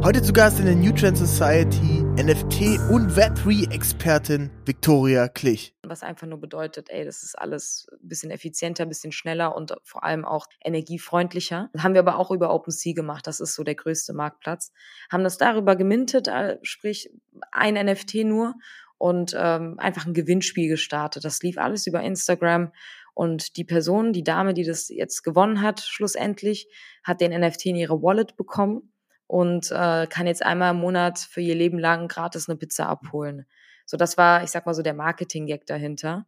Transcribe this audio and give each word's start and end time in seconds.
Heute 0.00 0.22
zu 0.22 0.32
Gast 0.32 0.60
in 0.60 0.66
der 0.66 0.76
New 0.76 0.92
Trend 0.92 1.18
Society 1.18 2.04
NFT 2.16 2.78
und 2.88 3.10
Web3-Expertin 3.16 4.48
Victoria 4.64 5.26
Klich. 5.26 5.74
Was 5.82 6.04
einfach 6.04 6.28
nur 6.28 6.40
bedeutet, 6.40 6.88
ey, 6.88 7.04
das 7.04 7.24
ist 7.24 7.36
alles 7.36 7.88
ein 7.92 8.08
bisschen 8.08 8.30
effizienter, 8.30 8.84
ein 8.84 8.88
bisschen 8.88 9.10
schneller 9.10 9.56
und 9.56 9.74
vor 9.82 10.04
allem 10.04 10.24
auch 10.24 10.46
energiefreundlicher. 10.64 11.68
Das 11.72 11.82
haben 11.82 11.94
wir 11.94 12.00
aber 12.00 12.16
auch 12.16 12.30
über 12.30 12.54
OpenSea 12.54 12.94
gemacht, 12.94 13.26
das 13.26 13.40
ist 13.40 13.56
so 13.56 13.64
der 13.64 13.74
größte 13.74 14.14
Marktplatz. 14.14 14.72
Haben 15.10 15.24
das 15.24 15.36
darüber 15.36 15.74
gemintet, 15.74 16.28
äh, 16.28 16.58
sprich 16.62 17.10
ein 17.50 17.74
NFT 17.74 18.24
nur 18.24 18.54
und 18.98 19.34
ähm, 19.36 19.80
einfach 19.80 20.06
ein 20.06 20.14
Gewinnspiel 20.14 20.68
gestartet. 20.68 21.24
Das 21.24 21.42
lief 21.42 21.58
alles 21.58 21.88
über 21.88 22.02
Instagram 22.02 22.70
und 23.14 23.56
die 23.56 23.64
Person, 23.64 24.12
die 24.12 24.22
Dame, 24.22 24.54
die 24.54 24.64
das 24.64 24.90
jetzt 24.90 25.24
gewonnen 25.24 25.60
hat, 25.60 25.80
schlussendlich, 25.80 26.68
hat 27.02 27.20
den 27.20 27.38
NFT 27.38 27.66
in 27.66 27.76
ihre 27.76 28.00
Wallet 28.00 28.36
bekommen 28.36 28.92
und 29.28 29.70
äh, 29.70 30.06
kann 30.08 30.26
jetzt 30.26 30.44
einmal 30.44 30.72
im 30.72 30.80
Monat 30.80 31.18
für 31.18 31.40
ihr 31.40 31.54
Leben 31.54 31.78
lang 31.78 32.08
gratis 32.08 32.48
eine 32.48 32.56
Pizza 32.56 32.88
abholen. 32.88 33.46
So, 33.86 33.96
das 33.96 34.18
war, 34.18 34.42
ich 34.42 34.50
sag 34.50 34.66
mal 34.66 34.74
so, 34.74 34.82
der 34.82 34.94
Marketing-Gag 34.94 35.66
dahinter. 35.66 36.26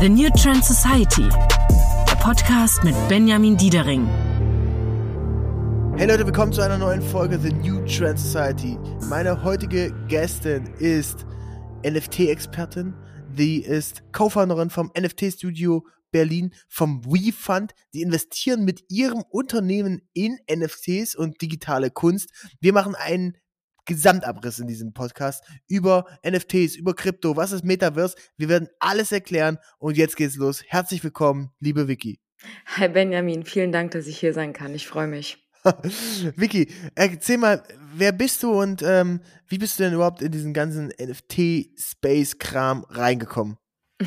The 0.00 0.08
New 0.08 0.30
Trend 0.30 0.64
Society, 0.64 1.28
der 1.28 2.16
Podcast 2.20 2.82
mit 2.84 2.94
Benjamin 3.08 3.56
Diedering. 3.56 4.08
Hey 5.96 6.06
Leute, 6.06 6.24
willkommen 6.24 6.52
zu 6.52 6.62
einer 6.62 6.78
neuen 6.78 7.02
Folge 7.02 7.38
The 7.38 7.52
New 7.52 7.84
Trend 7.84 8.18
Society. 8.18 8.78
Meine 9.10 9.42
heutige 9.44 9.92
Gästin 10.06 10.64
ist 10.78 11.26
NFT-Expertin, 11.84 12.94
die 13.28 13.62
ist 13.62 14.02
Co-Founderin 14.12 14.70
vom 14.70 14.90
NFT-Studio 14.98 15.84
Berlin 16.10 16.54
vom 16.68 17.04
WeFund. 17.04 17.72
Die 17.94 18.02
investieren 18.02 18.64
mit 18.64 18.84
ihrem 18.88 19.22
Unternehmen 19.30 20.02
in 20.12 20.38
NFTs 20.50 21.14
und 21.14 21.40
digitale 21.40 21.90
Kunst. 21.90 22.30
Wir 22.60 22.72
machen 22.72 22.94
einen 22.94 23.36
Gesamtabriss 23.86 24.58
in 24.58 24.68
diesem 24.68 24.92
Podcast 24.92 25.44
über 25.66 26.06
NFTs, 26.24 26.76
über 26.76 26.94
Krypto, 26.94 27.36
was 27.36 27.52
ist 27.52 27.64
Metaverse. 27.64 28.16
Wir 28.36 28.48
werden 28.48 28.68
alles 28.78 29.10
erklären 29.10 29.58
und 29.78 29.96
jetzt 29.96 30.16
geht's 30.16 30.36
los. 30.36 30.62
Herzlich 30.66 31.02
willkommen, 31.02 31.50
liebe 31.58 31.88
Vicky. 31.88 32.20
Hi 32.76 32.88
Benjamin, 32.88 33.44
vielen 33.44 33.72
Dank, 33.72 33.90
dass 33.90 34.06
ich 34.06 34.18
hier 34.18 34.32
sein 34.32 34.52
kann. 34.52 34.74
Ich 34.74 34.86
freue 34.86 35.08
mich. 35.08 35.44
Vicky, 36.36 36.68
erzähl 36.94 37.36
mal, 37.36 37.62
wer 37.94 38.12
bist 38.12 38.42
du 38.42 38.52
und 38.52 38.82
ähm, 38.82 39.20
wie 39.48 39.58
bist 39.58 39.78
du 39.78 39.82
denn 39.82 39.92
überhaupt 39.92 40.22
in 40.22 40.32
diesen 40.32 40.54
ganzen 40.54 40.92
NFT-Space-Kram 40.98 42.86
reingekommen? 42.88 43.58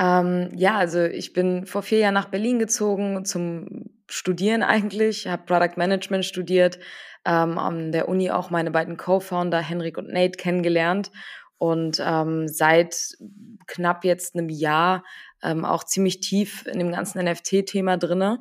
Ähm, 0.00 0.50
ja, 0.56 0.78
also 0.78 1.04
ich 1.04 1.34
bin 1.34 1.66
vor 1.66 1.82
vier 1.82 1.98
Jahren 1.98 2.14
nach 2.14 2.30
Berlin 2.30 2.58
gezogen 2.58 3.24
zum 3.26 3.90
Studieren 4.08 4.62
eigentlich, 4.62 5.26
habe 5.26 5.44
Product 5.44 5.76
Management 5.76 6.24
studiert, 6.24 6.78
ähm, 7.26 7.58
an 7.58 7.92
der 7.92 8.08
Uni 8.08 8.30
auch 8.30 8.48
meine 8.48 8.70
beiden 8.70 8.96
Co-Founder 8.96 9.58
Henrik 9.60 9.98
und 9.98 10.08
Nate 10.08 10.38
kennengelernt 10.38 11.10
und 11.58 12.02
ähm, 12.02 12.48
seit 12.48 13.18
knapp 13.66 14.04
jetzt 14.06 14.34
einem 14.34 14.48
Jahr 14.48 15.04
ähm, 15.42 15.66
auch 15.66 15.84
ziemlich 15.84 16.20
tief 16.20 16.66
in 16.66 16.78
dem 16.78 16.90
ganzen 16.92 17.22
NFT-Thema 17.22 17.98
drinne. 17.98 18.40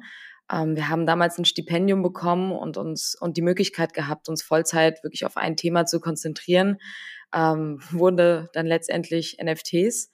Ähm, 0.50 0.78
wir 0.78 0.88
haben 0.88 1.06
damals 1.06 1.38
ein 1.38 1.46
Stipendium 1.46 2.02
bekommen 2.02 2.54
und 2.54 2.78
uns 2.78 3.16
und 3.20 3.36
die 3.36 3.42
Möglichkeit 3.42 3.94
gehabt, 3.94 4.30
uns 4.30 4.44
Vollzeit 4.44 5.04
wirklich 5.04 5.26
auf 5.26 5.36
ein 5.36 5.58
Thema 5.58 5.86
zu 5.86 6.00
konzentrieren. 6.00 6.78
Ähm, 7.36 7.82
wurde 7.92 8.50
dann 8.54 8.66
letztendlich 8.66 9.38
NFTs 9.44 10.10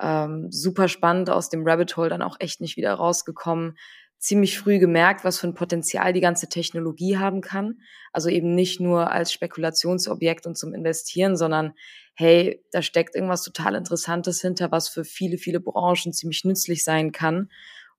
ähm, 0.00 0.48
super 0.50 0.88
spannend 0.88 1.30
aus 1.30 1.48
dem 1.48 1.66
Rabbit 1.66 1.96
Hole 1.96 2.08
dann 2.08 2.22
auch 2.22 2.36
echt 2.40 2.60
nicht 2.60 2.76
wieder 2.76 2.94
rausgekommen. 2.94 3.76
Ziemlich 4.18 4.58
früh 4.58 4.78
gemerkt, 4.78 5.24
was 5.24 5.38
für 5.38 5.46
ein 5.46 5.54
Potenzial 5.54 6.12
die 6.12 6.20
ganze 6.20 6.48
Technologie 6.48 7.18
haben 7.18 7.40
kann. 7.40 7.80
Also 8.12 8.28
eben 8.28 8.54
nicht 8.54 8.80
nur 8.80 9.10
als 9.10 9.32
Spekulationsobjekt 9.32 10.46
und 10.46 10.56
zum 10.56 10.74
Investieren, 10.74 11.36
sondern 11.36 11.74
hey, 12.14 12.64
da 12.72 12.80
steckt 12.80 13.14
irgendwas 13.14 13.42
total 13.42 13.74
Interessantes 13.74 14.40
hinter, 14.40 14.72
was 14.72 14.88
für 14.88 15.04
viele, 15.04 15.36
viele 15.36 15.60
Branchen 15.60 16.12
ziemlich 16.12 16.44
nützlich 16.44 16.82
sein 16.82 17.12
kann. 17.12 17.50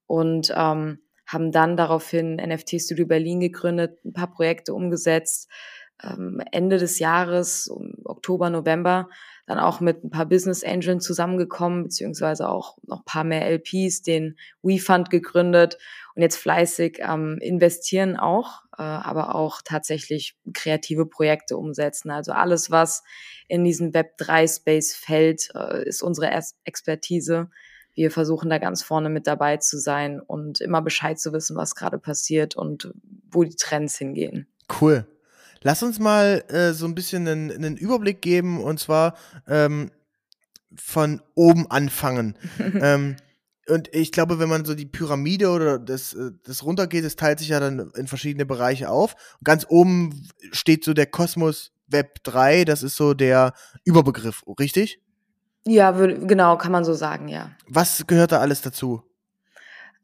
Und 0.08 0.52
ähm, 0.56 1.00
haben 1.28 1.52
dann 1.52 1.78
daraufhin 1.78 2.38
NFT 2.38 2.82
Studio 2.82 3.06
Berlin 3.06 3.42
gegründet, 3.42 4.04
ein 4.06 4.14
paar 4.14 4.32
Projekte 4.32 4.74
umgesetzt. 4.74 5.52
Ähm, 6.04 6.42
Ende 6.52 6.78
des 6.78 7.00
Jahres, 7.00 7.68
um 7.68 7.94
Oktober, 8.04 8.50
November, 8.50 9.10
dann 9.48 9.60
auch 9.60 9.80
mit 9.80 10.04
ein 10.04 10.10
paar 10.10 10.26
Business 10.26 10.64
Angeln 10.64 11.00
zusammengekommen, 11.00 11.84
beziehungsweise 11.84 12.50
auch 12.50 12.78
noch 12.86 13.00
ein 13.00 13.06
paar 13.06 13.24
mehr 13.24 13.50
LPs, 13.50 14.02
den 14.02 14.38
WeFund 14.62 15.10
gegründet 15.10 15.78
und 16.16 16.22
jetzt 16.22 16.36
fleißig 16.36 17.00
ähm, 17.00 17.38
investieren 17.42 18.18
auch, 18.18 18.64
äh, 18.78 18.82
aber 18.82 19.36
auch 19.36 19.62
tatsächlich 19.64 20.36
kreative 20.54 21.06
Projekte 21.06 21.56
umsetzen. 21.58 22.12
Also 22.12 22.34
alles, 22.34 22.70
was 22.72 23.04
in 23.48 23.64
diesen 23.64 23.94
Web3-Space 23.94 24.94
fällt, 24.96 25.50
äh, 25.56 25.88
ist 25.88 26.04
unsere 26.04 26.30
Expertise. 26.66 27.50
Wir 27.94 28.12
versuchen 28.12 28.50
da 28.50 28.58
ganz 28.58 28.84
vorne 28.84 29.10
mit 29.10 29.28
dabei 29.28 29.58
zu 29.58 29.80
sein 29.80 30.20
und 30.20 30.60
immer 30.60 30.82
Bescheid 30.82 31.20
zu 31.20 31.32
wissen, 31.32 31.56
was 31.56 31.74
gerade 31.74 32.00
passiert 32.00 32.56
und 32.56 32.92
wo 33.32 33.44
die 33.44 33.56
Trends 33.56 33.98
hingehen. 33.98 34.48
Cool. 34.82 35.08
Lass 35.68 35.84
uns 35.84 36.00
mal 36.00 36.46
äh, 36.48 36.72
so 36.72 36.86
ein 36.86 36.96
bisschen 36.96 37.28
einen, 37.28 37.52
einen, 37.52 37.76
Überblick 37.76 38.22
geben 38.22 38.64
und 38.64 38.80
zwar 38.80 39.18
ähm, 39.50 39.92
von 40.74 41.22
oben 41.36 41.70
anfangen. 41.70 42.38
ähm, 42.80 43.18
und 43.68 43.94
ich 43.94 44.14
glaube, 44.14 44.40
wenn 44.40 44.48
man 44.48 44.64
so 44.64 44.76
die 44.76 44.86
Pyramide 44.86 45.50
oder 45.50 45.78
das, 45.78 46.14
äh, 46.14 46.32
das 46.46 46.64
runtergeht, 46.64 47.04
das 47.04 47.18
teilt 47.18 47.40
sich 47.40 47.50
ja 47.50 47.60
dann 47.60 47.92
in 47.98 48.08
verschiedene 48.08 48.46
Bereiche 48.46 48.90
auf. 48.90 49.16
Und 49.40 49.44
ganz 49.44 49.66
oben 49.68 50.30
steht 50.54 50.86
so 50.86 50.94
der 50.94 51.08
Kosmos 51.08 51.74
Web 51.88 52.24
3, 52.24 52.64
das 52.64 52.82
ist 52.82 52.96
so 52.96 53.14
der 53.14 53.52
Überbegriff, 53.84 54.46
richtig? 54.58 55.02
Ja, 55.66 55.92
genau, 55.92 56.58
kann 56.58 56.72
man 56.72 56.86
so 56.86 56.94
sagen, 56.94 57.28
ja. 57.28 57.52
Was 57.68 58.08
gehört 58.08 58.32
da 58.32 58.40
alles 58.40 58.62
dazu? 58.62 59.04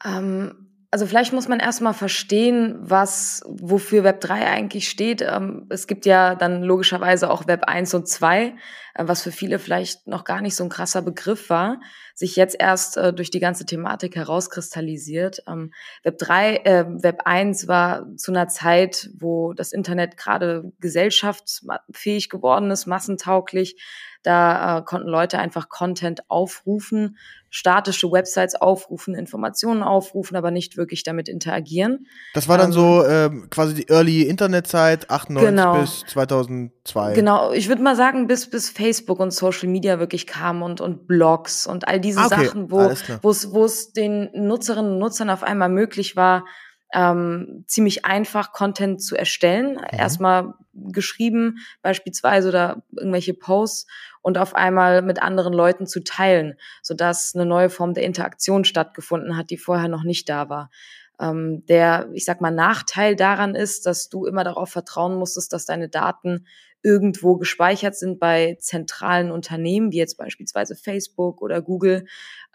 Ähm, 0.04 0.73
also 0.94 1.08
vielleicht 1.08 1.34
muss 1.34 1.48
man 1.48 1.60
erstmal 1.60 1.96
verstehen, 1.96 2.76
was, 2.80 3.42
wofür 3.48 4.04
Web 4.04 4.22
3 4.22 4.46
eigentlich 4.46 4.88
steht. 4.88 5.24
Ähm, 5.24 5.66
es 5.70 5.88
gibt 5.88 6.06
ja 6.06 6.36
dann 6.36 6.62
logischerweise 6.62 7.32
auch 7.32 7.48
Web 7.48 7.64
1 7.64 7.96
und 7.96 8.08
2, 8.08 8.44
äh, 8.44 8.54
was 9.00 9.24
für 9.24 9.32
viele 9.32 9.58
vielleicht 9.58 10.06
noch 10.06 10.24
gar 10.24 10.40
nicht 10.42 10.56
so 10.56 10.64
ein 10.64 10.70
krasser 10.70 11.02
Begriff 11.02 11.50
war, 11.50 11.82
sich 12.14 12.36
jetzt 12.36 12.56
erst 12.60 12.98
äh, 12.98 13.12
durch 13.12 13.32
die 13.32 13.40
ganze 13.40 13.66
Thematik 13.66 14.16
herauskristallisiert. 14.16 15.42
Ähm, 15.48 15.74
Web 16.04 16.20
3, 16.20 16.58
äh, 16.58 16.86
Web 16.88 17.24
1 17.26 17.68
war 17.68 18.06
zu 18.16 18.32
einer 18.32 18.48
Zeit, 18.48 19.10
wo 19.18 19.54
das 19.54 19.72
Internet 19.72 20.16
gerade 20.16 20.74
gesellschaftsfähig 20.80 22.30
geworden 22.30 22.70
ist, 22.70 22.86
massentauglich. 22.86 23.82
Da 24.24 24.80
äh, 24.80 24.82
konnten 24.84 25.08
Leute 25.08 25.38
einfach 25.38 25.70
Content 25.70 26.30
aufrufen, 26.30 27.18
statische 27.50 28.12
Websites 28.12 28.56
aufrufen, 28.56 29.14
Informationen 29.14 29.84
aufrufen, 29.84 30.36
aber 30.36 30.50
nicht 30.50 30.76
wirklich 30.78 31.04
damit 31.04 31.30
interagieren. 31.30 32.08
Das 32.34 32.48
war 32.48 32.58
dann 32.58 32.70
ähm, 32.70 32.74
so 32.74 33.06
ähm, 33.06 33.48
quasi 33.50 33.76
die 33.76 33.90
Early 33.90 34.24
Internet-Zeit, 34.24 35.10
98 35.10 35.50
genau. 35.50 35.80
bis 35.80 36.04
2002. 36.08 37.14
Genau, 37.14 37.52
ich 37.52 37.68
würde 37.68 37.84
mal 37.84 37.96
sagen, 37.96 38.28
bis 38.28 38.50
bis 38.50 38.70
Facebook 38.70 39.20
und 39.20 39.32
Social 39.32 39.70
Media 39.70 40.00
wirklich 40.00 40.26
kamen 40.26 40.64
und 40.64 40.82
und 40.82 41.06
Blogs 41.06 41.68
und 41.68 41.88
all 41.88 42.00
diese 42.00 42.22
ah, 42.22 42.26
okay. 42.26 42.46
Sachen, 42.46 42.72
wo 42.72 42.90
wo 43.22 43.30
es 43.30 43.54
wo 43.54 43.66
es 43.66 43.94
den 43.94 44.30
Nutzerinnen 44.34 44.94
und 44.94 45.00
Nutzern 45.00 45.30
auf 45.30 45.44
einmal 45.44 45.70
möglich 45.70 46.16
war, 46.16 46.46
ähm, 46.94 47.66
ziemlich 47.68 48.06
einfach 48.06 48.52
Content 48.52 49.02
zu 49.02 49.16
erstellen. 49.16 49.74
Mhm. 49.74 50.00
Erstmal 50.00 50.54
geschrieben 50.74 51.58
beispielsweise 51.82 52.50
oder 52.50 52.84
irgendwelche 52.96 53.34
Posts 53.34 53.88
und 54.24 54.40
auf 54.40 54.56
einmal 54.56 55.04
mit 55.04 55.22
anderen 55.22 55.54
Leuten 55.54 55.86
zu 55.86 56.04
teilen, 56.04 56.56
sodass 56.82 57.36
eine 57.36 57.46
neue 57.46 57.70
Form 57.70 57.94
der 57.94 58.04
Interaktion 58.04 58.66
stattgefunden 58.66 59.38
hat, 59.38 59.52
die 59.52 59.58
vorher 59.58 59.90
noch 59.90 60.04
nicht 60.04 60.28
da 60.30 60.50
war. 60.50 60.72
Ähm, 61.20 61.64
der, 61.68 62.10
ich 62.14 62.26
sag 62.26 62.42
mal, 62.42 62.50
Nachteil 62.50 63.16
daran 63.16 63.54
ist, 63.54 63.86
dass 63.86 64.10
du 64.10 64.26
immer 64.26 64.44
darauf 64.44 64.70
vertrauen 64.70 65.16
musstest, 65.16 65.54
dass 65.54 65.66
deine 65.66 65.90
Daten 65.90 66.48
irgendwo 66.82 67.38
gespeichert 67.38 67.96
sind 67.96 68.20
bei 68.20 68.58
zentralen 68.60 69.32
Unternehmen, 69.32 69.92
wie 69.92 69.98
jetzt 69.98 70.18
beispielsweise 70.18 70.76
Facebook 70.76 71.42
oder 71.42 71.62
Google, 71.62 72.06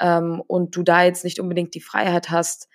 ähm, 0.00 0.42
und 0.46 0.74
du 0.74 0.82
da 0.82 1.04
jetzt 1.04 1.22
nicht 1.22 1.38
unbedingt 1.38 1.74
die 1.74 1.80
Freiheit 1.80 2.30
hast, 2.30 2.68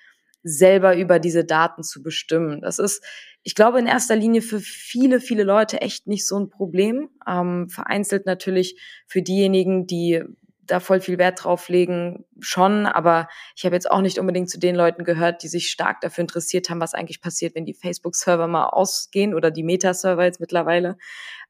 selber 0.44 0.96
über 0.98 1.20
diese 1.20 1.46
Daten 1.46 1.84
zu 1.84 2.04
bestimmen. 2.04 2.62
Das 2.62 2.80
ist, 2.80 3.04
ich 3.44 3.56
glaube, 3.56 3.80
in 3.80 3.88
erster 3.88 4.16
Linie 4.16 4.42
für 4.42 4.60
viele, 4.60 5.20
viele 5.20 5.44
Leute 5.44 5.82
echt 5.82 6.08
nicht 6.08 6.28
so 6.28 6.40
ein 6.40 6.50
Problem. 6.50 7.10
Ähm, 7.28 7.70
vereinzelt 7.70 8.26
natürlich 8.26 8.80
für 9.08 9.22
diejenigen, 9.22 9.88
die 9.88 10.24
da 10.66 10.80
voll 10.80 11.02
viel 11.02 11.18
Wert 11.18 11.44
drauf 11.44 11.68
legen, 11.68 12.26
schon, 12.40 12.86
aber 12.86 13.28
ich 13.56 13.66
habe 13.66 13.76
jetzt 13.76 13.90
auch 13.90 14.02
nicht 14.02 14.18
unbedingt 14.18 14.50
zu 14.50 14.60
den 14.60 14.76
Leuten 14.76 15.04
gehört, 15.04 15.44
die 15.44 15.48
sich 15.48 15.70
stark 15.70 16.00
dafür 16.02 16.22
interessiert 16.22 16.70
haben, 16.70 16.80
was 16.80 16.94
eigentlich 16.94 17.22
passiert, 17.22 17.56
wenn 17.56 17.66
die 17.66 17.74
Facebook-Server 17.74 18.48
mal 18.48 18.68
ausgehen 18.68 19.34
oder 19.34 19.52
die 19.52 19.64
Meta-Server 19.64 20.24
jetzt 20.24 20.40
mittlerweile. 20.40 20.98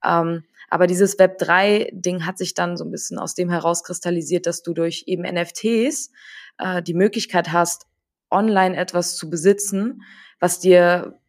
Ähm, 0.03 0.43
aber 0.69 0.87
dieses 0.87 1.19
Web3-Ding 1.19 2.25
hat 2.25 2.39
sich 2.39 2.55
dann 2.55 2.77
so 2.77 2.83
ein 2.83 2.91
bisschen 2.91 3.19
aus 3.19 3.35
dem 3.35 3.51
herauskristallisiert, 3.51 4.47
dass 4.47 4.63
du 4.63 4.73
durch 4.73 5.03
eben 5.05 5.21
NFTs 5.21 6.11
äh, 6.57 6.81
die 6.81 6.95
Möglichkeit 6.95 7.51
hast, 7.51 7.85
online 8.33 8.75
etwas 8.75 9.15
zu 9.15 9.29
besitzen, 9.29 10.03
was 10.39 10.59
dir 10.59 11.19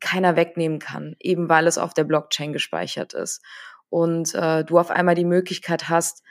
keiner 0.00 0.36
wegnehmen 0.36 0.78
kann, 0.78 1.16
eben 1.20 1.48
weil 1.48 1.66
es 1.66 1.78
auf 1.78 1.94
der 1.94 2.04
Blockchain 2.04 2.52
gespeichert 2.52 3.14
ist. 3.14 3.42
Und 3.88 4.34
äh, 4.34 4.64
du 4.64 4.78
auf 4.78 4.90
einmal 4.90 5.14
die 5.14 5.24
Möglichkeit 5.24 5.88
hast, 5.88 6.22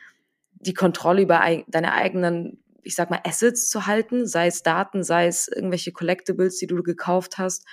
die 0.52 0.74
Kontrolle 0.74 1.24
über 1.24 1.42
deine 1.68 1.94
eigenen, 1.94 2.64
ich 2.84 2.96
sag 2.96 3.10
mal, 3.10 3.22
Assets 3.26 3.70
zu 3.70 3.88
halten, 3.88 4.28
sei 4.28 4.48
es 4.48 4.64
Daten, 4.64 5.04
sei 5.04 5.28
es 5.28 5.48
irgendwelche 5.48 5.92
Collectibles, 5.92 6.58
die 6.58 6.68
du 6.68 6.84
gekauft 6.84 7.38
hast, 7.38 7.66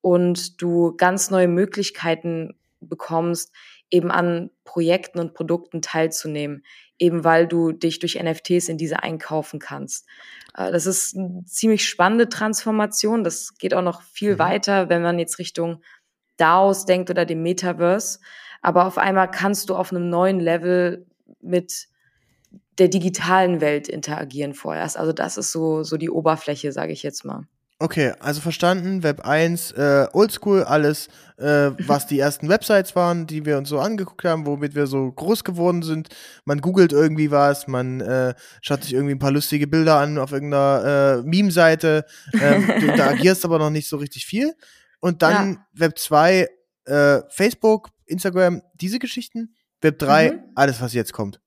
und 0.00 0.62
du 0.62 0.94
ganz 0.96 1.30
neue 1.30 1.48
Möglichkeiten 1.48 2.54
bekommst, 2.80 3.52
eben 3.90 4.10
an 4.10 4.50
Projekten 4.64 5.18
und 5.18 5.34
Produkten 5.34 5.82
teilzunehmen, 5.82 6.64
eben 6.98 7.24
weil 7.24 7.46
du 7.46 7.72
dich 7.72 7.98
durch 7.98 8.20
NFTs 8.22 8.68
in 8.68 8.76
diese 8.76 9.02
einkaufen 9.02 9.58
kannst. 9.58 10.06
Äh, 10.54 10.72
das 10.72 10.86
ist 10.86 11.16
eine 11.16 11.44
ziemlich 11.46 11.88
spannende 11.88 12.28
Transformation. 12.28 13.24
Das 13.24 13.56
geht 13.56 13.74
auch 13.74 13.82
noch 13.82 14.02
viel 14.02 14.34
mhm. 14.34 14.38
weiter, 14.38 14.88
wenn 14.88 15.02
man 15.02 15.18
jetzt 15.18 15.38
Richtung 15.38 15.82
DAOs 16.36 16.84
denkt 16.84 17.10
oder 17.10 17.24
dem 17.24 17.42
Metaverse. 17.42 18.20
Aber 18.60 18.86
auf 18.86 18.98
einmal 18.98 19.30
kannst 19.30 19.70
du 19.70 19.76
auf 19.76 19.92
einem 19.92 20.08
neuen 20.08 20.40
Level 20.40 21.06
mit 21.40 21.88
der 22.78 22.88
digitalen 22.88 23.60
Welt 23.60 23.88
interagieren 23.88 24.54
vorerst. 24.54 24.96
Also 24.96 25.12
das 25.12 25.36
ist 25.36 25.52
so, 25.52 25.82
so 25.82 25.96
die 25.96 26.10
Oberfläche, 26.10 26.72
sage 26.72 26.92
ich 26.92 27.02
jetzt 27.02 27.24
mal. 27.24 27.46
Okay, 27.80 28.12
also 28.18 28.40
verstanden, 28.40 29.04
Web 29.04 29.24
1, 29.24 29.70
äh, 29.70 30.08
Oldschool, 30.12 30.64
alles, 30.64 31.06
äh, 31.36 31.70
was 31.86 32.08
die 32.08 32.18
ersten 32.18 32.48
Websites 32.48 32.96
waren, 32.96 33.28
die 33.28 33.46
wir 33.46 33.56
uns 33.56 33.68
so 33.68 33.78
angeguckt 33.78 34.24
haben, 34.24 34.46
womit 34.46 34.74
wir 34.74 34.88
so 34.88 35.12
groß 35.12 35.44
geworden 35.44 35.82
sind. 35.82 36.08
Man 36.44 36.60
googelt 36.60 36.92
irgendwie 36.92 37.30
was, 37.30 37.68
man 37.68 38.00
äh, 38.00 38.34
schaut 38.62 38.82
sich 38.82 38.94
irgendwie 38.94 39.14
ein 39.14 39.20
paar 39.20 39.30
lustige 39.30 39.68
Bilder 39.68 39.98
an 39.98 40.18
auf 40.18 40.32
irgendeiner 40.32 41.20
äh, 41.20 41.28
Meme-Seite. 41.28 42.04
Ähm, 42.40 42.66
du 42.66 42.86
interagierst 42.88 43.44
aber 43.44 43.60
noch 43.60 43.70
nicht 43.70 43.88
so 43.88 43.96
richtig 43.98 44.26
viel. 44.26 44.54
Und 44.98 45.22
dann 45.22 45.52
ja. 45.52 45.66
Web 45.74 45.98
2, 46.00 46.48
äh, 46.86 47.20
Facebook, 47.28 47.90
Instagram, 48.06 48.62
diese 48.74 48.98
Geschichten. 48.98 49.54
Web 49.82 50.00
3, 50.00 50.32
mhm. 50.32 50.40
alles, 50.56 50.80
was 50.80 50.94
jetzt 50.94 51.12
kommt. 51.12 51.40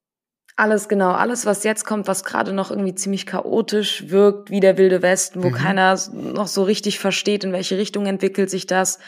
Alles 0.55 0.89
genau, 0.89 1.11
alles, 1.11 1.45
was 1.45 1.63
jetzt 1.63 1.85
kommt, 1.85 2.07
was 2.07 2.23
gerade 2.23 2.53
noch 2.53 2.71
irgendwie 2.71 2.95
ziemlich 2.95 3.25
chaotisch 3.25 4.09
wirkt, 4.09 4.49
wie 4.49 4.59
der 4.59 4.77
wilde 4.77 5.01
Westen, 5.01 5.43
wo 5.43 5.49
mhm. 5.49 5.53
keiner 5.53 5.97
noch 6.11 6.47
so 6.47 6.63
richtig 6.63 6.99
versteht, 6.99 7.43
in 7.43 7.53
welche 7.53 7.77
Richtung 7.77 8.05
entwickelt 8.05 8.49
sich 8.49 8.67
das. 8.67 8.99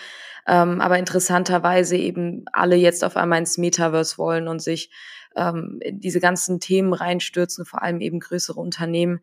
Ähm, 0.48 0.82
aber 0.82 1.00
interessanterweise 1.00 1.96
eben 1.96 2.46
alle 2.52 2.76
jetzt 2.76 3.04
auf 3.04 3.18
einmal 3.18 3.40
ins 3.40 3.58
Metaverse 3.58 4.18
wollen 4.18 4.48
und 4.48 4.62
sich 4.62 4.90
ähm, 5.36 5.80
diese 5.90 6.20
ganzen 6.20 6.60
Themen 6.60 6.94
reinstürzen, 6.94 7.66
vor 7.66 7.82
allem 7.82 8.02
eben 8.02 8.20
größere 8.20 8.60
Unternehmen, 8.60 9.22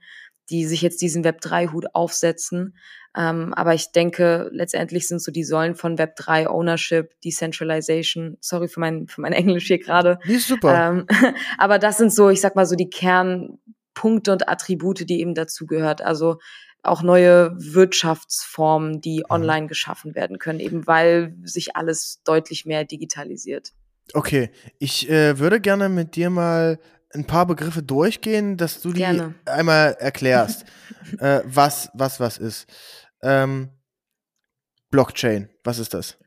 die 0.51 0.67
sich 0.67 0.83
jetzt 0.83 1.01
diesen 1.01 1.25
Web3-Hut 1.25 1.95
aufsetzen. 1.95 2.75
Ähm, 3.17 3.53
aber 3.55 3.75
ich 3.75 3.93
denke, 3.93 4.49
letztendlich 4.53 5.09
sind 5.09 5.21
so 5.21 5.33
die 5.33 5.45
Säulen 5.45 5.75
von 5.75 5.97
Web3 5.97 6.47
Ownership, 6.47 7.21
Decentralization. 7.23 8.37
Sorry 8.41 8.69
für 8.69 8.81
mein, 8.81 9.09
für 9.09 9.21
mein 9.21 9.33
Englisch 9.33 9.67
hier 9.67 9.79
gerade. 9.79 10.19
Die 10.27 10.35
ist 10.35 10.49
super. 10.49 10.91
Ähm, 10.91 11.07
aber 11.59 11.79
das 11.79 11.99
sind 11.99 12.13
so, 12.13 12.29
ich 12.29 12.41
sag 12.41 12.57
mal 12.57 12.67
so 12.67 12.77
die 12.77 12.91
Kernpunkte 12.91 14.33
und 14.33 14.49
Attribute, 14.49 15.09
die 15.09 15.21
eben 15.21 15.35
dazu 15.35 15.67
gehört. 15.67 16.03
Also 16.03 16.39
auch 16.83 17.03
neue 17.03 17.53
Wirtschaftsformen, 17.57 19.01
die 19.01 19.19
mhm. 19.19 19.25
online 19.29 19.67
geschaffen 19.67 20.15
werden 20.15 20.39
können, 20.39 20.61
eben 20.61 20.87
weil 20.87 21.37
sich 21.45 21.77
alles 21.77 22.23
deutlich 22.25 22.65
mehr 22.65 22.85
digitalisiert. 22.85 23.73
Okay, 24.13 24.51
ich 24.79 25.09
äh, 25.09 25.39
würde 25.39 25.61
gerne 25.61 25.89
mit 25.89 26.17
dir 26.17 26.31
mal 26.31 26.81
ein 27.15 27.27
paar 27.27 27.47
Begriffe 27.47 27.83
durchgehen, 27.83 28.57
dass 28.57 28.81
du 28.81 28.93
die 28.93 29.01
Gerne. 29.01 29.35
einmal 29.47 29.97
erklärst, 29.99 30.65
äh, 31.19 31.41
was, 31.45 31.91
was, 31.95 32.21
was 32.21 32.39
ist. 32.39 32.67
Ähm, 33.23 33.71
Blockchain, 34.91 35.49
was 35.65 35.79
ist 35.79 35.95
das? 35.95 36.19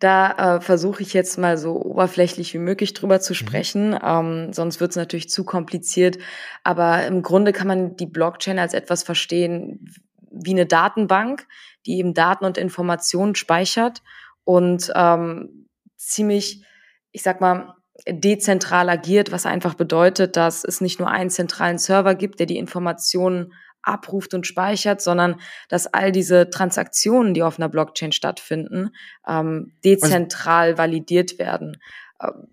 Da 0.00 0.56
äh, 0.56 0.60
versuche 0.60 1.02
ich 1.02 1.14
jetzt 1.14 1.38
mal 1.38 1.56
so 1.56 1.80
oberflächlich 1.80 2.52
wie 2.52 2.58
möglich 2.58 2.94
drüber 2.94 3.20
zu 3.20 3.32
mhm. 3.32 3.36
sprechen, 3.36 3.90
mhm. 3.90 3.98
ähm, 4.02 4.52
sonst 4.52 4.80
wird 4.80 4.90
es 4.90 4.96
natürlich 4.96 5.30
zu 5.30 5.44
kompliziert. 5.44 6.18
Aber 6.62 7.06
im 7.06 7.22
Grunde 7.22 7.52
kann 7.52 7.68
man 7.68 7.96
die 7.96 8.06
Blockchain 8.06 8.58
als 8.58 8.74
etwas 8.74 9.02
verstehen 9.02 9.92
wie 10.30 10.50
eine 10.50 10.66
Datenbank, 10.66 11.46
die 11.86 11.98
eben 11.98 12.12
Daten 12.12 12.44
und 12.44 12.58
Informationen 12.58 13.34
speichert 13.34 14.02
und 14.42 14.92
ähm, 14.94 15.68
ziemlich, 15.96 16.64
ich 17.12 17.22
sag 17.22 17.40
mal, 17.40 17.74
dezentral 18.08 18.88
agiert, 18.88 19.32
was 19.32 19.46
einfach 19.46 19.74
bedeutet, 19.74 20.36
dass 20.36 20.64
es 20.64 20.80
nicht 20.80 20.98
nur 20.98 21.10
einen 21.10 21.30
zentralen 21.30 21.78
Server 21.78 22.14
gibt, 22.14 22.40
der 22.40 22.46
die 22.46 22.58
Informationen 22.58 23.52
abruft 23.82 24.34
und 24.34 24.46
speichert, 24.46 25.00
sondern 25.00 25.40
dass 25.68 25.86
all 25.86 26.10
diese 26.10 26.50
Transaktionen, 26.50 27.34
die 27.34 27.42
auf 27.42 27.58
einer 27.58 27.68
Blockchain 27.68 28.12
stattfinden, 28.12 28.90
ähm, 29.28 29.72
dezentral 29.84 30.68
also, 30.70 30.78
validiert 30.78 31.38
werden. 31.38 31.80
Ähm, 32.22 32.48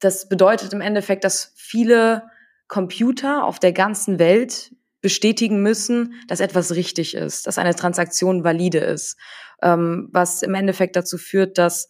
das 0.00 0.28
bedeutet 0.28 0.72
im 0.72 0.80
Endeffekt, 0.80 1.24
dass 1.24 1.52
viele 1.54 2.22
Computer 2.66 3.44
auf 3.44 3.58
der 3.58 3.72
ganzen 3.72 4.18
Welt 4.18 4.74
bestätigen 5.02 5.62
müssen, 5.62 6.14
dass 6.28 6.40
etwas 6.40 6.74
richtig 6.74 7.14
ist, 7.14 7.46
dass 7.46 7.58
eine 7.58 7.74
Transaktion 7.74 8.44
valide 8.44 8.78
ist, 8.78 9.18
ähm, 9.62 10.08
was 10.12 10.42
im 10.42 10.54
Endeffekt 10.54 10.96
dazu 10.96 11.18
führt, 11.18 11.58
dass 11.58 11.88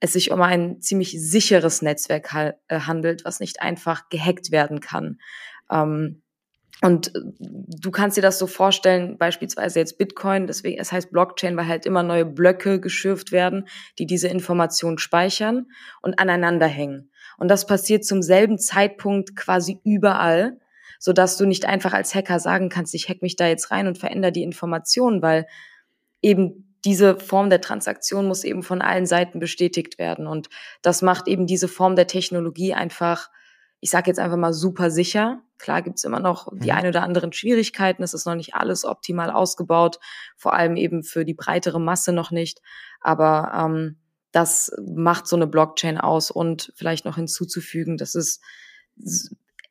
es 0.00 0.12
sich 0.12 0.30
um 0.30 0.42
ein 0.42 0.80
ziemlich 0.80 1.12
sicheres 1.18 1.82
Netzwerk 1.82 2.32
ha 2.32 2.54
äh, 2.68 2.80
handelt, 2.80 3.24
was 3.24 3.40
nicht 3.40 3.62
einfach 3.62 4.08
gehackt 4.08 4.50
werden 4.50 4.80
kann. 4.80 5.18
Ähm, 5.70 6.22
und 6.82 7.14
äh, 7.14 7.20
du 7.38 7.90
kannst 7.90 8.16
dir 8.16 8.22
das 8.22 8.38
so 8.38 8.46
vorstellen, 8.46 9.16
beispielsweise 9.18 9.78
jetzt 9.78 9.98
Bitcoin, 9.98 10.46
deswegen, 10.46 10.78
es 10.78 10.92
heißt 10.92 11.10
Blockchain, 11.10 11.56
weil 11.56 11.66
halt 11.66 11.86
immer 11.86 12.02
neue 12.02 12.26
Blöcke 12.26 12.80
geschürft 12.80 13.32
werden, 13.32 13.66
die 13.98 14.06
diese 14.06 14.28
Informationen 14.28 14.98
speichern 14.98 15.66
und 16.02 16.18
aneinander 16.18 16.66
hängen. 16.66 17.10
Und 17.38 17.48
das 17.48 17.66
passiert 17.66 18.04
zum 18.04 18.22
selben 18.22 18.58
Zeitpunkt 18.58 19.36
quasi 19.36 19.78
überall, 19.84 20.58
so 20.98 21.12
dass 21.12 21.36
du 21.36 21.46
nicht 21.46 21.66
einfach 21.66 21.92
als 21.92 22.14
Hacker 22.14 22.40
sagen 22.40 22.68
kannst, 22.68 22.94
ich 22.94 23.08
hack 23.08 23.22
mich 23.22 23.36
da 23.36 23.46
jetzt 23.46 23.70
rein 23.70 23.86
und 23.86 23.98
verändere 23.98 24.32
die 24.32 24.42
Informationen, 24.42 25.20
weil 25.22 25.46
eben 26.22 26.65
diese 26.86 27.18
Form 27.18 27.50
der 27.50 27.60
Transaktion 27.60 28.28
muss 28.28 28.44
eben 28.44 28.62
von 28.62 28.80
allen 28.80 29.06
Seiten 29.06 29.40
bestätigt 29.40 29.98
werden. 29.98 30.28
Und 30.28 30.48
das 30.82 31.02
macht 31.02 31.26
eben 31.26 31.46
diese 31.46 31.66
Form 31.66 31.96
der 31.96 32.06
Technologie 32.06 32.74
einfach, 32.74 33.28
ich 33.80 33.90
sage 33.90 34.08
jetzt 34.08 34.20
einfach 34.20 34.36
mal 34.36 34.52
super 34.52 34.90
sicher. 34.90 35.42
Klar 35.58 35.82
gibt's 35.82 36.04
immer 36.04 36.20
noch 36.20 36.46
die 36.52 36.70
mhm. 36.70 36.76
ein 36.76 36.86
oder 36.86 37.02
anderen 37.02 37.32
Schwierigkeiten. 37.32 38.04
Es 38.04 38.14
ist 38.14 38.24
noch 38.24 38.36
nicht 38.36 38.54
alles 38.54 38.84
optimal 38.84 39.32
ausgebaut, 39.32 39.98
vor 40.36 40.54
allem 40.54 40.76
eben 40.76 41.02
für 41.02 41.24
die 41.24 41.34
breitere 41.34 41.80
Masse 41.80 42.12
noch 42.12 42.30
nicht. 42.30 42.62
Aber 43.00 43.50
ähm, 43.54 43.98
das 44.30 44.70
macht 44.86 45.26
so 45.26 45.34
eine 45.34 45.48
Blockchain 45.48 45.98
aus 45.98 46.30
und 46.30 46.72
vielleicht 46.76 47.04
noch 47.04 47.16
hinzuzufügen, 47.16 47.96
dass 47.96 48.14
es 48.14 48.40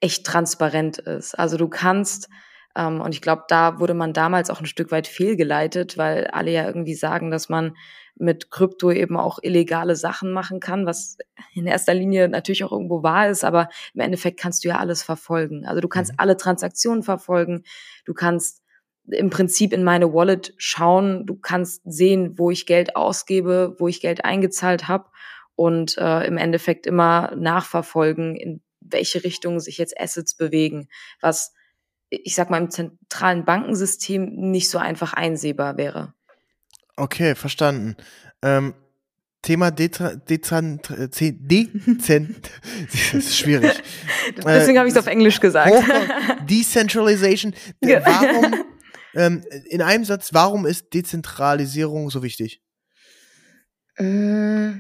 echt 0.02 0.26
transparent 0.26 0.98
ist. 0.98 1.34
Also 1.40 1.56
du 1.56 1.70
kannst 1.70 2.28
ähm, 2.76 3.02
und 3.02 3.14
ich 3.14 3.22
glaube, 3.22 3.44
da 3.48 3.80
wurde 3.80 3.94
man 3.94 4.14
damals 4.14 4.50
auch 4.50 4.60
ein 4.60 4.66
Stück 4.66 4.92
weit 4.92 5.08
fehlgeleitet, 5.08 5.98
weil 5.98 6.28
alle 6.28 6.52
ja 6.52 6.66
irgendwie 6.66 6.96
sagen, 6.96 7.32
dass 7.32 7.50
man 7.50 7.76
mit 8.18 8.50
Krypto 8.50 8.92
eben 8.92 9.18
auch 9.18 9.40
illegale 9.42 9.96
Sachen 9.96 10.32
machen 10.32 10.60
kann, 10.60 10.86
was 10.86 11.18
in 11.54 11.68
erster 11.68 11.94
Linie 11.94 12.30
natürlich 12.30 12.64
auch 12.64 12.72
irgendwo 12.72 13.04
wahr 13.04 13.30
ist, 13.30 13.44
aber 13.44 13.70
im 13.94 14.02
Endeffekt 14.02 14.40
kannst 14.40 14.64
du 14.64 14.70
ja 14.70 14.78
alles 14.78 15.04
verfolgen. 15.04 15.66
Also 15.66 15.82
du 15.82 15.88
kannst 15.88 16.14
mhm. 16.14 16.20
alle 16.20 16.38
Transaktionen 16.38 17.04
verfolgen, 17.04 17.64
du 18.06 18.14
kannst 18.14 18.62
im 19.08 19.30
Prinzip 19.30 19.72
in 19.72 19.84
meine 19.84 20.14
Wallet 20.14 20.54
schauen, 20.58 21.26
du 21.26 21.36
kannst 21.36 21.82
sehen, 21.86 22.38
wo 22.40 22.50
ich 22.52 22.66
Geld 22.66 22.96
ausgebe, 22.96 23.76
wo 23.78 23.88
ich 23.88 24.02
Geld 24.02 24.26
eingezahlt 24.26 24.88
habe 24.88 25.10
und 25.56 25.98
äh, 25.98 26.26
im 26.26 26.38
Endeffekt 26.38 26.88
immer 26.88 27.36
nachverfolgen, 27.36 28.36
in 28.36 28.62
welche 28.80 29.24
Richtung 29.24 29.60
sich 29.60 29.78
jetzt 29.78 30.00
Assets 30.00 30.36
bewegen, 30.36 30.88
was 31.22 31.54
ich 32.10 32.36
sag 32.36 32.50
mal, 32.50 32.62
im 32.62 32.70
zentralen 32.70 33.46
Bankensystem 33.46 34.26
nicht 34.36 34.70
so 34.70 34.78
einfach 34.78 35.14
einsehbar 35.14 35.78
wäre. 35.78 36.14
Okay, 36.96 37.36
verstanden. 37.36 37.96
Ähm, 38.42 38.74
Thema 39.42 39.70
Dezent, 39.70 40.28
Dezent, 40.28 40.90
Dezent, 41.22 42.52
das 42.92 43.14
ist 43.14 43.38
schwierig. 43.38 43.74
Deswegen 44.38 44.76
äh, 44.76 44.80
habe 44.80 44.88
ich 44.88 44.96
es 44.96 45.00
auf 45.00 45.08
Englisch 45.08 45.40
gesagt. 45.40 45.72
Decentralization. 46.50 47.54
Warum, 47.82 48.56
ähm, 49.14 49.44
in 49.70 49.82
einem 49.82 50.04
Satz, 50.04 50.30
warum 50.34 50.66
ist 50.66 50.94
Dezentralisierung 50.94 52.10
so 52.10 52.24
wichtig? 52.24 52.62
Äh, 53.98 54.74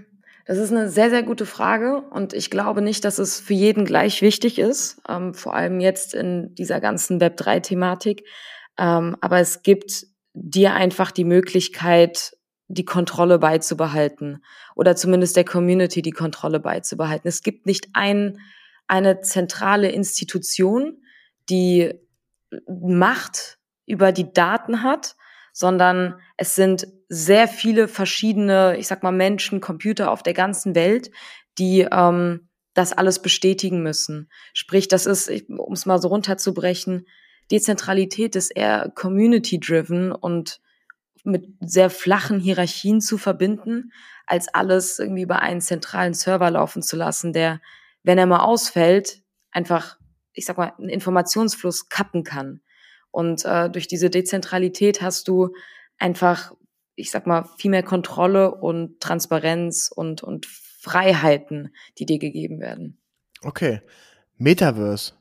das 0.45 0.59
ist 0.59 0.71
eine 0.71 0.89
sehr, 0.89 1.09
sehr 1.09 1.23
gute 1.23 1.47
Frage 1.47 2.01
und 2.11 2.33
ich 2.33 2.51
glaube 2.51 2.81
nicht, 2.81 3.03
dass 3.03 3.17
es 3.17 3.39
für 3.39 3.55
jeden 3.55 3.83
gleich 3.83 4.21
wichtig 4.21 4.59
ist, 4.59 5.01
ähm, 5.09 5.33
vor 5.33 5.55
allem 5.55 5.79
jetzt 5.79 6.13
in 6.13 6.53
dieser 6.53 6.79
ganzen 6.79 7.19
Web3-Thematik. 7.19 8.25
Ähm, 8.77 9.17
aber 9.21 9.39
es 9.39 9.63
gibt 9.63 10.05
dir 10.33 10.73
einfach 10.73 11.11
die 11.11 11.23
Möglichkeit, 11.23 12.37
die 12.67 12.85
Kontrolle 12.85 13.39
beizubehalten 13.39 14.43
oder 14.75 14.95
zumindest 14.95 15.35
der 15.35 15.45
Community 15.45 16.03
die 16.03 16.11
Kontrolle 16.11 16.59
beizubehalten. 16.59 17.27
Es 17.27 17.41
gibt 17.41 17.65
nicht 17.65 17.89
ein, 17.93 18.39
eine 18.87 19.21
zentrale 19.21 19.89
Institution, 19.89 21.01
die 21.49 21.93
Macht 22.67 23.57
über 23.87 24.11
die 24.11 24.31
Daten 24.31 24.83
hat, 24.83 25.15
sondern 25.57 26.19
es 26.35 26.53
sind 26.53 26.85
sehr 27.07 27.47
viele 27.47 27.87
verschiedene, 27.87 28.75
ich 28.77 28.87
sag 28.87 29.03
mal, 29.03 29.13
Menschen, 29.13 29.61
Computer 29.61 30.11
auf 30.11 30.21
der 30.21 30.33
ganzen 30.33 30.75
Welt, 30.75 31.11
die 31.57 31.87
ähm, 31.89 32.49
das 32.73 32.91
alles 32.91 33.21
bestätigen 33.21 33.81
müssen. 33.81 34.29
Sprich, 34.53 34.89
das 34.89 35.05
ist, 35.05 35.31
um 35.47 35.71
es 35.71 35.85
mal 35.85 36.01
so 36.01 36.09
runterzubrechen, 36.09 37.07
Dezentralität 37.51 38.35
ist 38.35 38.49
eher 38.49 38.91
community-driven 38.95 40.11
und 40.11 40.59
mit 41.23 41.47
sehr 41.61 41.89
flachen 41.89 42.41
Hierarchien 42.41 42.99
zu 42.99 43.17
verbinden, 43.17 43.93
als 44.25 44.53
alles 44.53 44.99
irgendwie 44.99 45.21
über 45.21 45.39
einen 45.39 45.61
zentralen 45.61 46.13
Server 46.13 46.51
laufen 46.51 46.81
zu 46.81 46.97
lassen, 46.97 47.31
der, 47.31 47.61
wenn 48.03 48.17
er 48.17 48.25
mal 48.25 48.43
ausfällt, 48.43 49.21
einfach, 49.51 49.97
ich 50.33 50.45
sag 50.45 50.57
mal, 50.57 50.73
einen 50.77 50.89
Informationsfluss 50.89 51.87
kappen 51.87 52.25
kann. 52.25 52.59
Und 53.15 53.45
äh, 53.45 53.69
durch 53.69 53.87
diese 53.87 54.09
Dezentralität 54.09 55.01
hast 55.01 55.29
du 55.29 55.55
einfach, 55.97 56.51
ich 56.95 57.11
sag 57.11 57.25
mal, 57.25 57.47
viel 57.57 57.71
mehr 57.71 57.81
Kontrolle 57.81 58.53
und 58.53 58.99
Transparenz 58.99 59.89
und, 59.89 60.21
und 60.21 60.45
Freiheiten, 60.45 61.73
die 61.97 62.05
dir 62.05 62.19
gegeben 62.19 62.59
werden. 62.59 62.99
Okay. 63.41 63.79
Metaverse. 64.35 65.13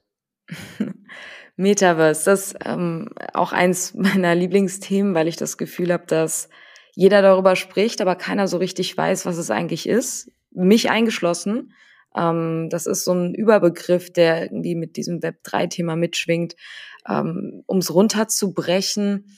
Metaverse, 1.57 2.25
das 2.25 2.47
ist 2.47 2.57
ähm, 2.65 3.11
auch 3.33 3.53
eins 3.53 3.95
meiner 3.95 4.35
Lieblingsthemen, 4.35 5.15
weil 5.15 5.29
ich 5.29 5.37
das 5.37 5.57
Gefühl 5.57 5.93
habe, 5.93 6.07
dass 6.07 6.49
jeder 6.97 7.23
darüber 7.23 7.55
spricht, 7.55 8.01
aber 8.01 8.17
keiner 8.17 8.49
so 8.49 8.57
richtig 8.57 8.97
weiß, 8.97 9.25
was 9.25 9.39
es 9.39 9.53
eigentlich 9.53 9.89
ist. 9.89 10.33
Mich 10.51 10.91
eingeschlossen. 10.91 11.75
Ähm, 12.17 12.69
das 12.71 12.87
ist 12.87 13.05
so 13.05 13.13
ein 13.13 13.35
Überbegriff, 13.35 14.13
der 14.13 14.45
irgendwie 14.45 14.75
mit 14.75 14.97
diesem 14.97 15.21
Web3-Thema 15.21 15.97
mitschwingt. 15.97 16.55
Ähm, 17.09 17.63
um 17.67 17.79
es 17.79 17.93
runterzubrechen, 17.93 19.37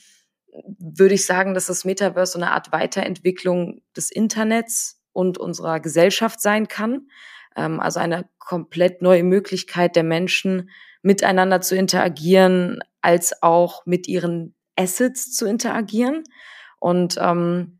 würde 0.79 1.15
ich 1.15 1.25
sagen, 1.25 1.53
dass 1.53 1.67
das 1.67 1.85
Metaverse 1.85 2.33
so 2.33 2.39
eine 2.39 2.51
Art 2.51 2.71
Weiterentwicklung 2.71 3.81
des 3.95 4.11
Internets 4.11 5.01
und 5.13 5.37
unserer 5.37 5.79
Gesellschaft 5.79 6.41
sein 6.41 6.67
kann. 6.67 7.07
Ähm, 7.55 7.79
also 7.79 7.99
eine 7.99 8.29
komplett 8.39 9.01
neue 9.01 9.23
Möglichkeit 9.23 9.95
der 9.95 10.03
Menschen, 10.03 10.69
miteinander 11.01 11.61
zu 11.61 11.75
interagieren, 11.75 12.79
als 13.01 13.41
auch 13.41 13.85
mit 13.85 14.07
ihren 14.07 14.55
Assets 14.75 15.31
zu 15.33 15.45
interagieren. 15.45 16.23
Und 16.79 17.17
ähm, 17.19 17.76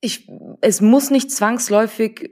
ich, 0.00 0.28
es 0.60 0.80
muss 0.80 1.10
nicht 1.10 1.30
zwangsläufig 1.30 2.30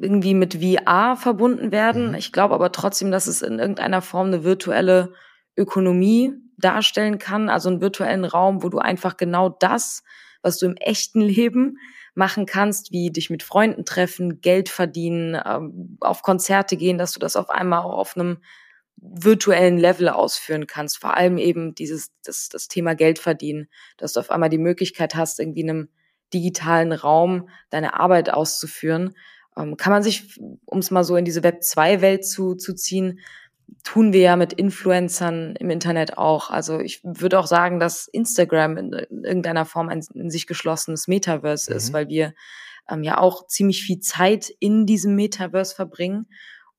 irgendwie 0.00 0.34
mit 0.34 0.54
VR 0.62 1.16
verbunden 1.16 1.72
werden. 1.72 2.08
Mhm. 2.08 2.14
Ich 2.14 2.32
glaube 2.32 2.54
aber 2.54 2.72
trotzdem, 2.72 3.10
dass 3.10 3.26
es 3.26 3.42
in 3.42 3.58
irgendeiner 3.58 4.02
Form 4.02 4.28
eine 4.28 4.44
virtuelle 4.44 5.14
Ökonomie 5.56 6.32
darstellen 6.58 7.18
kann, 7.18 7.48
also 7.48 7.68
einen 7.68 7.80
virtuellen 7.80 8.24
Raum, 8.24 8.62
wo 8.62 8.68
du 8.68 8.78
einfach 8.78 9.16
genau 9.16 9.48
das, 9.48 10.02
was 10.42 10.58
du 10.58 10.66
im 10.66 10.76
echten 10.76 11.20
Leben 11.20 11.78
machen 12.14 12.46
kannst, 12.46 12.92
wie 12.92 13.10
dich 13.10 13.30
mit 13.30 13.42
Freunden 13.42 13.84
treffen, 13.84 14.40
Geld 14.40 14.68
verdienen, 14.68 15.40
ähm, 15.44 15.98
auf 16.00 16.22
Konzerte 16.22 16.76
gehen, 16.76 16.98
dass 16.98 17.12
du 17.12 17.18
das 17.18 17.34
auf 17.34 17.50
einmal 17.50 17.80
auch 17.80 17.98
auf 17.98 18.16
einem 18.16 18.38
virtuellen 18.96 19.78
Level 19.78 20.08
ausführen 20.08 20.66
kannst. 20.66 20.98
Vor 20.98 21.16
allem 21.16 21.38
eben 21.38 21.74
dieses, 21.74 22.12
das, 22.22 22.48
das 22.48 22.68
Thema 22.68 22.94
Geld 22.94 23.18
verdienen, 23.18 23.68
dass 23.96 24.12
du 24.12 24.20
auf 24.20 24.30
einmal 24.30 24.48
die 24.48 24.58
Möglichkeit 24.58 25.14
hast, 25.14 25.40
irgendwie 25.40 25.62
in 25.62 25.70
einem 25.70 25.88
digitalen 26.34 26.92
Raum 26.92 27.48
deine 27.70 27.98
Arbeit 27.98 28.30
auszuführen. 28.30 29.14
Ähm, 29.56 29.76
kann 29.76 29.92
man 29.92 30.02
sich, 30.02 30.38
um 30.64 30.78
es 30.78 30.90
mal 30.90 31.04
so 31.04 31.16
in 31.16 31.24
diese 31.24 31.40
Web2-Welt 31.40 32.26
zu, 32.26 32.54
zu 32.54 32.74
ziehen, 32.74 33.20
tun 33.82 34.12
wir 34.12 34.20
ja 34.20 34.36
mit 34.36 34.52
Influencern 34.52 35.56
im 35.56 35.70
Internet 35.70 36.18
auch. 36.18 36.50
Also 36.50 36.80
ich 36.80 37.00
würde 37.04 37.38
auch 37.38 37.46
sagen, 37.46 37.80
dass 37.80 38.08
Instagram 38.08 38.76
in, 38.76 38.92
irgendeiner 38.92 39.64
Form 39.64 39.88
ein 39.88 40.04
in 40.14 40.30
sich 40.30 40.46
geschlossenes 40.46 41.08
Metaverse 41.08 41.70
mhm. 41.70 41.76
ist, 41.76 41.92
weil 41.92 42.08
wir 42.08 42.34
ähm, 42.90 43.02
ja 43.02 43.18
auch 43.18 43.46
ziemlich 43.46 43.82
viel 43.82 44.00
Zeit 44.00 44.50
in 44.60 44.86
diesem 44.86 45.14
Metaverse 45.14 45.74
verbringen 45.74 46.26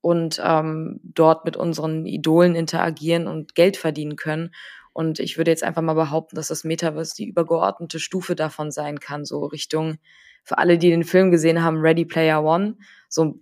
und 0.01 0.39
ähm, 0.43 1.00
dort 1.03 1.45
mit 1.45 1.57
unseren 1.57 2.05
Idolen 2.05 2.55
interagieren 2.55 3.27
und 3.27 3.55
Geld 3.55 3.77
verdienen 3.77 4.15
können. 4.15 4.51
Und 4.96 5.20
ich 5.20 5.38
würde 5.38 5.52
jetzt 5.52 5.64
einfach 5.66 5.82
mal 5.82 5.94
behaupten, 5.94 6.38
dass 6.38 6.48
das 6.48 6.64
Metaverse 6.64 7.16
die 7.18 7.28
übergeordnete 7.28 8.00
Stufe 8.00 8.34
davon 8.34 8.72
sein 8.72 9.02
kann, 9.02 9.25
so 9.25 9.44
Richtung, 9.44 9.98
für 10.42 10.58
alle, 10.58 10.78
die 10.78 10.90
den 10.90 11.04
Film 11.04 11.32
gesehen 11.32 11.62
haben, 11.62 11.82
Ready 11.82 12.06
Player 12.06 12.42
One, 12.42 12.78
so 13.10 13.25
ein 13.25 13.42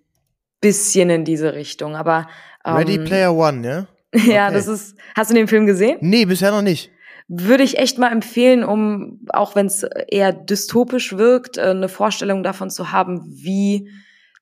bisschen 0.60 1.10
in 1.10 1.24
diese 1.24 1.54
Richtung. 1.54 1.94
Aber 1.94 2.26
ähm, 2.64 2.74
Ready 2.74 2.98
Player 2.98 3.32
One, 3.32 3.64
ja? 3.64 3.86
ja, 4.26 4.46
okay. 4.46 4.54
das 4.54 4.66
ist. 4.66 4.96
Hast 5.14 5.30
du 5.30 5.34
den 5.36 5.46
Film 5.46 5.66
gesehen? 5.66 5.98
Nee, 6.00 6.24
bisher 6.24 6.50
noch 6.50 6.60
nicht. 6.60 6.90
Würde 7.28 7.62
ich 7.62 7.78
echt 7.78 7.98
mal 7.98 8.10
empfehlen, 8.10 8.64
um, 8.64 9.20
auch 9.28 9.54
wenn 9.54 9.66
es 9.66 9.84
eher 10.08 10.32
dystopisch 10.32 11.16
wirkt, 11.16 11.56
äh, 11.56 11.66
eine 11.66 11.88
Vorstellung 11.88 12.42
davon 12.42 12.68
zu 12.68 12.90
haben, 12.90 13.22
wie 13.28 13.88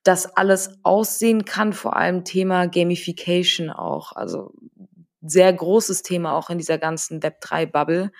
das 0.03 0.35
alles 0.35 0.79
aussehen 0.81 1.45
kann, 1.45 1.73
vor 1.73 1.95
allem 1.95 2.23
Thema 2.23 2.65
Gamification 2.65 3.69
auch. 3.69 4.13
Also 4.13 4.55
sehr 5.25 5.51
großes 5.51 6.03
Thema 6.03 6.33
auch 6.33 6.49
in 6.49 6.57
dieser 6.57 6.77
ganzen 6.77 7.21
Web3-Bubble, 7.21 8.11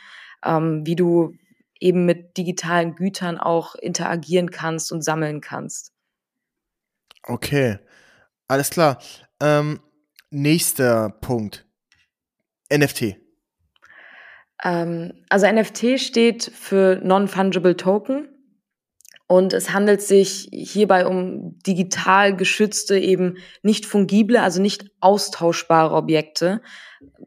ähm, 0.43 0.85
wie 0.85 0.95
du 0.95 1.33
eben 1.79 2.05
mit 2.05 2.37
digitalen 2.37 2.95
Gütern 2.95 3.37
auch 3.37 3.75
interagieren 3.75 4.51
kannst 4.51 4.91
und 4.91 5.01
sammeln 5.01 5.41
kannst. 5.41 5.91
Okay, 7.23 7.79
alles 8.47 8.69
klar. 8.69 8.99
Ähm, 9.41 9.81
nächster 10.29 11.09
Punkt. 11.09 11.65
NFT. 12.71 13.17
Ähm, 14.63 15.13
also 15.29 15.45
NFT 15.47 15.99
steht 15.99 16.43
für 16.43 16.99
Non-Fungible 17.03 17.75
Token. 17.75 18.32
Und 19.33 19.51
es 19.53 19.73
handelt 19.73 20.03
sich 20.03 20.47
hierbei 20.51 21.07
um 21.07 21.57
digital 21.65 22.35
geschützte, 22.35 22.99
eben 22.99 23.37
nicht 23.63 23.87
fungible, 23.87 24.39
also 24.39 24.61
nicht 24.61 24.91
austauschbare 24.99 25.95
Objekte, 25.95 26.61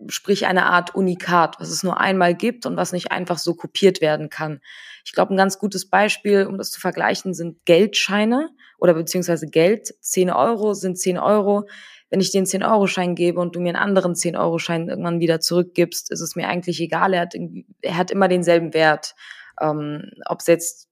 sprich 0.06 0.46
eine 0.46 0.66
Art 0.66 0.94
Unikat, 0.94 1.56
was 1.58 1.68
es 1.68 1.82
nur 1.82 1.98
einmal 1.98 2.36
gibt 2.36 2.64
und 2.64 2.76
was 2.76 2.92
nicht 2.92 3.10
einfach 3.10 3.38
so 3.38 3.54
kopiert 3.54 4.00
werden 4.00 4.28
kann. 4.28 4.60
Ich 5.04 5.14
glaube, 5.14 5.34
ein 5.34 5.36
ganz 5.36 5.58
gutes 5.58 5.90
Beispiel, 5.90 6.46
um 6.46 6.58
das 6.58 6.70
zu 6.70 6.78
vergleichen, 6.78 7.34
sind 7.34 7.64
Geldscheine 7.64 8.50
oder 8.78 8.94
beziehungsweise 8.94 9.48
Geld. 9.48 9.92
10 10.00 10.30
Euro 10.30 10.74
sind 10.74 11.00
10 11.00 11.18
Euro. 11.18 11.66
Wenn 12.08 12.20
ich 12.20 12.30
den 12.30 12.44
10-Euro-Schein 12.44 13.16
gebe 13.16 13.40
und 13.40 13.56
du 13.56 13.60
mir 13.60 13.70
einen 13.70 13.82
anderen 13.82 14.14
10-Euro-Schein 14.14 14.88
irgendwann 14.88 15.18
wieder 15.18 15.40
zurückgibst, 15.40 16.12
ist 16.12 16.20
es 16.20 16.36
mir 16.36 16.46
eigentlich 16.46 16.80
egal. 16.80 17.14
Er 17.14 17.22
hat, 17.22 17.34
er 17.80 17.96
hat 17.96 18.12
immer 18.12 18.28
denselben 18.28 18.74
Wert. 18.74 19.16
Ähm, 19.60 20.12
Ob 20.26 20.38
es 20.38 20.46
jetzt, 20.46 20.88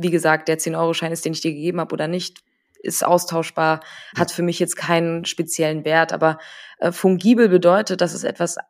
wie 0.00 0.10
gesagt, 0.10 0.48
der 0.48 0.58
10-Euro-Schein 0.58 1.12
ist, 1.12 1.24
den 1.24 1.32
ich 1.32 1.40
dir 1.40 1.52
gegeben 1.52 1.80
habe 1.80 1.92
oder 1.92 2.08
nicht, 2.08 2.42
ist 2.82 3.04
austauschbar, 3.04 3.80
hat 4.16 4.30
für 4.30 4.42
mich 4.42 4.58
jetzt 4.58 4.76
keinen 4.76 5.24
speziellen 5.24 5.84
Wert. 5.84 6.12
Aber 6.12 6.38
äh, 6.78 6.92
fungibel 6.92 7.48
bedeutet, 7.48 8.00
dass 8.00 8.14
es 8.14 8.24
etwas 8.24 8.56
äh, 8.56 8.62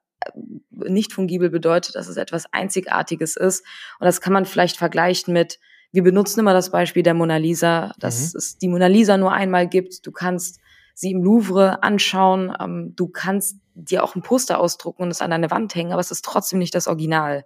nicht 0.70 1.12
fungibel 1.12 1.50
bedeutet, 1.50 1.94
dass 1.94 2.08
es 2.08 2.16
etwas 2.16 2.52
Einzigartiges 2.52 3.36
ist. 3.36 3.64
Und 3.98 4.06
das 4.06 4.20
kann 4.20 4.32
man 4.32 4.46
vielleicht 4.46 4.76
vergleichen 4.76 5.32
mit, 5.32 5.60
wir 5.92 6.02
benutzen 6.02 6.40
immer 6.40 6.54
das 6.54 6.70
Beispiel 6.70 7.02
der 7.02 7.14
Mona 7.14 7.36
Lisa, 7.36 7.92
dass 7.98 8.32
mhm. 8.32 8.38
es 8.38 8.58
die 8.58 8.68
Mona 8.68 8.86
Lisa 8.86 9.16
nur 9.16 9.32
einmal 9.32 9.68
gibt. 9.68 10.06
Du 10.06 10.12
kannst 10.12 10.60
sie 10.94 11.12
im 11.12 11.22
Louvre 11.22 11.82
anschauen, 11.82 12.54
ähm, 12.60 12.94
du 12.96 13.08
kannst 13.08 13.56
dir 13.74 14.04
auch 14.04 14.14
ein 14.14 14.22
Poster 14.22 14.60
ausdrucken 14.60 15.04
und 15.04 15.10
es 15.10 15.22
an 15.22 15.30
deine 15.30 15.50
Wand 15.50 15.74
hängen, 15.74 15.92
aber 15.92 16.00
es 16.00 16.10
ist 16.10 16.24
trotzdem 16.24 16.58
nicht 16.58 16.74
das 16.74 16.86
Original. 16.86 17.44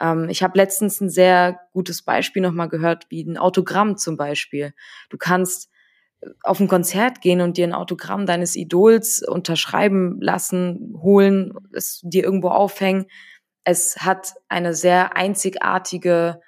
Ähm, 0.00 0.28
ich 0.28 0.42
habe 0.42 0.58
letztens 0.58 1.00
ein 1.00 1.10
sehr 1.10 1.60
gutes 1.72 2.02
Beispiel 2.02 2.42
nochmal 2.42 2.68
gehört, 2.68 3.06
wie 3.10 3.22
ein 3.22 3.38
Autogramm 3.38 3.96
zum 3.96 4.16
Beispiel. 4.16 4.74
Du 5.10 5.18
kannst 5.18 5.70
auf 6.42 6.60
ein 6.60 6.68
Konzert 6.68 7.20
gehen 7.20 7.40
und 7.40 7.56
dir 7.56 7.66
ein 7.66 7.74
Autogramm 7.74 8.26
deines 8.26 8.56
Idols 8.56 9.22
unterschreiben 9.22 10.20
lassen, 10.20 10.94
holen, 11.02 11.54
es 11.72 12.00
dir 12.02 12.24
irgendwo 12.24 12.48
aufhängen. 12.48 13.06
Es 13.64 13.98
hat 13.98 14.34
eine 14.48 14.74
sehr 14.74 15.16
einzigartige, 15.16 16.40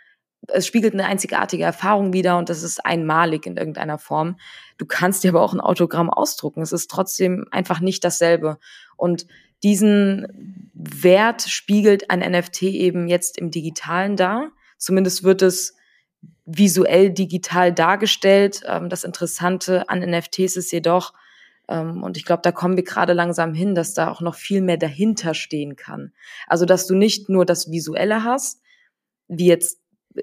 es 0.49 0.67
spiegelt 0.67 0.95
eine 0.95 1.07
einzigartige 1.07 1.65
Erfahrung 1.65 2.13
wider 2.13 2.39
und 2.39 2.49
das 2.49 2.63
ist 2.63 2.85
einmalig 2.85 3.47
in 3.47 3.57
irgendeiner 3.57 3.99
Form. 3.99 4.39
Du 4.79 4.87
kannst 4.87 5.25
dir 5.25 5.31
aber 5.31 5.43
auch 5.43 5.53
ein 5.53 5.61
Autogramm 5.61 6.11
ausdrucken. 6.11 6.63
Es 6.63 6.73
ist 6.73 6.91
trotzdem 6.91 7.47
einfach 7.51 7.81
nicht 7.81 8.05
dasselbe. 8.05 8.59
Und 8.97 9.27
diesen 9.63 10.71
Wert 10.75 11.43
spiegelt 11.43 12.11
ein 12.11 12.21
NFT 12.21 12.63
eben 12.65 13.09
jetzt 13.09 13.39
im 13.39 13.51
Digitalen 13.51 14.17
dar. 14.17 14.53
Zumindest 14.79 15.25
wird 15.25 15.43
es 15.43 15.77
visuell 16.45 17.11
digital 17.11 17.73
dargestellt. 17.73 18.63
Ähm, 18.67 18.89
das 18.89 19.05
Interessante 19.05 19.89
an 19.89 20.01
NFTs 20.01 20.57
ist 20.57 20.73
jedoch, 20.73 21.13
ähm, 21.69 22.03
und 22.03 22.17
ich 22.17 22.25
glaube, 22.25 22.43
da 22.43 22.53
kommen 22.53 22.77
wir 22.77 22.85
gerade 22.85 23.13
langsam 23.13 23.55
hin, 23.55 23.75
dass 23.75 23.95
da 23.95 24.11
auch 24.11 24.21
noch 24.21 24.35
viel 24.35 24.61
mehr 24.61 24.77
dahinter 24.77 25.35
stehen 25.35 25.77
kann. 25.77 26.13
Also, 26.47 26.65
dass 26.65 26.87
du 26.87 26.95
nicht 26.95 27.29
nur 27.29 27.45
das 27.45 27.71
Visuelle 27.71 28.23
hast, 28.23 28.63
wie 29.29 29.47
jetzt 29.47 29.81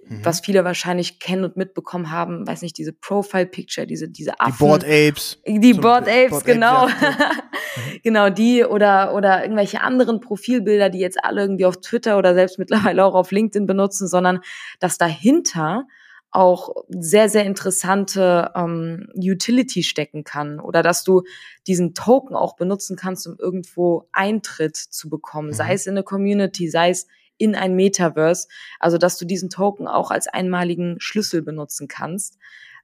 mhm. 0.07 0.23
was 0.23 0.41
viele 0.41 0.63
wahrscheinlich 0.63 1.19
kennen 1.19 1.43
und 1.43 1.57
mitbekommen 1.57 2.11
haben, 2.11 2.47
weiß 2.47 2.61
nicht, 2.61 2.77
diese 2.77 2.93
Profile 2.93 3.45
Picture, 3.45 3.87
diese 3.87 4.09
diese 4.09 4.39
Affen. 4.39 4.53
Die 4.53 4.63
Board 4.63 4.83
Apes. 4.83 5.39
Die 5.47 5.73
Board 5.73 6.07
Apes, 6.07 6.29
Board 6.29 6.45
genau. 6.45 6.85
Apes, 6.85 6.93
ja. 7.01 7.31
genau, 8.03 8.29
die 8.29 8.63
oder 8.63 9.13
oder 9.13 9.43
irgendwelche 9.43 9.81
anderen 9.81 10.19
Profilbilder, 10.19 10.89
die 10.89 10.99
jetzt 10.99 11.23
alle 11.23 11.41
irgendwie 11.41 11.65
auf 11.65 11.81
Twitter 11.81 12.17
oder 12.17 12.33
selbst 12.33 12.59
mittlerweile 12.59 13.03
auch 13.05 13.15
auf 13.15 13.31
LinkedIn 13.31 13.65
benutzen, 13.65 14.07
sondern 14.07 14.39
dass 14.79 14.97
dahinter 14.97 15.85
auch 16.33 16.69
sehr, 16.89 17.29
sehr 17.29 17.45
interessante 17.45 18.51
ähm, 18.55 19.07
Utility 19.15 19.83
stecken 19.83 20.23
kann 20.23 20.59
oder 20.59 20.81
dass 20.81 21.03
du 21.03 21.21
diesen 21.67 21.93
Token 21.93 22.35
auch 22.35 22.55
benutzen 22.55 22.95
kannst, 22.95 23.27
um 23.27 23.35
irgendwo 23.37 24.07
Eintritt 24.11 24.75
zu 24.75 25.09
bekommen, 25.09 25.49
mhm. 25.49 25.53
sei 25.53 25.73
es 25.73 25.85
in 25.85 25.93
eine 25.93 26.03
Community, 26.03 26.69
sei 26.69 26.89
es 26.89 27.07
in 27.37 27.55
ein 27.55 27.75
Metaverse, 27.75 28.47
also 28.79 28.97
dass 28.97 29.17
du 29.17 29.25
diesen 29.25 29.49
Token 29.49 29.87
auch 29.87 30.11
als 30.11 30.27
einmaligen 30.27 30.99
Schlüssel 30.99 31.41
benutzen 31.41 31.87
kannst. 31.87 32.37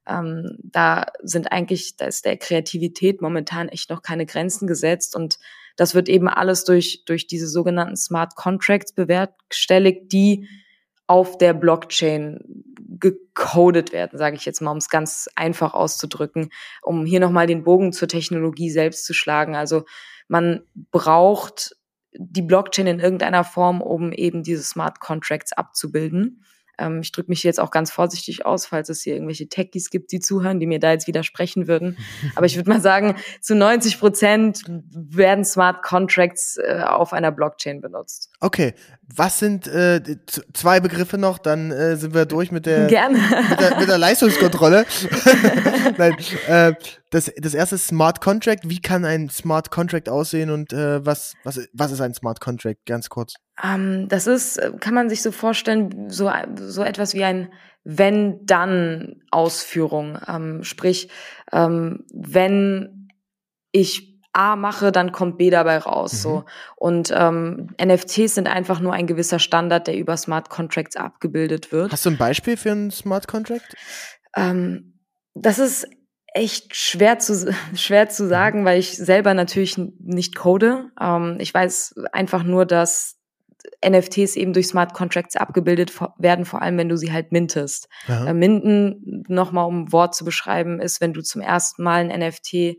Ähm, 0.07 0.57
da 0.63 1.07
sind 1.21 1.51
eigentlich, 1.51 1.97
da 1.97 2.05
ist 2.05 2.25
der 2.25 2.37
Kreativität 2.37 3.21
momentan 3.21 3.69
echt 3.69 3.89
noch 3.89 4.01
keine 4.01 4.25
Grenzen 4.25 4.67
gesetzt 4.67 5.15
und 5.15 5.39
das 5.75 5.95
wird 5.95 6.09
eben 6.09 6.27
alles 6.27 6.65
durch, 6.65 7.03
durch 7.05 7.27
diese 7.27 7.47
sogenannten 7.47 7.95
Smart 7.95 8.35
Contracts 8.35 8.91
bewerkstelligt, 8.93 10.11
die 10.11 10.49
auf 11.07 11.37
der 11.37 11.53
Blockchain 11.53 12.39
gecodet 12.99 13.93
werden, 13.93 14.19
sage 14.19 14.35
ich 14.35 14.45
jetzt 14.45 14.61
mal, 14.61 14.71
um 14.71 14.77
es 14.77 14.89
ganz 14.89 15.29
einfach 15.35 15.73
auszudrücken, 15.73 16.49
um 16.81 17.05
hier 17.05 17.19
nochmal 17.19 17.47
den 17.47 17.63
Bogen 17.63 17.93
zur 17.93 18.07
Technologie 18.07 18.69
selbst 18.69 19.05
zu 19.05 19.13
schlagen. 19.13 19.55
Also 19.55 19.85
man 20.27 20.63
braucht 20.91 21.75
die 22.21 22.41
Blockchain 22.41 22.87
in 22.87 22.99
irgendeiner 22.99 23.43
Form, 23.43 23.81
um 23.81 24.11
eben 24.11 24.43
diese 24.43 24.63
Smart 24.63 24.99
Contracts 24.99 25.53
abzubilden. 25.53 26.43
Ähm, 26.77 26.99
ich 27.01 27.11
drücke 27.11 27.29
mich 27.29 27.43
jetzt 27.43 27.59
auch 27.59 27.71
ganz 27.71 27.91
vorsichtig 27.91 28.45
aus, 28.45 28.65
falls 28.65 28.89
es 28.89 29.01
hier 29.01 29.13
irgendwelche 29.13 29.47
Techies 29.47 29.89
gibt, 29.89 30.11
die 30.11 30.19
zuhören, 30.19 30.59
die 30.59 30.67
mir 30.67 30.79
da 30.79 30.91
jetzt 30.91 31.07
widersprechen 31.07 31.67
würden. 31.67 31.97
Aber 32.35 32.45
ich 32.45 32.55
würde 32.55 32.69
mal 32.69 32.81
sagen, 32.81 33.15
zu 33.41 33.55
90 33.55 33.99
Prozent 33.99 34.63
werden 34.91 35.45
Smart 35.45 35.81
Contracts 35.81 36.57
äh, 36.57 36.81
auf 36.85 37.13
einer 37.13 37.31
Blockchain 37.31 37.81
benutzt. 37.81 38.31
Okay, 38.39 38.73
was 39.13 39.39
sind 39.39 39.67
äh, 39.67 40.01
zwei 40.53 40.79
Begriffe 40.79 41.17
noch? 41.17 41.37
Dann 41.37 41.71
äh, 41.71 41.95
sind 41.95 42.13
wir 42.13 42.25
durch 42.25 42.51
mit 42.51 42.65
der. 42.65 42.81
Mit, 42.81 42.91
der, 42.91 43.79
mit 43.79 43.89
der 43.89 43.97
Leistungskontrolle. 43.97 44.85
Nein, 45.97 46.15
äh, 46.47 46.73
das, 47.09 47.31
das 47.37 47.53
erste 47.53 47.75
ist 47.75 47.87
Smart 47.87 48.19
Contract. 48.21 48.69
Wie 48.69 48.81
kann 48.81 49.03
ein 49.05 49.29
Smart 49.29 49.71
Contract 49.71 50.09
aussehen 50.09 50.49
und 50.49 50.73
äh, 50.73 51.05
was, 51.05 51.35
was, 51.43 51.69
was 51.73 51.91
ist 51.91 52.01
ein 52.01 52.13
Smart 52.13 52.41
Contract? 52.41 52.85
Ganz 52.85 53.09
kurz. 53.09 53.35
Ähm, 53.63 54.07
das 54.07 54.27
ist, 54.27 54.57
äh, 54.57 54.71
kann 54.79 54.93
man 54.93 55.09
sich 55.09 55.23
so 55.23 55.31
vorstellen, 55.31 56.09
so, 56.09 56.31
so 56.55 56.83
etwas 56.83 57.15
wie 57.15 57.23
ein 57.23 57.51
Wenn-Dann-Ausführung. 57.83 60.19
Ähm, 60.27 60.63
sprich, 60.63 61.09
ähm, 61.51 62.05
wenn 62.13 63.07
ich 63.71 64.09
A 64.31 64.55
mache, 64.55 64.91
dann 64.91 65.11
kommt 65.11 65.39
B 65.39 65.49
dabei 65.49 65.79
raus. 65.79 66.13
Mhm. 66.13 66.17
So. 66.17 66.45
Und 66.75 67.11
ähm, 67.15 67.75
NFTs 67.83 68.35
sind 68.35 68.47
einfach 68.47 68.79
nur 68.79 68.93
ein 68.93 69.07
gewisser 69.07 69.39
Standard, 69.39 69.87
der 69.87 69.97
über 69.97 70.15
Smart 70.17 70.49
Contracts 70.49 70.95
abgebildet 70.95 71.71
wird. 71.71 71.91
Hast 71.91 72.05
du 72.05 72.11
ein 72.11 72.17
Beispiel 72.17 72.55
für 72.55 72.71
einen 72.71 72.91
Smart 72.91 73.27
Contract? 73.27 73.75
Ähm, 74.35 74.99
das 75.33 75.57
ist 75.57 75.87
echt 76.33 76.75
schwer 76.75 77.19
zu 77.19 77.53
schwer 77.75 78.09
zu 78.09 78.23
mhm. 78.23 78.29
sagen, 78.29 78.65
weil 78.65 78.79
ich 78.79 78.97
selber 78.97 79.33
natürlich 79.33 79.77
nicht 79.99 80.35
code. 80.35 80.91
Ähm, 80.99 81.37
ich 81.39 81.53
weiß 81.53 81.95
einfach 82.11 82.43
nur, 82.43 82.65
dass 82.65 83.17
NFTs 83.85 84.35
eben 84.35 84.53
durch 84.53 84.67
Smart 84.67 84.93
Contracts 84.93 85.35
abgebildet 85.35 85.93
werden, 86.17 86.45
vor 86.45 86.61
allem 86.61 86.77
wenn 86.77 86.89
du 86.89 86.97
sie 86.97 87.11
halt 87.11 87.31
mintest. 87.31 87.89
Äh, 88.07 88.33
Minden, 88.33 89.23
nochmal 89.27 89.65
um 89.65 89.83
ein 89.83 89.91
Wort 89.91 90.15
zu 90.15 90.25
beschreiben, 90.25 90.79
ist, 90.79 91.01
wenn 91.01 91.13
du 91.13 91.21
zum 91.21 91.41
ersten 91.41 91.83
Mal 91.83 92.09
ein 92.09 92.19
NFT 92.19 92.77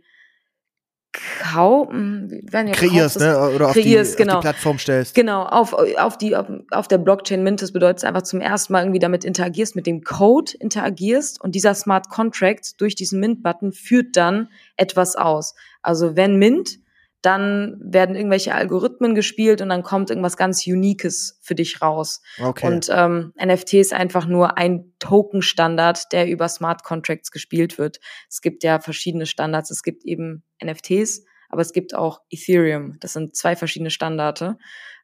kaufen, 1.12 2.46
ja 2.52 2.64
kreierst, 2.66 3.18
ne? 3.18 3.50
oder 3.50 3.68
auf, 3.68 3.72
die, 3.74 3.82
genau. 4.16 4.34
auf 4.34 4.40
die 4.40 4.44
Plattform 4.44 4.78
stellst. 4.78 5.14
Genau, 5.14 5.42
auf, 5.44 5.72
auf, 5.72 6.16
die, 6.16 6.36
auf, 6.36 6.46
auf 6.70 6.86
der 6.86 6.98
Blockchain 6.98 7.42
mintest 7.42 7.72
bedeutet 7.72 8.04
einfach 8.04 8.22
zum 8.22 8.40
ersten 8.40 8.72
Mal 8.72 8.82
irgendwie 8.82 9.00
damit 9.00 9.24
interagierst, 9.24 9.74
mit 9.74 9.86
dem 9.86 10.02
Code 10.02 10.52
interagierst 10.60 11.40
und 11.40 11.54
dieser 11.54 11.74
Smart 11.74 12.08
Contract 12.10 12.80
durch 12.80 12.94
diesen 12.94 13.18
Mint-Button 13.18 13.72
führt 13.72 14.16
dann 14.16 14.48
etwas 14.76 15.16
aus. 15.16 15.54
Also 15.82 16.14
wenn 16.14 16.36
Mint, 16.36 16.78
dann 17.22 17.76
werden 17.80 18.16
irgendwelche 18.16 18.54
Algorithmen 18.54 19.14
gespielt 19.14 19.60
und 19.60 19.68
dann 19.68 19.82
kommt 19.82 20.10
irgendwas 20.10 20.36
ganz 20.36 20.66
Uniques 20.66 21.38
für 21.42 21.54
dich 21.54 21.82
raus. 21.82 22.22
Okay. 22.40 22.66
Und 22.66 22.88
ähm, 22.90 23.32
NFT 23.42 23.74
ist 23.74 23.92
einfach 23.92 24.26
nur 24.26 24.56
ein 24.56 24.92
Token-Standard, 24.98 26.12
der 26.12 26.28
über 26.28 26.48
Smart 26.48 26.82
Contracts 26.82 27.30
gespielt 27.30 27.78
wird. 27.78 28.00
Es 28.28 28.40
gibt 28.40 28.64
ja 28.64 28.80
verschiedene 28.80 29.26
Standards. 29.26 29.70
Es 29.70 29.82
gibt 29.82 30.04
eben 30.04 30.44
NFTs, 30.64 31.24
aber 31.50 31.62
es 31.62 31.72
gibt 31.72 31.94
auch 31.94 32.20
Ethereum. 32.30 32.96
Das 33.00 33.12
sind 33.12 33.36
zwei 33.36 33.56
verschiedene 33.56 33.90
Standarte. 33.90 34.56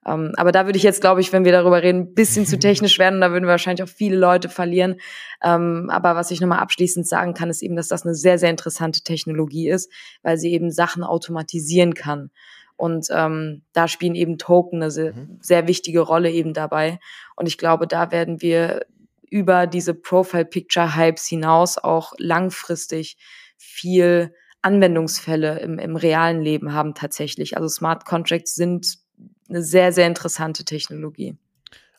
Ähm, 0.06 0.32
aber 0.36 0.52
da 0.52 0.66
würde 0.66 0.76
ich 0.76 0.84
jetzt, 0.84 1.00
glaube 1.00 1.20
ich, 1.20 1.32
wenn 1.32 1.44
wir 1.44 1.52
darüber 1.52 1.82
reden, 1.82 2.00
ein 2.00 2.14
bisschen 2.14 2.46
zu 2.46 2.58
technisch 2.60 2.98
werden. 2.98 3.20
Da 3.20 3.32
würden 3.32 3.44
wir 3.44 3.50
wahrscheinlich 3.50 3.82
auch 3.82 3.92
viele 3.92 4.16
Leute 4.16 4.48
verlieren. 4.48 4.96
Ähm, 5.42 5.88
aber 5.90 6.14
was 6.14 6.30
ich 6.30 6.40
nochmal 6.40 6.60
abschließend 6.60 7.06
sagen 7.06 7.34
kann, 7.34 7.50
ist 7.50 7.62
eben, 7.62 7.76
dass 7.76 7.88
das 7.88 8.04
eine 8.04 8.14
sehr, 8.14 8.38
sehr 8.38 8.50
interessante 8.50 9.02
Technologie 9.02 9.68
ist, 9.68 9.90
weil 10.22 10.38
sie 10.38 10.52
eben 10.52 10.70
Sachen 10.70 11.02
automatisieren 11.02 11.94
kann. 11.94 12.30
Und 12.76 13.08
ähm, 13.10 13.62
da 13.72 13.88
spielen 13.88 14.14
eben 14.14 14.38
Token 14.38 14.82
eine 14.82 14.90
sehr, 14.90 15.14
mhm. 15.14 15.38
sehr 15.40 15.66
wichtige 15.66 16.00
Rolle 16.00 16.30
eben 16.30 16.52
dabei. 16.52 16.98
Und 17.34 17.46
ich 17.46 17.58
glaube, 17.58 17.86
da 17.86 18.12
werden 18.12 18.42
wir 18.42 18.86
über 19.28 19.66
diese 19.66 19.94
Profile-Picture-Hypes 19.94 21.26
hinaus 21.26 21.78
auch 21.78 22.12
langfristig 22.18 23.16
viel 23.56 24.34
Anwendungsfälle 24.62 25.58
im, 25.60 25.78
im 25.78 25.96
realen 25.96 26.40
Leben 26.42 26.72
haben 26.72 26.94
tatsächlich. 26.94 27.56
Also 27.56 27.68
Smart 27.68 28.04
Contracts 28.04 28.54
sind 28.54 29.05
eine 29.48 29.62
sehr, 29.62 29.92
sehr 29.92 30.06
interessante 30.06 30.64
Technologie. 30.64 31.36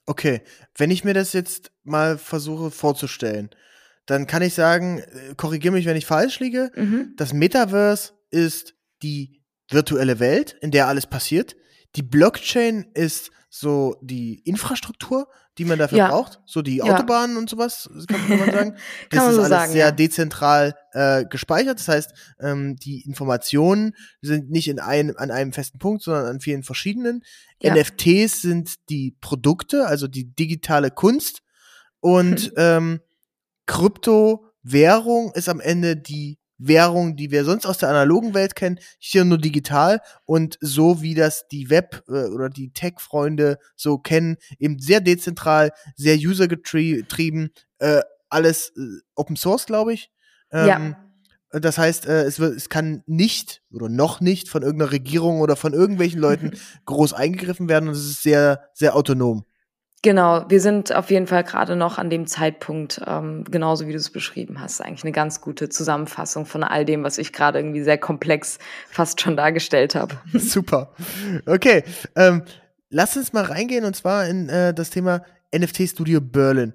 Okay, 0.05 0.41
wenn 0.77 0.91
ich 0.91 1.03
mir 1.03 1.13
das 1.13 1.33
jetzt 1.33 1.71
mal 1.83 2.17
versuche 2.17 2.71
vorzustellen, 2.71 3.49
dann 4.05 4.25
kann 4.25 4.41
ich 4.41 4.53
sagen, 4.53 4.99
äh, 4.99 5.35
korrigiere 5.35 5.73
mich, 5.73 5.85
wenn 5.85 5.97
ich 5.97 6.05
falsch 6.05 6.39
liege, 6.39 6.71
mhm. 6.75 7.13
das 7.17 7.33
Metaverse 7.33 8.13
ist 8.31 8.73
die 9.03 9.41
virtuelle 9.69 10.19
Welt, 10.19 10.55
in 10.61 10.71
der 10.71 10.87
alles 10.87 11.07
passiert. 11.07 11.55
Die 11.95 12.03
Blockchain 12.03 12.85
ist 12.93 13.31
so 13.59 13.95
die 14.01 14.39
Infrastruktur, 14.39 15.27
die 15.57 15.65
man 15.65 15.79
dafür 15.79 15.97
ja. 15.97 16.07
braucht, 16.09 16.39
so 16.45 16.61
die 16.61 16.81
Autobahnen 16.81 17.35
ja. 17.35 17.39
und 17.39 17.49
sowas, 17.49 17.89
kann, 18.07 18.39
man 18.39 18.51
sagen. 18.51 18.75
Das 19.09 19.19
man 19.19 19.29
ist 19.29 19.35
so 19.35 19.41
alles 19.41 19.49
sagen, 19.49 19.71
sehr 19.71 19.85
ja. 19.85 19.91
dezentral 19.91 20.75
äh, 20.93 21.25
gespeichert. 21.25 21.79
Das 21.79 21.87
heißt, 21.87 22.13
ähm, 22.39 22.75
die 22.75 23.01
Informationen 23.01 23.95
sind 24.21 24.51
nicht 24.51 24.67
in 24.67 24.79
einem, 24.79 25.15
an 25.17 25.31
einem 25.31 25.53
festen 25.53 25.79
Punkt, 25.79 26.03
sondern 26.03 26.25
an 26.25 26.39
vielen 26.39 26.63
verschiedenen. 26.63 27.23
NFTs 27.63 28.41
sind 28.41 28.75
die 28.89 29.15
Produkte, 29.19 29.87
also 29.87 30.07
die 30.07 30.35
digitale 30.35 30.91
Kunst. 30.91 31.41
Und 31.99 32.53
ähm, 32.57 33.01
Kryptowährung 33.65 35.31
ist 35.33 35.49
am 35.49 35.59
Ende 35.59 35.97
die 35.97 36.37
Währung, 36.57 37.15
die 37.15 37.31
wir 37.31 37.45
sonst 37.45 37.65
aus 37.65 37.77
der 37.77 37.89
analogen 37.89 38.33
Welt 38.33 38.55
kennen, 38.55 38.79
hier 38.99 39.25
nur 39.25 39.37
digital 39.37 40.01
und 40.25 40.57
so 40.61 41.01
wie 41.01 41.15
das 41.15 41.47
die 41.47 41.69
Web- 41.69 42.03
äh, 42.07 42.25
oder 42.25 42.49
die 42.49 42.71
Tech-Freunde 42.71 43.57
so 43.75 43.97
kennen, 43.97 44.37
eben 44.59 44.79
sehr 44.79 45.01
dezentral, 45.01 45.71
sehr 45.95 46.17
usergetrieben, 46.17 47.51
äh, 47.79 48.01
alles 48.29 48.73
äh, 48.75 49.01
Open 49.15 49.35
Source, 49.35 49.65
glaube 49.65 49.93
ich. 49.93 50.11
Ähm, 50.51 50.67
ja. 50.67 51.59
Das 51.59 51.77
heißt, 51.77 52.07
äh, 52.07 52.23
es, 52.23 52.39
wird, 52.39 52.55
es 52.57 52.69
kann 52.69 53.03
nicht 53.05 53.61
oder 53.71 53.87
noch 53.87 54.19
nicht 54.19 54.49
von 54.49 54.63
irgendeiner 54.63 54.91
Regierung 54.91 55.39
oder 55.39 55.55
von 55.55 55.73
irgendwelchen 55.73 56.19
Leuten 56.19 56.51
groß 56.85 57.13
eingegriffen 57.13 57.69
werden 57.69 57.87
und 57.87 57.95
es 57.95 58.05
ist 58.05 58.23
sehr, 58.23 58.69
sehr 58.73 58.95
autonom. 58.95 59.45
Genau, 60.03 60.45
wir 60.47 60.61
sind 60.61 60.93
auf 60.93 61.09
jeden 61.09 61.25
Fall 61.25 61.43
gerade 61.43 61.75
noch 61.75 61.97
an 61.97 62.11
dem 62.11 62.27
Zeitpunkt, 62.27 63.01
ähm, 63.07 63.43
genauso 63.49 63.87
wie 63.87 63.91
du 63.91 63.97
es 63.97 64.11
beschrieben 64.11 64.61
hast, 64.61 64.79
eigentlich 64.79 65.03
eine 65.03 65.11
ganz 65.11 65.41
gute 65.41 65.69
Zusammenfassung 65.69 66.45
von 66.45 66.63
all 66.63 66.85
dem, 66.85 67.03
was 67.03 67.17
ich 67.17 67.33
gerade 67.33 67.57
irgendwie 67.57 67.81
sehr 67.81 67.97
komplex 67.97 68.59
fast 68.89 69.19
schon 69.21 69.35
dargestellt 69.35 69.95
habe. 69.95 70.15
Super. 70.33 70.93
Okay, 71.47 71.83
ähm, 72.15 72.43
lass 72.89 73.17
uns 73.17 73.33
mal 73.33 73.43
reingehen 73.43 73.85
und 73.85 73.95
zwar 73.95 74.27
in 74.27 74.49
äh, 74.49 74.71
das 74.71 74.91
Thema 74.91 75.23
NFT 75.55 75.89
Studio 75.89 76.21
Berlin. 76.21 76.73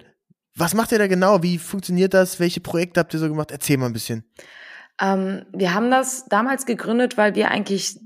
Was 0.57 0.75
macht 0.75 0.91
ihr 0.91 0.99
da 0.99 1.07
genau? 1.07 1.43
Wie 1.45 1.59
funktioniert 1.59 2.15
das? 2.15 2.41
Welche 2.41 2.61
Projekte 2.61 3.01
habt 3.01 3.15
ihr 3.15 3.21
so 3.21 3.29
gemacht? 3.29 3.53
Erzähl 3.53 3.77
mal 3.77 3.87
ein 3.87 3.93
bisschen. 3.93 4.25
Ähm, 5.01 5.47
wir 5.53 5.75
haben 5.75 5.91
das 5.91 6.27
damals 6.27 6.67
gegründet, 6.67 7.17
weil 7.17 7.35
wir 7.37 7.51
eigentlich 7.51 7.99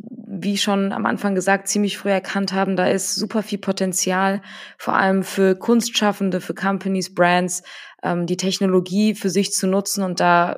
wie 0.43 0.57
schon 0.57 0.93
am 0.93 1.07
Anfang 1.07 1.35
gesagt, 1.35 1.69
ziemlich 1.69 1.99
früh 1.99 2.11
erkannt 2.11 2.53
haben, 2.53 2.77
da 2.77 2.87
ist 2.87 3.15
super 3.15 3.43
viel 3.43 3.59
Potenzial, 3.59 4.43
vor 4.79 4.95
allem 4.95 5.23
für 5.23 5.57
Kunstschaffende, 5.57 6.41
für 6.41 6.55
Companies, 6.55 7.15
Brands, 7.15 7.63
ähm, 8.03 8.27
die 8.27 8.37
Technologie 8.37 9.15
für 9.15 9.31
sich 9.31 9.53
zu 9.53 9.67
nutzen 9.67 10.03
und 10.03 10.21
da 10.21 10.57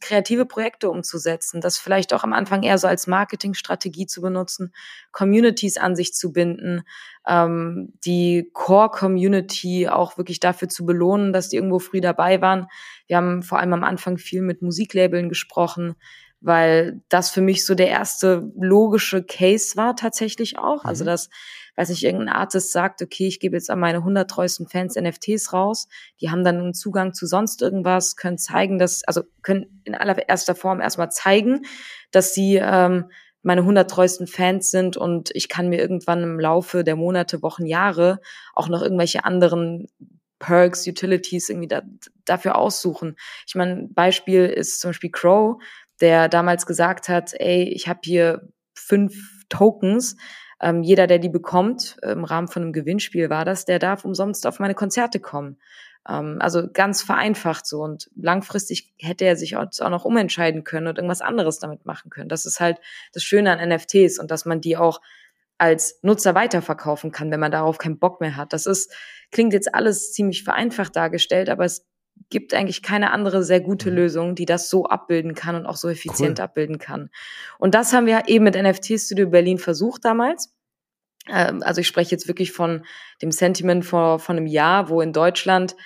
kreative 0.00 0.44
Projekte 0.44 0.90
umzusetzen, 0.90 1.60
das 1.60 1.78
vielleicht 1.78 2.12
auch 2.12 2.24
am 2.24 2.34
Anfang 2.34 2.62
eher 2.62 2.76
so 2.76 2.86
als 2.86 3.06
Marketingstrategie 3.06 4.06
zu 4.06 4.20
benutzen, 4.20 4.72
Communities 5.12 5.78
an 5.78 5.96
sich 5.96 6.12
zu 6.12 6.32
binden, 6.32 6.82
ähm, 7.26 7.94
die 8.04 8.50
Core-Community 8.52 9.88
auch 9.88 10.18
wirklich 10.18 10.40
dafür 10.40 10.68
zu 10.68 10.84
belohnen, 10.84 11.32
dass 11.32 11.48
die 11.48 11.56
irgendwo 11.56 11.78
früh 11.78 12.00
dabei 12.02 12.42
waren. 12.42 12.66
Wir 13.06 13.16
haben 13.16 13.42
vor 13.42 13.58
allem 13.58 13.72
am 13.72 13.84
Anfang 13.84 14.18
viel 14.18 14.42
mit 14.42 14.60
Musiklabeln 14.60 15.30
gesprochen, 15.30 15.94
weil 16.40 17.00
das 17.08 17.30
für 17.30 17.40
mich 17.40 17.64
so 17.64 17.74
der 17.74 17.88
erste 17.88 18.50
logische 18.56 19.22
Case 19.22 19.76
war 19.76 19.96
tatsächlich 19.96 20.58
auch. 20.58 20.84
Also 20.84 21.04
mhm. 21.04 21.08
dass, 21.08 21.28
weiß 21.76 21.88
nicht, 21.88 22.04
irgendein 22.04 22.34
Artist 22.34 22.72
sagt, 22.72 23.02
okay, 23.02 23.26
ich 23.26 23.40
gebe 23.40 23.56
jetzt 23.56 23.70
an 23.70 23.80
meine 23.80 23.98
100 23.98 24.30
treuesten 24.30 24.68
Fans 24.68 24.96
NFTs 24.96 25.52
raus. 25.52 25.88
Die 26.20 26.30
haben 26.30 26.44
dann 26.44 26.58
einen 26.58 26.74
Zugang 26.74 27.14
zu 27.14 27.26
sonst 27.26 27.62
irgendwas, 27.62 28.16
können 28.16 28.38
zeigen, 28.38 28.78
dass, 28.78 29.02
also 29.04 29.22
können 29.42 29.80
in 29.84 29.94
allererster 29.94 30.54
Form 30.54 30.80
erstmal 30.80 31.10
zeigen, 31.10 31.62
dass 32.10 32.34
sie 32.34 32.56
ähm, 32.56 33.10
meine 33.42 33.60
100 33.60 33.88
treuesten 33.88 34.26
Fans 34.26 34.70
sind 34.70 34.96
und 34.96 35.30
ich 35.32 35.48
kann 35.48 35.68
mir 35.68 35.78
irgendwann 35.78 36.22
im 36.22 36.40
Laufe 36.40 36.82
der 36.82 36.96
Monate, 36.96 37.42
Wochen, 37.42 37.64
Jahre 37.64 38.20
auch 38.54 38.68
noch 38.68 38.82
irgendwelche 38.82 39.24
anderen 39.24 39.86
Perks, 40.38 40.86
Utilities 40.86 41.48
irgendwie 41.48 41.68
da, 41.68 41.82
dafür 42.24 42.56
aussuchen. 42.56 43.16
Ich 43.46 43.54
meine, 43.54 43.88
Beispiel 43.88 44.46
ist 44.46 44.80
zum 44.80 44.90
Beispiel 44.90 45.10
Crow, 45.10 45.62
der 46.00 46.28
damals 46.28 46.66
gesagt 46.66 47.08
hat, 47.08 47.32
ey, 47.34 47.64
ich 47.64 47.88
habe 47.88 48.00
hier 48.04 48.48
fünf 48.74 49.44
Tokens, 49.48 50.16
ähm, 50.60 50.82
jeder, 50.82 51.06
der 51.06 51.18
die 51.18 51.28
bekommt, 51.28 51.96
im 52.02 52.24
Rahmen 52.24 52.48
von 52.48 52.62
einem 52.62 52.72
Gewinnspiel 52.72 53.28
war 53.30 53.44
das, 53.44 53.64
der 53.64 53.78
darf 53.78 54.04
umsonst 54.04 54.46
auf 54.46 54.58
meine 54.58 54.74
Konzerte 54.74 55.20
kommen. 55.20 55.58
Ähm, 56.08 56.38
also 56.40 56.68
ganz 56.72 57.02
vereinfacht 57.02 57.66
so. 57.66 57.82
Und 57.82 58.10
langfristig 58.16 58.94
hätte 58.98 59.24
er 59.24 59.36
sich 59.36 59.56
auch, 59.56 59.66
noch 59.90 60.04
umentscheiden 60.04 60.64
können 60.64 60.86
und 60.86 60.96
irgendwas 60.96 61.20
anderes 61.20 61.58
damit 61.58 61.84
machen 61.84 62.10
können. 62.10 62.28
Das 62.28 62.46
ist 62.46 62.60
halt 62.60 62.78
das 63.12 63.22
Schöne 63.22 63.50
an 63.50 63.68
NFTs 63.68 64.18
und 64.18 64.30
dass 64.30 64.46
man 64.46 64.60
die 64.60 64.76
auch 64.76 65.00
als 65.58 65.98
Nutzer 66.02 66.34
weiterverkaufen 66.34 67.12
kann, 67.12 67.30
wenn 67.30 67.40
man 67.40 67.50
darauf 67.50 67.78
keinen 67.78 67.98
Bock 67.98 68.20
mehr 68.20 68.36
hat. 68.36 68.52
Das 68.52 68.66
ist, 68.66 68.92
klingt 69.30 69.52
jetzt 69.52 69.74
alles 69.74 70.12
ziemlich 70.12 70.44
vereinfacht 70.44 70.94
dargestellt, 70.94 71.48
aber 71.48 71.64
es 71.64 71.86
gibt 72.30 72.54
eigentlich 72.54 72.82
keine 72.82 73.12
andere 73.12 73.42
sehr 73.42 73.60
gute 73.60 73.90
mhm. 73.90 73.96
Lösung, 73.96 74.34
die 74.34 74.46
das 74.46 74.68
so 74.68 74.86
abbilden 74.86 75.34
kann 75.34 75.54
und 75.54 75.66
auch 75.66 75.76
so 75.76 75.88
effizient 75.88 76.38
cool. 76.38 76.44
abbilden 76.44 76.78
kann. 76.78 77.10
Und 77.58 77.74
das 77.74 77.92
haben 77.92 78.06
wir 78.06 78.24
eben 78.26 78.44
mit 78.44 78.56
NFT 78.60 78.98
Studio 79.00 79.28
Berlin 79.28 79.58
versucht 79.58 80.04
damals. 80.04 80.54
Ähm, 81.28 81.62
also 81.62 81.80
ich 81.80 81.86
spreche 81.86 82.10
jetzt 82.10 82.28
wirklich 82.28 82.52
von 82.52 82.84
dem 83.22 83.30
Sentiment 83.30 83.84
vor, 83.84 84.18
von 84.18 84.36
einem 84.36 84.46
Jahr, 84.46 84.88
wo 84.88 85.00
in 85.00 85.12
Deutschland 85.12 85.76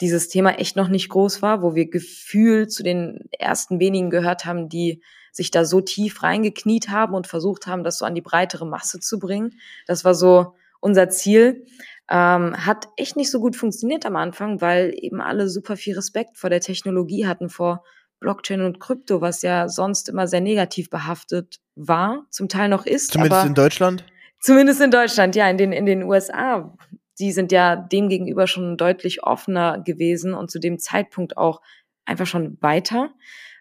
dieses 0.00 0.28
Thema 0.28 0.58
echt 0.58 0.76
noch 0.76 0.88
nicht 0.88 1.08
groß 1.08 1.42
war, 1.42 1.62
wo 1.62 1.74
wir 1.74 1.88
gefühlt 1.88 2.72
zu 2.72 2.82
den 2.82 3.28
ersten 3.38 3.78
wenigen 3.78 4.10
gehört 4.10 4.44
haben, 4.44 4.68
die 4.68 5.02
sich 5.30 5.50
da 5.50 5.64
so 5.64 5.80
tief 5.80 6.22
reingekniet 6.22 6.88
haben 6.88 7.14
und 7.14 7.26
versucht 7.26 7.66
haben, 7.66 7.84
das 7.84 7.98
so 7.98 8.04
an 8.04 8.14
die 8.14 8.20
breitere 8.20 8.66
Masse 8.66 9.00
zu 9.00 9.18
bringen. 9.18 9.58
Das 9.86 10.04
war 10.04 10.14
so 10.14 10.54
unser 10.80 11.08
Ziel. 11.08 11.66
Ähm, 12.10 12.54
hat 12.66 12.88
echt 12.96 13.16
nicht 13.16 13.30
so 13.30 13.40
gut 13.40 13.56
funktioniert 13.56 14.04
am 14.04 14.16
Anfang, 14.16 14.60
weil 14.60 14.92
eben 14.94 15.20
alle 15.20 15.48
super 15.48 15.76
viel 15.76 15.94
Respekt 15.94 16.36
vor 16.36 16.50
der 16.50 16.60
Technologie 16.60 17.26
hatten, 17.26 17.48
vor 17.48 17.82
Blockchain 18.20 18.62
und 18.62 18.80
Krypto, 18.80 19.20
was 19.20 19.42
ja 19.42 19.68
sonst 19.68 20.08
immer 20.08 20.26
sehr 20.26 20.40
negativ 20.40 20.90
behaftet 20.90 21.60
war, 21.74 22.26
zum 22.30 22.48
Teil 22.48 22.68
noch 22.68 22.86
ist. 22.86 23.12
Zumindest 23.12 23.46
in 23.46 23.54
Deutschland? 23.54 24.04
Zumindest 24.40 24.80
in 24.80 24.90
Deutschland, 24.90 25.36
ja. 25.36 25.48
In 25.48 25.56
den, 25.56 25.72
in 25.72 25.86
den 25.86 26.02
USA, 26.02 26.76
die 27.18 27.32
sind 27.32 27.52
ja 27.52 27.76
demgegenüber 27.76 28.46
schon 28.46 28.76
deutlich 28.76 29.22
offener 29.22 29.80
gewesen 29.80 30.34
und 30.34 30.50
zu 30.50 30.58
dem 30.58 30.78
Zeitpunkt 30.78 31.36
auch 31.36 31.60
einfach 32.04 32.26
schon 32.26 32.58
weiter. 32.60 33.10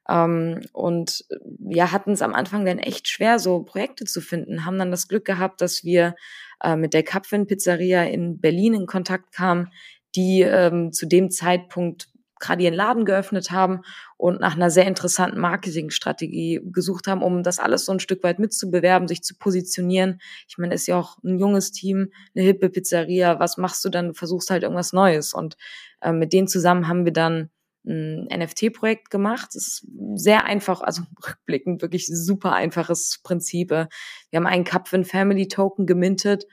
Ähm, 0.09 0.61
und 0.73 1.25
ja, 1.69 1.91
hatten 1.91 2.11
es 2.11 2.21
am 2.21 2.33
Anfang 2.33 2.65
dann 2.65 2.79
echt 2.79 3.07
schwer, 3.07 3.39
so 3.39 3.63
Projekte 3.63 4.05
zu 4.05 4.21
finden, 4.21 4.65
haben 4.65 4.77
dann 4.77 4.91
das 4.91 5.07
Glück 5.07 5.25
gehabt, 5.25 5.61
dass 5.61 5.83
wir 5.83 6.15
äh, 6.61 6.75
mit 6.75 6.93
der 6.93 7.03
Kapwin 7.03 7.47
Pizzeria 7.47 8.03
in 8.03 8.39
Berlin 8.39 8.73
in 8.73 8.85
Kontakt 8.85 9.31
kamen, 9.33 9.69
die 10.15 10.41
ähm, 10.41 10.91
zu 10.91 11.05
dem 11.05 11.31
Zeitpunkt 11.31 12.09
gerade 12.43 12.61
ihren 12.61 12.73
Laden 12.73 13.05
geöffnet 13.05 13.51
haben 13.51 13.81
und 14.17 14.41
nach 14.41 14.55
einer 14.55 14.69
sehr 14.69 14.85
interessanten 14.85 15.39
Marketingstrategie 15.39 16.59
gesucht 16.65 17.07
haben, 17.07 17.23
um 17.23 17.41
das 17.41 17.57
alles 17.57 17.85
so 17.85 17.93
ein 17.93 18.01
Stück 18.01 18.21
weit 18.23 18.37
mitzubewerben, 18.37 19.07
sich 19.07 19.23
zu 19.23 19.35
positionieren. 19.35 20.19
Ich 20.49 20.57
meine, 20.57 20.75
ist 20.75 20.87
ja 20.87 20.99
auch 20.99 21.17
ein 21.23 21.39
junges 21.39 21.71
Team, 21.71 22.11
eine 22.35 22.43
hippe 22.43 22.69
Pizzeria. 22.69 23.39
Was 23.39 23.57
machst 23.57 23.85
du 23.85 23.89
dann? 23.89 24.09
Du 24.09 24.13
versuchst 24.13 24.49
halt 24.49 24.63
irgendwas 24.63 24.91
Neues. 24.91 25.33
Und 25.33 25.55
äh, 26.01 26.11
mit 26.11 26.33
denen 26.33 26.49
zusammen 26.49 26.89
haben 26.89 27.05
wir 27.05 27.13
dann 27.13 27.49
ein 27.85 28.27
NFT-Projekt 28.31 29.09
gemacht. 29.09 29.49
Das 29.53 29.67
ist 29.67 29.87
sehr 30.15 30.45
einfach, 30.45 30.81
also 30.81 31.03
rückblickend 31.27 31.81
wirklich 31.81 32.07
super 32.07 32.53
einfaches 32.53 33.19
Prinzip. 33.23 33.71
Wir 33.71 33.87
haben 34.33 34.47
einen 34.47 34.63
Capvin 34.63 35.05
Family 35.05 35.47
Token 35.47 35.85
gemintet 35.85 36.45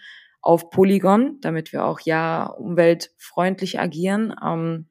auf 0.42 0.70
Polygon, 0.70 1.38
damit 1.40 1.72
wir 1.72 1.84
auch 1.84 2.00
ja 2.00 2.46
umweltfreundlich 2.46 3.78
agieren. 3.78 4.34
Ähm, 4.42 4.88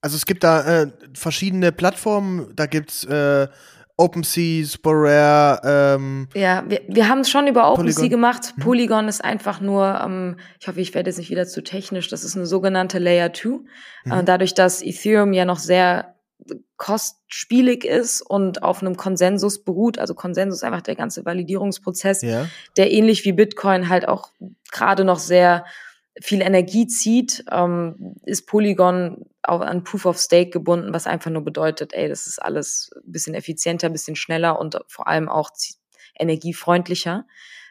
also 0.00 0.16
es 0.16 0.26
gibt 0.26 0.44
da 0.44 0.82
äh, 0.82 0.92
verschiedene 1.14 1.72
Plattformen, 1.72 2.54
da 2.54 2.66
gibt's 2.66 3.04
äh, 3.04 3.48
OpenSea, 3.96 4.66
Sporare. 4.66 5.96
Ähm, 5.96 6.28
ja, 6.34 6.64
wir, 6.66 6.82
wir 6.88 7.08
haben 7.08 7.20
es 7.20 7.30
schon 7.30 7.46
über 7.46 7.72
OpenSea 7.72 7.94
Polygon. 7.94 8.10
gemacht. 8.10 8.54
Mhm. 8.56 8.62
Polygon 8.62 9.08
ist 9.08 9.24
einfach 9.24 9.60
nur, 9.60 10.00
ähm, 10.04 10.36
ich 10.60 10.66
hoffe, 10.66 10.80
ich 10.80 10.94
werde 10.94 11.10
jetzt 11.10 11.18
nicht 11.18 11.30
wieder 11.30 11.46
zu 11.46 11.62
technisch, 11.62 12.08
das 12.08 12.24
ist 12.24 12.36
eine 12.36 12.46
sogenannte 12.46 12.98
Layer 12.98 13.32
2. 13.32 13.48
Mhm. 13.48 14.12
Äh, 14.12 14.24
dadurch, 14.24 14.54
dass 14.54 14.82
Ethereum 14.82 15.32
ja 15.32 15.44
noch 15.44 15.58
sehr 15.58 16.14
kostspielig 16.76 17.84
ist 17.84 18.20
und 18.20 18.62
auf 18.62 18.82
einem 18.82 18.96
Konsensus 18.96 19.62
beruht, 19.62 19.98
also 19.98 20.14
Konsensus 20.14 20.58
ist 20.58 20.64
einfach 20.64 20.82
der 20.82 20.96
ganze 20.96 21.24
Validierungsprozess, 21.24 22.22
ja. 22.22 22.46
der 22.76 22.90
ähnlich 22.90 23.24
wie 23.24 23.32
Bitcoin 23.32 23.88
halt 23.88 24.08
auch 24.08 24.30
gerade 24.70 25.04
noch 25.04 25.20
sehr 25.20 25.64
viel 26.20 26.42
Energie 26.42 26.86
zieht, 26.86 27.44
ähm, 27.50 28.16
ist 28.24 28.46
Polygon 28.46 29.26
auch 29.42 29.60
an 29.60 29.84
Proof 29.84 30.06
of 30.06 30.18
Stake 30.18 30.50
gebunden, 30.50 30.92
was 30.92 31.06
einfach 31.06 31.30
nur 31.30 31.42
bedeutet, 31.42 31.92
ey, 31.92 32.08
das 32.08 32.26
ist 32.26 32.40
alles 32.40 32.90
ein 33.04 33.12
bisschen 33.12 33.34
effizienter, 33.34 33.88
ein 33.88 33.92
bisschen 33.92 34.16
schneller 34.16 34.58
und 34.58 34.78
vor 34.86 35.08
allem 35.08 35.28
auch 35.28 35.50
energiefreundlicher. 36.18 37.26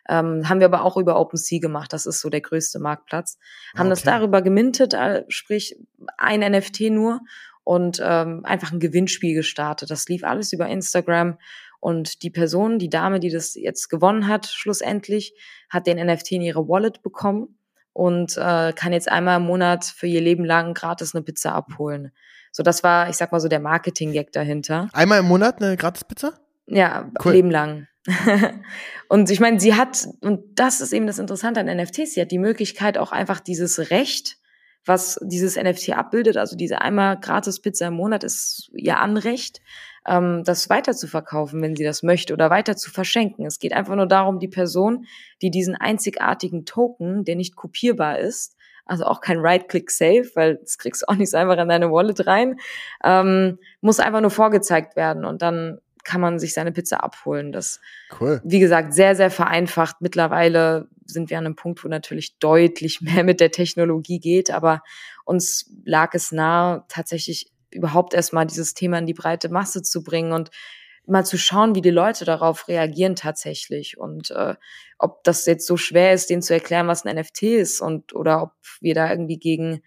Ähm, 0.09 0.49
haben 0.49 0.59
wir 0.59 0.65
aber 0.65 0.83
auch 0.83 0.97
über 0.97 1.17
OpenSea 1.17 1.59
gemacht. 1.59 1.93
Das 1.93 2.05
ist 2.05 2.19
so 2.19 2.29
der 2.29 2.41
größte 2.41 2.79
Marktplatz. 2.79 3.37
Haben 3.73 3.87
okay. 3.87 3.89
das 3.89 4.03
darüber 4.03 4.41
gemintet, 4.41 4.93
äh, 4.93 5.23
sprich 5.29 5.77
ein 6.17 6.41
NFT 6.41 6.91
nur 6.91 7.21
und 7.63 8.01
ähm, 8.03 8.43
einfach 8.43 8.73
ein 8.73 8.81
Gewinnspiel 8.81 9.33
gestartet. 9.33 9.89
Das 9.89 10.09
lief 10.09 10.25
alles 10.25 10.51
über 10.51 10.67
Instagram 10.67 11.37
und 11.79 12.23
die 12.23 12.29
Person, 12.29 12.79
die 12.79 12.89
Dame, 12.89 13.21
die 13.21 13.29
das 13.29 13.55
jetzt 13.55 13.87
gewonnen 13.87 14.27
hat, 14.27 14.47
schlussendlich, 14.47 15.33
hat 15.69 15.87
den 15.87 16.05
NFT 16.05 16.33
in 16.33 16.41
ihre 16.41 16.67
Wallet 16.67 17.01
bekommen 17.01 17.57
und 17.93 18.37
äh, 18.37 18.73
kann 18.73 18.91
jetzt 18.91 19.09
einmal 19.09 19.37
im 19.37 19.45
Monat 19.45 19.85
für 19.85 20.07
ihr 20.07 20.21
Leben 20.21 20.43
lang 20.43 20.73
gratis 20.73 21.15
eine 21.15 21.23
Pizza 21.23 21.53
abholen. 21.53 22.11
So, 22.51 22.61
das 22.63 22.83
war, 22.83 23.09
ich 23.09 23.15
sag 23.15 23.31
mal 23.31 23.39
so, 23.39 23.47
der 23.47 23.59
Marketing-Gag 23.59 24.31
dahinter. 24.31 24.89
Einmal 24.93 25.19
im 25.19 25.25
Monat 25.25 25.61
eine 25.61 25.77
Gratis-Pizza? 25.77 26.33
Ja, 26.67 27.11
cool. 27.23 27.33
Leben 27.33 27.51
lang. 27.51 27.87
und 29.07 29.29
ich 29.29 29.39
meine, 29.39 29.59
sie 29.59 29.75
hat, 29.75 30.07
und 30.21 30.59
das 30.59 30.81
ist 30.81 30.93
eben 30.93 31.07
das 31.07 31.19
Interessante 31.19 31.59
an 31.59 31.65
NFTs, 31.65 32.13
sie 32.13 32.21
hat 32.21 32.31
die 32.31 32.37
Möglichkeit 32.37 32.97
auch 32.97 33.11
einfach 33.11 33.39
dieses 33.39 33.89
Recht, 33.89 34.37
was 34.85 35.19
dieses 35.23 35.55
NFT 35.55 35.91
abbildet, 35.91 36.37
also 36.37 36.55
diese 36.55 36.81
einmal 36.81 37.19
gratis 37.19 37.59
Pizza 37.59 37.87
im 37.87 37.93
Monat 37.93 38.23
ist 38.23 38.69
ihr 38.73 38.99
Anrecht, 38.99 39.61
ähm, 40.05 40.43
das 40.43 40.69
weiter 40.69 40.93
zu 40.93 41.07
verkaufen, 41.07 41.61
wenn 41.61 41.75
sie 41.75 41.83
das 41.83 42.03
möchte, 42.03 42.33
oder 42.33 42.49
weiter 42.49 42.75
zu 42.75 42.91
verschenken. 42.91 43.45
Es 43.45 43.59
geht 43.59 43.73
einfach 43.73 43.95
nur 43.95 44.07
darum, 44.07 44.39
die 44.39 44.47
Person, 44.47 45.05
die 45.41 45.51
diesen 45.51 45.75
einzigartigen 45.75 46.65
Token, 46.65 47.23
der 47.23 47.35
nicht 47.35 47.55
kopierbar 47.55 48.19
ist, 48.19 48.57
also 48.85 49.05
auch 49.05 49.21
kein 49.21 49.39
Right-Click-Save, 49.39 50.31
weil 50.35 50.57
das 50.57 50.77
kriegst 50.77 51.03
du 51.03 51.07
auch 51.07 51.15
nicht 51.15 51.31
so 51.31 51.37
einfach 51.37 51.57
in 51.57 51.69
deine 51.69 51.91
Wallet 51.91 52.27
rein, 52.27 52.59
ähm, 53.03 53.59
muss 53.81 53.99
einfach 53.99 54.21
nur 54.21 54.31
vorgezeigt 54.31 54.95
werden 54.95 55.23
und 55.23 55.41
dann 55.41 55.79
kann 56.03 56.21
man 56.21 56.39
sich 56.39 56.53
seine 56.53 56.71
Pizza 56.71 57.03
abholen. 57.03 57.51
Das, 57.51 57.79
cool. 58.19 58.41
wie 58.43 58.59
gesagt, 58.59 58.93
sehr, 58.93 59.15
sehr 59.15 59.31
vereinfacht. 59.31 59.97
Mittlerweile 60.01 60.87
sind 61.05 61.29
wir 61.29 61.37
an 61.37 61.45
einem 61.45 61.55
Punkt, 61.55 61.83
wo 61.83 61.87
natürlich 61.87 62.37
deutlich 62.39 63.01
mehr 63.01 63.23
mit 63.23 63.39
der 63.39 63.51
Technologie 63.51 64.19
geht, 64.19 64.51
aber 64.51 64.83
uns 65.25 65.71
lag 65.85 66.13
es 66.13 66.31
nahe, 66.31 66.83
tatsächlich 66.87 67.51
überhaupt 67.71 68.13
erstmal 68.13 68.45
dieses 68.45 68.73
Thema 68.73 68.99
in 68.99 69.07
die 69.07 69.13
breite 69.13 69.49
Masse 69.49 69.81
zu 69.81 70.03
bringen 70.03 70.31
und 70.31 70.51
mal 71.05 71.25
zu 71.25 71.37
schauen, 71.37 71.75
wie 71.75 71.81
die 71.81 71.89
Leute 71.89 72.23
darauf 72.23 72.67
reagieren 72.67 73.15
tatsächlich 73.15 73.97
und 73.97 74.31
äh, 74.31 74.55
ob 74.97 75.23
das 75.23 75.45
jetzt 75.45 75.67
so 75.67 75.75
schwer 75.75 76.13
ist, 76.13 76.29
denen 76.29 76.41
zu 76.41 76.53
erklären, 76.53 76.87
was 76.87 77.05
ein 77.05 77.15
NFT 77.17 77.43
ist 77.43 77.81
und 77.81 78.13
oder 78.15 78.41
ob 78.41 78.51
wir 78.79 78.93
da 78.93 79.09
irgendwie 79.09 79.37
gegen 79.37 79.81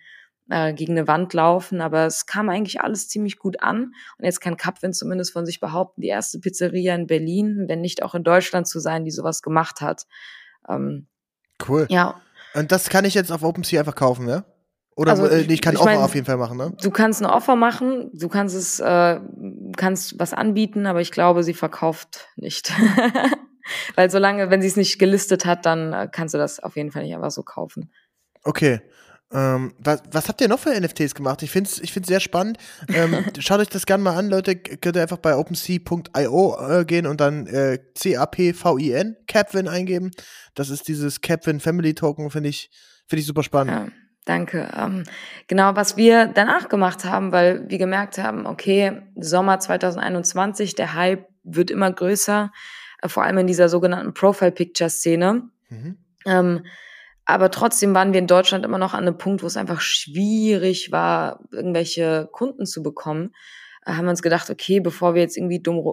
äh, 0.48 0.72
gegen 0.72 0.92
eine 0.92 1.08
Wand 1.08 1.32
laufen, 1.34 1.80
aber 1.80 2.06
es 2.06 2.26
kam 2.26 2.48
eigentlich 2.48 2.80
alles 2.80 3.08
ziemlich 3.08 3.38
gut 3.38 3.62
an 3.62 3.94
und 4.18 4.24
jetzt 4.24 4.40
kann 4.40 4.56
Capwin 4.56 4.92
zumindest 4.92 5.32
von 5.32 5.46
sich 5.46 5.60
behaupten, 5.60 6.00
die 6.00 6.08
erste 6.08 6.38
Pizzeria 6.38 6.94
in 6.94 7.06
Berlin, 7.06 7.64
wenn 7.68 7.80
nicht 7.80 8.02
auch 8.02 8.14
in 8.14 8.24
Deutschland 8.24 8.66
zu 8.66 8.78
sein, 8.78 9.04
die 9.04 9.10
sowas 9.10 9.42
gemacht 9.42 9.80
hat. 9.80 10.06
Ähm, 10.68 11.06
cool. 11.68 11.86
Ja. 11.90 12.20
Und 12.54 12.72
das 12.72 12.88
kann 12.88 13.04
ich 13.04 13.14
jetzt 13.14 13.32
auf 13.32 13.42
OpenSea 13.42 13.80
einfach 13.80 13.94
kaufen, 13.94 14.28
ja? 14.28 14.44
Oder 14.96 15.10
Also, 15.10 15.26
äh, 15.26 15.42
ich 15.42 15.60
kann 15.60 15.74
ich 15.74 15.80
Offer 15.80 15.90
mein, 15.90 15.98
auf 15.98 16.14
jeden 16.14 16.26
Fall 16.26 16.38
machen, 16.38 16.56
ne? 16.56 16.72
Du 16.82 16.90
kannst 16.90 17.20
ein 17.20 17.26
Offer 17.26 17.54
machen, 17.54 18.10
du 18.14 18.28
kannst 18.28 18.56
es, 18.56 18.80
äh, 18.80 19.20
kannst 19.76 20.18
was 20.18 20.32
anbieten, 20.32 20.86
aber 20.86 21.02
ich 21.02 21.12
glaube, 21.12 21.42
sie 21.42 21.54
verkauft 21.54 22.28
nicht. 22.36 22.72
Weil 23.94 24.10
solange, 24.10 24.48
wenn 24.48 24.62
sie 24.62 24.68
es 24.68 24.76
nicht 24.76 24.98
gelistet 24.98 25.44
hat, 25.44 25.66
dann 25.66 25.92
äh, 25.92 26.08
kannst 26.10 26.32
du 26.32 26.38
das 26.38 26.60
auf 26.60 26.76
jeden 26.76 26.92
Fall 26.92 27.02
nicht 27.02 27.14
einfach 27.14 27.30
so 27.30 27.42
kaufen. 27.42 27.92
Okay. 28.42 28.80
Ähm, 29.32 29.74
was, 29.78 30.02
was 30.12 30.28
habt 30.28 30.40
ihr 30.40 30.48
noch 30.48 30.60
für 30.60 30.78
NFTs 30.78 31.14
gemacht? 31.14 31.42
Ich 31.42 31.50
finde 31.50 31.68
es 31.68 31.80
ich 31.80 31.92
find's 31.92 32.08
sehr 32.08 32.20
spannend. 32.20 32.58
Ähm, 32.88 33.24
schaut 33.40 33.60
euch 33.60 33.68
das 33.68 33.86
gerne 33.86 34.04
mal 34.04 34.16
an, 34.16 34.28
Leute. 34.28 34.56
Könnt 34.56 34.96
ihr 34.96 35.02
einfach 35.02 35.18
bei 35.18 35.34
OpenSea.io 35.34 36.56
äh, 36.60 36.84
gehen 36.84 37.06
und 37.06 37.20
dann 37.20 37.46
äh, 37.46 37.80
C-A-P-V-I-N, 37.94 39.16
Capvin 39.26 39.68
eingeben. 39.68 40.12
Das 40.54 40.70
ist 40.70 40.86
dieses 40.86 41.20
Capvin 41.20 41.58
Family 41.58 41.94
Token, 41.94 42.30
finde 42.30 42.50
ich, 42.50 42.70
finde 43.08 43.20
ich 43.20 43.26
super 43.26 43.42
spannend. 43.42 43.72
Ja, 43.72 43.88
danke. 44.24 44.68
Ähm, 44.76 45.02
genau, 45.48 45.74
was 45.74 45.96
wir 45.96 46.26
danach 46.26 46.68
gemacht 46.68 47.04
haben, 47.04 47.32
weil 47.32 47.68
wir 47.68 47.78
gemerkt 47.78 48.18
haben, 48.18 48.46
okay, 48.46 49.02
Sommer 49.16 49.58
2021, 49.58 50.76
der 50.76 50.94
Hype 50.94 51.26
wird 51.42 51.72
immer 51.72 51.90
größer, 51.90 52.52
äh, 53.02 53.08
vor 53.08 53.24
allem 53.24 53.38
in 53.38 53.48
dieser 53.48 53.68
sogenannten 53.68 54.14
Profile-Picture-Szene. 54.14 55.50
Mhm. 55.68 55.96
Ähm, 56.26 56.62
aber 57.26 57.50
trotzdem 57.50 57.92
waren 57.92 58.12
wir 58.12 58.20
in 58.20 58.28
Deutschland 58.28 58.64
immer 58.64 58.78
noch 58.78 58.94
an 58.94 59.00
einem 59.00 59.18
Punkt, 59.18 59.42
wo 59.42 59.48
es 59.48 59.56
einfach 59.56 59.80
schwierig 59.80 60.92
war, 60.92 61.40
irgendwelche 61.50 62.28
Kunden 62.30 62.66
zu 62.66 62.84
bekommen. 62.84 63.34
Da 63.84 63.96
haben 63.96 64.04
wir 64.04 64.10
uns 64.10 64.22
gedacht, 64.22 64.48
okay, 64.48 64.78
bevor 64.78 65.14
wir 65.14 65.22
jetzt 65.22 65.36
irgendwie 65.36 65.60
dumm, 65.60 65.92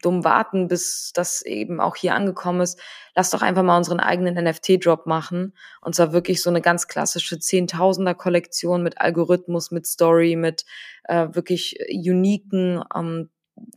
dumm 0.00 0.24
warten, 0.24 0.68
bis 0.68 1.12
das 1.14 1.42
eben 1.42 1.78
auch 1.78 1.94
hier 1.94 2.14
angekommen 2.14 2.62
ist, 2.62 2.80
lass 3.14 3.30
doch 3.30 3.42
einfach 3.42 3.62
mal 3.62 3.76
unseren 3.76 4.00
eigenen 4.00 4.42
NFT-Drop 4.42 5.06
machen. 5.06 5.54
Und 5.82 5.94
zwar 5.94 6.14
wirklich 6.14 6.42
so 6.42 6.48
eine 6.48 6.62
ganz 6.62 6.88
klassische 6.88 7.38
Zehntausender-Kollektion 7.38 8.82
mit 8.82 8.98
Algorithmus, 8.98 9.70
mit 9.70 9.86
Story, 9.86 10.36
mit 10.36 10.64
äh, 11.04 11.28
wirklich 11.32 11.76
uniken 11.90 12.82
ähm, 12.94 13.28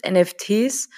NFTs 0.10 0.90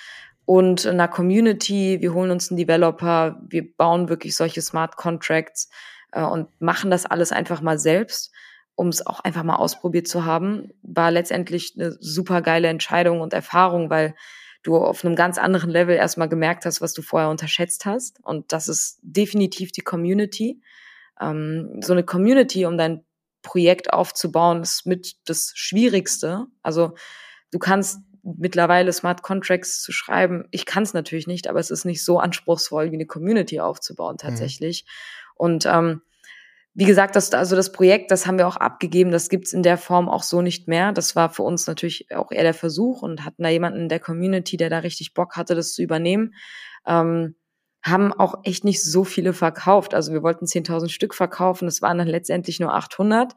und 0.48 0.86
einer 0.86 1.10
Community. 1.10 1.98
Wir 2.00 2.14
holen 2.14 2.32
uns 2.32 2.50
einen 2.50 2.58
Developer, 2.58 3.38
wir 3.50 3.70
bauen 3.76 4.08
wirklich 4.08 4.34
solche 4.34 4.62
Smart 4.62 4.96
Contracts 4.96 5.70
äh, 6.14 6.24
und 6.24 6.48
machen 6.62 6.90
das 6.90 7.06
alles 7.06 7.34
einfach 7.34 7.62
mal 7.62 7.78
selbst, 7.78 8.32
um 8.76 8.88
es 8.88 9.06
auch 9.06 9.20
einfach 9.20 9.44
mal 9.44 9.58
ausprobiert 9.58 10.08
zu 10.08 10.24
haben. 10.24 10.70
War 10.84 11.12
letztendlich 11.12 11.74
eine 11.76 11.98
super 12.00 12.42
geile 12.42 12.70
Entscheidung 12.70 13.20
und 13.20 13.34
Erfahrung, 13.34 13.90
weil 13.90 14.16
du 14.64 14.78
auf 14.78 15.04
einem 15.04 15.18
ganz 15.18 15.38
anderen 15.38 15.70
Level 15.70 15.98
erstmal 15.98 16.30
gemerkt 16.30 16.66
hast, 16.66 16.80
was 16.80 16.94
du 16.94 17.02
vorher 17.02 17.30
unterschätzt 17.30 17.86
hast. 17.86 18.24
Und 18.24 18.54
das 18.54 18.70
ist 18.70 19.00
definitiv 19.02 19.74
die 19.74 19.82
Community. 19.82 20.62
Ähm, 21.20 21.82
so 21.82 21.92
eine 21.92 22.06
Community, 22.06 22.66
um 22.66 22.78
dein 22.78 23.04
Projekt 23.42 23.92
aufzubauen, 23.92 24.62
ist 24.62 24.86
mit 24.86 25.18
das 25.26 25.52
Schwierigste. 25.56 26.46
Also 26.64 26.96
du 27.52 27.60
kannst 27.60 28.00
mittlerweile 28.38 28.92
Smart 28.92 29.22
Contracts 29.22 29.82
zu 29.82 29.92
schreiben. 29.92 30.46
Ich 30.52 30.66
kann 30.66 30.84
es 30.84 30.94
natürlich 30.94 31.28
nicht, 31.28 31.48
aber 31.48 31.60
es 31.60 31.72
ist 31.72 31.86
nicht 31.86 32.04
so 32.04 32.20
anspruchsvoll, 32.20 32.92
wie 32.92 32.96
eine 32.96 33.06
Community 33.06 33.60
aufzubauen 33.60 34.18
tatsächlich. 34.18 34.86
Mhm. 34.86 35.34
Und 35.36 35.66
ähm, 35.66 36.02
wie 36.74 36.86
gesagt, 36.86 37.16
das, 37.16 37.32
also 37.32 37.56
das 37.56 37.72
Projekt, 37.72 38.12
das 38.12 38.28
haben 38.28 38.38
wir 38.38 38.48
auch 38.48 38.58
abgegeben, 38.58 39.10
das 39.12 39.30
gibt's 39.30 39.52
in 39.52 39.64
der 39.64 39.78
Form 39.78 40.10
auch 40.10 40.22
so 40.22 40.42
nicht 40.42 40.68
mehr. 40.68 40.92
Das 40.92 41.16
war 41.16 41.30
für 41.30 41.44
uns 41.44 41.66
natürlich 41.66 42.14
auch 42.16 42.32
eher 42.32 42.44
der 42.44 42.54
Versuch 42.54 43.02
und 43.02 43.26
hatten 43.26 43.42
da 43.42 43.50
jemanden 43.50 43.82
in 43.82 43.90
der 43.90 44.00
Community, 44.00 44.58
der 44.58 44.70
da 44.70 44.80
richtig 44.80 45.14
Bock 45.14 45.38
hatte, 45.38 45.56
das 45.56 45.74
zu 45.74 45.82
übernehmen. 45.82 46.36
Ähm, 46.86 47.36
haben 47.84 48.14
auch 48.14 48.42
echt 48.44 48.64
nicht 48.64 48.84
so 48.84 49.04
viele 49.04 49.34
verkauft. 49.34 49.94
Also 49.94 50.14
wir 50.14 50.22
wollten 50.22 50.46
10.000 50.46 50.90
Stück 50.90 51.16
verkaufen, 51.16 51.68
es 51.68 51.82
waren 51.82 51.98
dann 51.98 52.08
letztendlich 52.08 52.60
nur 52.60 52.74
800. 52.74 53.34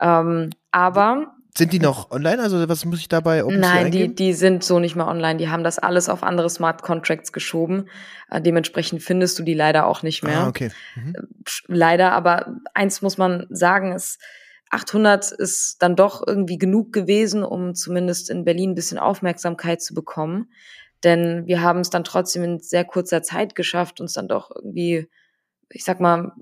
Ähm, 0.00 0.50
aber 0.70 1.34
sind 1.58 1.72
die 1.72 1.78
noch 1.78 2.10
online? 2.10 2.40
Also 2.40 2.68
was 2.68 2.84
muss 2.84 3.00
ich 3.00 3.08
dabei 3.08 3.44
OpenSea 3.44 3.74
Nein, 3.74 3.92
die, 3.92 4.14
die 4.14 4.32
sind 4.32 4.64
so 4.64 4.78
nicht 4.78 4.96
mehr 4.96 5.06
online. 5.06 5.36
Die 5.36 5.48
haben 5.48 5.64
das 5.64 5.78
alles 5.78 6.08
auf 6.08 6.22
andere 6.22 6.48
Smart 6.48 6.82
Contracts 6.82 7.32
geschoben. 7.32 7.88
Äh, 8.30 8.40
dementsprechend 8.40 9.02
findest 9.02 9.38
du 9.38 9.42
die 9.42 9.54
leider 9.54 9.86
auch 9.86 10.02
nicht 10.02 10.22
mehr. 10.22 10.40
Ah, 10.40 10.48
okay. 10.48 10.70
Mhm. 10.94 11.14
Leider, 11.66 12.12
aber 12.12 12.56
eins 12.74 13.02
muss 13.02 13.18
man 13.18 13.46
sagen, 13.50 13.92
ist 13.92 14.18
800 14.70 15.32
ist 15.32 15.82
dann 15.82 15.96
doch 15.96 16.26
irgendwie 16.26 16.58
genug 16.58 16.92
gewesen, 16.92 17.42
um 17.42 17.74
zumindest 17.74 18.30
in 18.30 18.44
Berlin 18.44 18.70
ein 18.70 18.74
bisschen 18.74 18.98
Aufmerksamkeit 18.98 19.82
zu 19.82 19.94
bekommen. 19.94 20.50
Denn 21.04 21.46
wir 21.46 21.62
haben 21.62 21.80
es 21.80 21.90
dann 21.90 22.04
trotzdem 22.04 22.42
in 22.42 22.58
sehr 22.60 22.84
kurzer 22.84 23.22
Zeit 23.22 23.54
geschafft, 23.54 24.00
uns 24.00 24.12
dann 24.14 24.28
doch 24.28 24.50
irgendwie, 24.54 25.08
ich 25.70 25.84
sag 25.84 26.00
mal, 26.00 26.32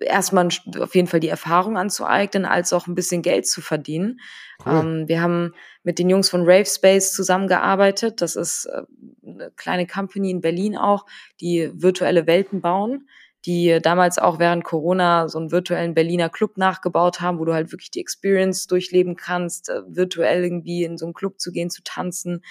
erstmal 0.00 0.48
auf 0.78 0.94
jeden 0.94 1.08
Fall 1.08 1.20
die 1.20 1.28
Erfahrung 1.28 1.76
anzueignen, 1.76 2.44
als 2.44 2.72
auch 2.72 2.86
ein 2.86 2.94
bisschen 2.94 3.22
Geld 3.22 3.46
zu 3.46 3.60
verdienen. 3.60 4.20
Cool. 4.64 4.72
Ähm, 4.72 5.08
wir 5.08 5.20
haben 5.20 5.52
mit 5.82 5.98
den 5.98 6.08
Jungs 6.08 6.28
von 6.28 6.42
Rave 6.42 6.66
Space 6.66 7.12
zusammengearbeitet. 7.12 8.20
Das 8.20 8.36
ist 8.36 8.66
äh, 8.66 8.82
eine 9.26 9.50
kleine 9.56 9.86
Company 9.86 10.30
in 10.30 10.40
Berlin 10.40 10.76
auch, 10.76 11.06
die 11.40 11.70
virtuelle 11.74 12.26
Welten 12.26 12.60
bauen, 12.60 13.08
die 13.46 13.78
damals 13.82 14.18
auch 14.18 14.38
während 14.38 14.64
Corona 14.64 15.28
so 15.28 15.38
einen 15.38 15.50
virtuellen 15.50 15.94
Berliner 15.94 16.28
Club 16.28 16.56
nachgebaut 16.56 17.20
haben, 17.20 17.38
wo 17.38 17.44
du 17.44 17.52
halt 17.52 17.72
wirklich 17.72 17.90
die 17.90 18.00
Experience 18.00 18.66
durchleben 18.66 19.16
kannst, 19.16 19.68
äh, 19.68 19.82
virtuell 19.86 20.44
irgendwie 20.44 20.84
in 20.84 20.98
so 20.98 21.06
einen 21.06 21.14
Club 21.14 21.40
zu 21.40 21.52
gehen, 21.52 21.70
zu 21.70 21.82
tanzen 21.82 22.42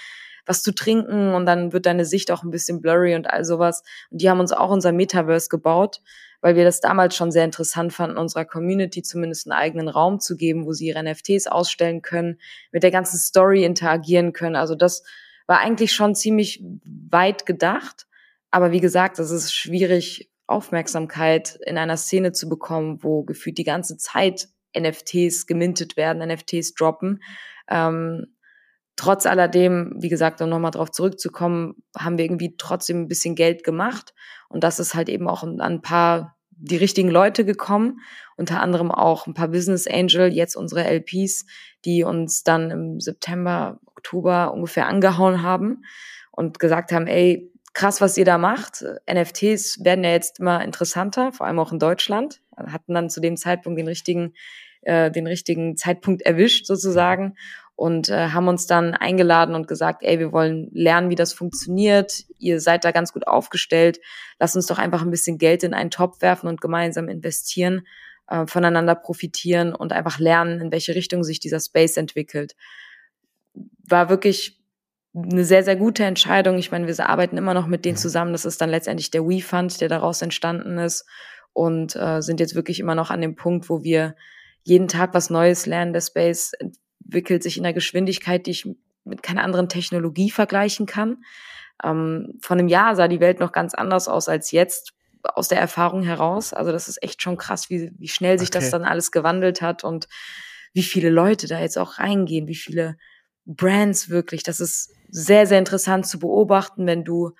was 0.46 0.62
zu 0.62 0.74
trinken 0.74 1.34
und 1.34 1.46
dann 1.46 1.72
wird 1.72 1.86
deine 1.86 2.04
Sicht 2.04 2.30
auch 2.30 2.44
ein 2.44 2.52
bisschen 2.52 2.82
blurry 2.82 3.16
und 3.16 3.30
all 3.30 3.46
sowas. 3.46 3.82
Und 4.12 4.22
die 4.22 4.30
haben 4.30 4.42
uns 4.42 4.52
auch 4.52 4.72
unser 4.72 4.92
Metaverse 4.92 5.48
gebaut 5.48 6.02
weil 6.44 6.58
wir 6.58 6.66
das 6.66 6.82
damals 6.82 7.16
schon 7.16 7.32
sehr 7.32 7.46
interessant 7.46 7.94
fanden, 7.94 8.18
unserer 8.18 8.44
Community 8.44 9.02
zumindest 9.02 9.48
einen 9.48 9.58
eigenen 9.58 9.88
Raum 9.88 10.20
zu 10.20 10.36
geben, 10.36 10.66
wo 10.66 10.74
sie 10.74 10.88
ihre 10.88 11.02
NFTs 11.02 11.48
ausstellen 11.48 12.02
können, 12.02 12.38
mit 12.74 12.84
der 12.84 12.92
ganzen 12.92 13.18
Story 13.18 13.64
interagieren 13.64 14.34
können. 14.34 14.58
Also 14.58 14.76
das 14.76 15.06
war 15.48 15.60
eigentlich 15.60 15.94
schon 15.94 16.16
ziemlich 16.16 16.62
weit 16.84 17.46
gedacht. 17.46 18.08
Aber 18.52 18.74
wie 18.74 18.82
gesagt, 18.82 19.20
es 19.20 19.32
ist 19.32 19.54
schwierig, 19.54 20.30
Aufmerksamkeit 20.46 21.58
in 21.66 21.78
einer 21.78 21.96
Szene 21.96 22.34
zu 22.34 22.50
bekommen, 22.50 23.02
wo 23.02 23.24
gefühlt 23.24 23.58
die 23.58 23.64
ganze 23.64 23.96
Zeit 23.96 24.50
NFTs 24.78 25.48
gemintet 25.48 25.96
werden, 25.96 26.28
NFTs 26.28 26.74
droppen. 26.74 27.24
Ähm, 27.70 28.33
trotz 28.96 29.26
alledem, 29.26 29.96
wie 29.98 30.10
gesagt, 30.10 30.42
um 30.42 30.50
nochmal 30.50 30.72
drauf 30.72 30.92
zurückzukommen, 30.92 31.76
haben 31.98 32.18
wir 32.18 32.26
irgendwie 32.26 32.56
trotzdem 32.58 33.02
ein 33.02 33.08
bisschen 33.08 33.36
Geld 33.36 33.64
gemacht. 33.64 34.14
Und 34.50 34.64
das 34.64 34.80
ist 34.80 34.94
halt 34.94 35.10
eben 35.10 35.28
auch 35.28 35.44
ein 35.44 35.82
paar 35.82 36.36
die 36.56 36.78
richtigen 36.78 37.10
Leute 37.10 37.46
gekommen, 37.46 38.00
unter 38.38 38.62
anderem 38.62 38.92
auch 38.92 39.28
ein 39.28 39.34
paar 39.34 39.50
Business 39.50 39.88
Angel, 39.88 40.32
jetzt 40.32 40.56
unsere 40.56 40.84
LPs, 40.84 41.46
die 41.84 42.04
uns 42.04 42.44
dann 42.44 42.72
im 42.72 43.00
September, 43.00 43.80
Oktober 43.86 44.54
ungefähr 44.54 44.88
angehauen 44.88 45.42
haben 45.42 45.84
und 46.32 46.60
gesagt 46.60 46.92
haben, 46.92 47.08
ey, 47.08 47.52
krass, 47.74 48.02
was 48.02 48.18
ihr 48.18 48.26
da 48.26 48.38
macht. 48.38 48.86
NFTs 49.12 49.84
werden 49.84 50.04
ja 50.04 50.12
jetzt 50.12 50.40
immer 50.40 50.64
interessanter, 50.64 51.32
vor 51.32 51.48
allem 51.48 51.60
auch 51.60 51.72
in 51.72 51.80
Deutschland. 51.80 52.42
Hatten 52.56 52.94
dann 52.94 53.10
zu 53.10 53.20
dem 53.20 53.36
Zeitpunkt 53.36 53.80
den 53.80 53.88
richtigen, 53.88 54.34
äh, 54.86 55.12
den 55.12 55.28
richtigen 55.28 55.78
Zeitpunkt 55.78 56.22
erwischt 56.22 56.66
sozusagen 56.66 57.36
und 57.76 58.10
äh, 58.10 58.30
haben 58.30 58.48
uns 58.48 58.68
dann 58.68 58.94
eingeladen 58.94 59.56
und 59.56 59.68
gesagt, 59.68 60.04
ey, 60.04 60.20
wir 60.20 60.32
wollen 60.32 60.70
lernen, 60.74 61.10
wie 61.10 61.16
das 61.16 61.34
funktioniert. 61.34 62.24
Ihr 62.38 62.60
seid 62.60 62.86
da 62.86 62.92
ganz 62.92 63.14
gut 63.14 63.28
aufgestellt. 63.28 64.00
Lasst 64.40 64.56
uns 64.56 64.68
doch 64.68 64.78
einfach 64.78 65.02
ein 65.02 65.12
bisschen 65.12 65.38
Geld 65.38 65.64
in 65.64 65.74
einen 65.74 65.90
Topf 65.90 66.22
werfen 66.22 66.48
und 66.48 66.62
gemeinsam 66.62 67.10
investieren, 67.10 67.88
äh, 68.28 68.46
voneinander 68.46 68.96
profitieren 68.96 69.74
und 69.74 69.92
einfach 69.92 70.20
lernen, 70.20 70.62
in 70.62 70.72
welche 70.72 70.94
Richtung 70.96 71.24
sich 71.24 71.40
dieser 71.40 71.60
Space 71.60 71.98
entwickelt. 71.98 72.56
War 73.88 74.10
wirklich 74.10 74.62
eine 75.16 75.44
sehr, 75.44 75.64
sehr 75.64 75.76
gute 75.76 76.04
Entscheidung. 76.04 76.58
Ich 76.58 76.72
meine, 76.72 76.88
wir 76.88 77.10
arbeiten 77.10 77.38
immer 77.38 77.54
noch 77.54 77.68
mit 77.68 77.86
denen 77.86 77.98
zusammen. 77.98 78.34
Das 78.34 78.46
ist 78.46 78.62
dann 78.62 78.70
letztendlich 78.70 79.12
der 79.12 79.26
We-Fund, 79.28 79.82
der 79.82 79.90
daraus 79.90 80.22
entstanden 80.22 80.78
ist 80.78 81.06
und 81.54 81.96
äh, 81.96 82.22
sind 82.22 82.40
jetzt 82.40 82.56
wirklich 82.56 82.80
immer 82.80 82.96
noch 82.96 83.12
an 83.12 83.22
dem 83.22 83.36
Punkt, 83.36 83.70
wo 83.70 83.84
wir 83.84 84.16
jeden 84.64 84.88
Tag 84.88 85.14
was 85.14 85.30
Neues 85.30 85.66
lernen. 85.66 85.94
Der 85.94 86.02
Space 86.02 86.54
entwickelt 86.54 87.44
sich 87.44 87.58
in 87.58 87.66
einer 87.66 87.74
Geschwindigkeit, 87.74 88.46
die 88.46 88.52
ich 88.52 88.68
mit 89.04 89.24
keiner 89.24 89.44
anderen 89.44 89.70
Technologie 89.70 90.32
vergleichen 90.32 90.86
kann. 90.86 91.24
Ähm, 91.84 92.38
von 92.42 92.60
einem 92.60 92.68
Jahr 92.68 92.96
sah 92.96 93.08
die 93.08 93.20
Welt 93.20 93.40
noch 93.40 93.52
ganz 93.52 93.74
anders 93.74 94.08
aus 94.08 94.30
als 94.30 94.52
jetzt 94.52 94.94
aus 95.24 95.48
der 95.48 95.60
Erfahrung 95.60 96.04
heraus. 96.04 96.54
Also 96.54 96.72
das 96.72 96.88
ist 96.88 97.02
echt 97.02 97.22
schon 97.22 97.38
krass, 97.38 97.70
wie, 97.70 97.92
wie 97.98 98.08
schnell 98.08 98.40
sich 98.40 98.50
okay. 98.50 98.60
das 98.60 98.72
dann 98.72 98.84
alles 98.84 99.12
gewandelt 99.12 99.62
hat 99.62 99.84
und 99.84 100.08
wie 100.74 100.84
viele 100.84 101.10
Leute 101.10 101.48
da 101.48 101.60
jetzt 101.60 101.78
auch 101.78 102.00
reingehen, 102.00 102.48
wie 102.48 102.56
viele 102.56 102.98
Brands 103.46 104.10
wirklich. 104.10 104.44
Das 104.44 104.60
ist 104.60 104.94
sehr, 105.10 105.46
sehr 105.46 105.60
interessant 105.60 106.08
zu 106.08 106.20
beobachten, 106.20 106.88
wenn 106.88 107.04
du 107.04 107.32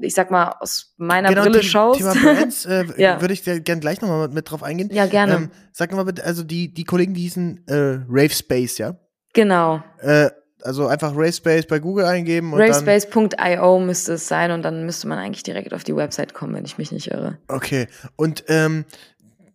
ich 0.00 0.14
sag 0.14 0.30
mal, 0.30 0.56
aus 0.60 0.94
meiner 0.96 1.28
genau, 1.28 1.42
Brille 1.42 1.62
schaust. 1.62 1.98
Thema 1.98 2.14
Brands 2.22 2.66
äh, 2.66 2.84
ja. 2.96 3.20
würde 3.20 3.34
ich 3.34 3.44
gerne 3.44 3.80
gleich 3.80 4.00
nochmal 4.00 4.28
mit, 4.28 4.34
mit 4.34 4.50
drauf 4.50 4.62
eingehen. 4.62 4.90
Ja, 4.92 5.06
gerne. 5.06 5.34
Ähm, 5.34 5.50
sag 5.72 5.92
mal 5.92 6.04
bitte, 6.04 6.24
also 6.24 6.42
die, 6.42 6.72
die 6.72 6.84
Kollegen, 6.84 7.14
die 7.14 7.22
hießen 7.22 7.66
äh, 7.66 8.00
Rave 8.08 8.30
Space, 8.30 8.78
ja? 8.78 8.96
Genau. 9.32 9.82
Äh, 9.98 10.30
also 10.62 10.86
einfach 10.86 11.12
Ravespace 11.14 11.66
bei 11.66 11.78
Google 11.78 12.04
eingeben. 12.04 12.54
Ravespace.io 12.54 13.80
müsste 13.80 14.14
es 14.14 14.28
sein 14.28 14.52
und 14.52 14.62
dann 14.62 14.86
müsste 14.86 15.08
man 15.08 15.18
eigentlich 15.18 15.42
direkt 15.42 15.74
auf 15.74 15.84
die 15.84 15.96
Website 15.96 16.34
kommen, 16.34 16.54
wenn 16.54 16.64
ich 16.64 16.78
mich 16.78 16.92
nicht 16.92 17.10
irre. 17.10 17.38
Okay. 17.48 17.88
Und 18.16 18.44
ähm, 18.48 18.84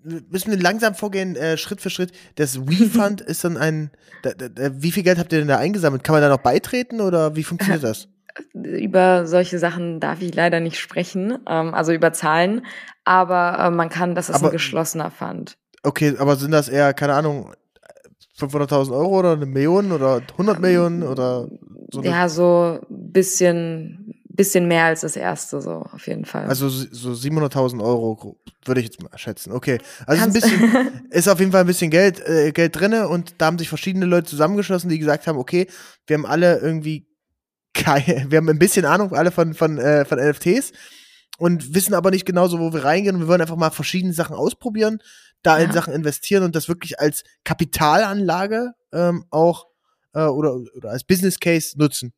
müssen 0.03 0.51
wir 0.51 0.59
langsam 0.59 0.95
vorgehen, 0.95 1.35
äh, 1.35 1.57
Schritt 1.57 1.81
für 1.81 1.89
Schritt. 1.89 2.11
Das 2.35 2.67
WeFund 2.67 3.21
ist 3.27 3.43
dann 3.43 3.57
ein, 3.57 3.91
da, 4.23 4.31
da, 4.33 4.71
wie 4.81 4.91
viel 4.91 5.03
Geld 5.03 5.17
habt 5.17 5.31
ihr 5.31 5.39
denn 5.39 5.47
da 5.47 5.57
eingesammelt? 5.57 6.03
Kann 6.03 6.13
man 6.13 6.21
da 6.21 6.29
noch 6.29 6.41
beitreten 6.41 7.01
oder 7.01 7.35
wie 7.35 7.43
funktioniert 7.43 7.83
das? 7.85 8.09
Über 8.53 9.25
solche 9.27 9.59
Sachen 9.59 9.99
darf 9.99 10.21
ich 10.21 10.33
leider 10.33 10.59
nicht 10.59 10.79
sprechen, 10.79 11.39
ähm, 11.47 11.73
also 11.73 11.91
über 11.91 12.13
Zahlen, 12.13 12.65
aber 13.03 13.57
äh, 13.59 13.69
man 13.71 13.89
kann, 13.89 14.15
das 14.15 14.29
ist 14.29 14.35
aber, 14.35 14.47
ein 14.47 14.51
geschlossener 14.51 15.11
Fund. 15.11 15.57
Okay, 15.83 16.15
aber 16.17 16.35
sind 16.35 16.51
das 16.51 16.69
eher, 16.69 16.93
keine 16.93 17.13
Ahnung, 17.13 17.53
500.000 18.39 18.91
Euro 18.91 19.19
oder 19.19 19.33
eine 19.33 19.45
Million 19.45 19.91
oder 19.91 20.21
100 20.33 20.59
Millionen 20.59 21.03
oder 21.03 21.47
so? 21.91 22.01
Ja, 22.01 22.29
so 22.29 22.79
ein 22.89 23.11
bisschen, 23.11 24.13
bisschen 24.29 24.67
mehr 24.67 24.85
als 24.85 25.01
das 25.01 25.15
erste, 25.15 25.59
so 25.59 25.71
auf 25.91 26.07
jeden 26.07 26.25
Fall. 26.25 26.45
Also 26.45 26.69
so 26.69 27.11
700.000 27.11 27.83
Euro 27.83 28.37
würde 28.65 28.81
ich 28.81 28.87
jetzt 28.87 29.01
mal 29.01 29.17
schätzen. 29.17 29.51
Okay, 29.51 29.79
also 30.05 30.21
ist, 30.21 30.27
ein 30.27 30.33
bisschen, 30.33 30.87
ist 31.09 31.27
auf 31.27 31.39
jeden 31.39 31.51
Fall 31.51 31.61
ein 31.61 31.67
bisschen 31.67 31.89
Geld, 31.89 32.19
äh, 32.27 32.51
Geld 32.51 32.79
drinne 32.79 33.07
und 33.07 33.35
da 33.39 33.47
haben 33.47 33.57
sich 33.57 33.69
verschiedene 33.69 34.05
Leute 34.05 34.29
zusammengeschlossen, 34.29 34.89
die 34.89 34.99
gesagt 34.99 35.25
haben, 35.25 35.39
okay, 35.39 35.67
wir 36.05 36.15
haben 36.15 36.25
alle 36.27 36.59
irgendwie 36.59 37.06
keine, 37.77 38.25
wir 38.29 38.37
haben 38.37 38.49
ein 38.49 38.59
bisschen 38.59 38.85
Ahnung 38.85 39.13
alle 39.13 39.31
von, 39.31 39.53
von, 39.53 39.77
äh, 39.77 40.05
von 40.05 40.19
NFTs 40.19 40.71
und 41.37 41.73
wissen 41.73 41.93
aber 41.93 42.11
nicht 42.11 42.25
genau 42.25 42.47
so, 42.47 42.59
wo 42.59 42.73
wir 42.73 42.83
reingehen 42.83 43.15
und 43.15 43.21
wir 43.21 43.27
wollen 43.27 43.41
einfach 43.41 43.55
mal 43.55 43.69
verschiedene 43.69 44.13
Sachen 44.13 44.35
ausprobieren, 44.35 44.99
da 45.43 45.57
ja. 45.57 45.65
in 45.65 45.71
Sachen 45.71 45.93
investieren 45.93 46.43
und 46.43 46.55
das 46.55 46.67
wirklich 46.67 46.99
als 46.99 47.23
Kapitalanlage 47.43 48.73
ähm, 48.91 49.25
auch 49.29 49.67
äh, 50.13 50.23
oder, 50.23 50.55
oder 50.75 50.89
als 50.89 51.03
Business 51.03 51.39
Case 51.39 51.77
nutzen. 51.77 52.13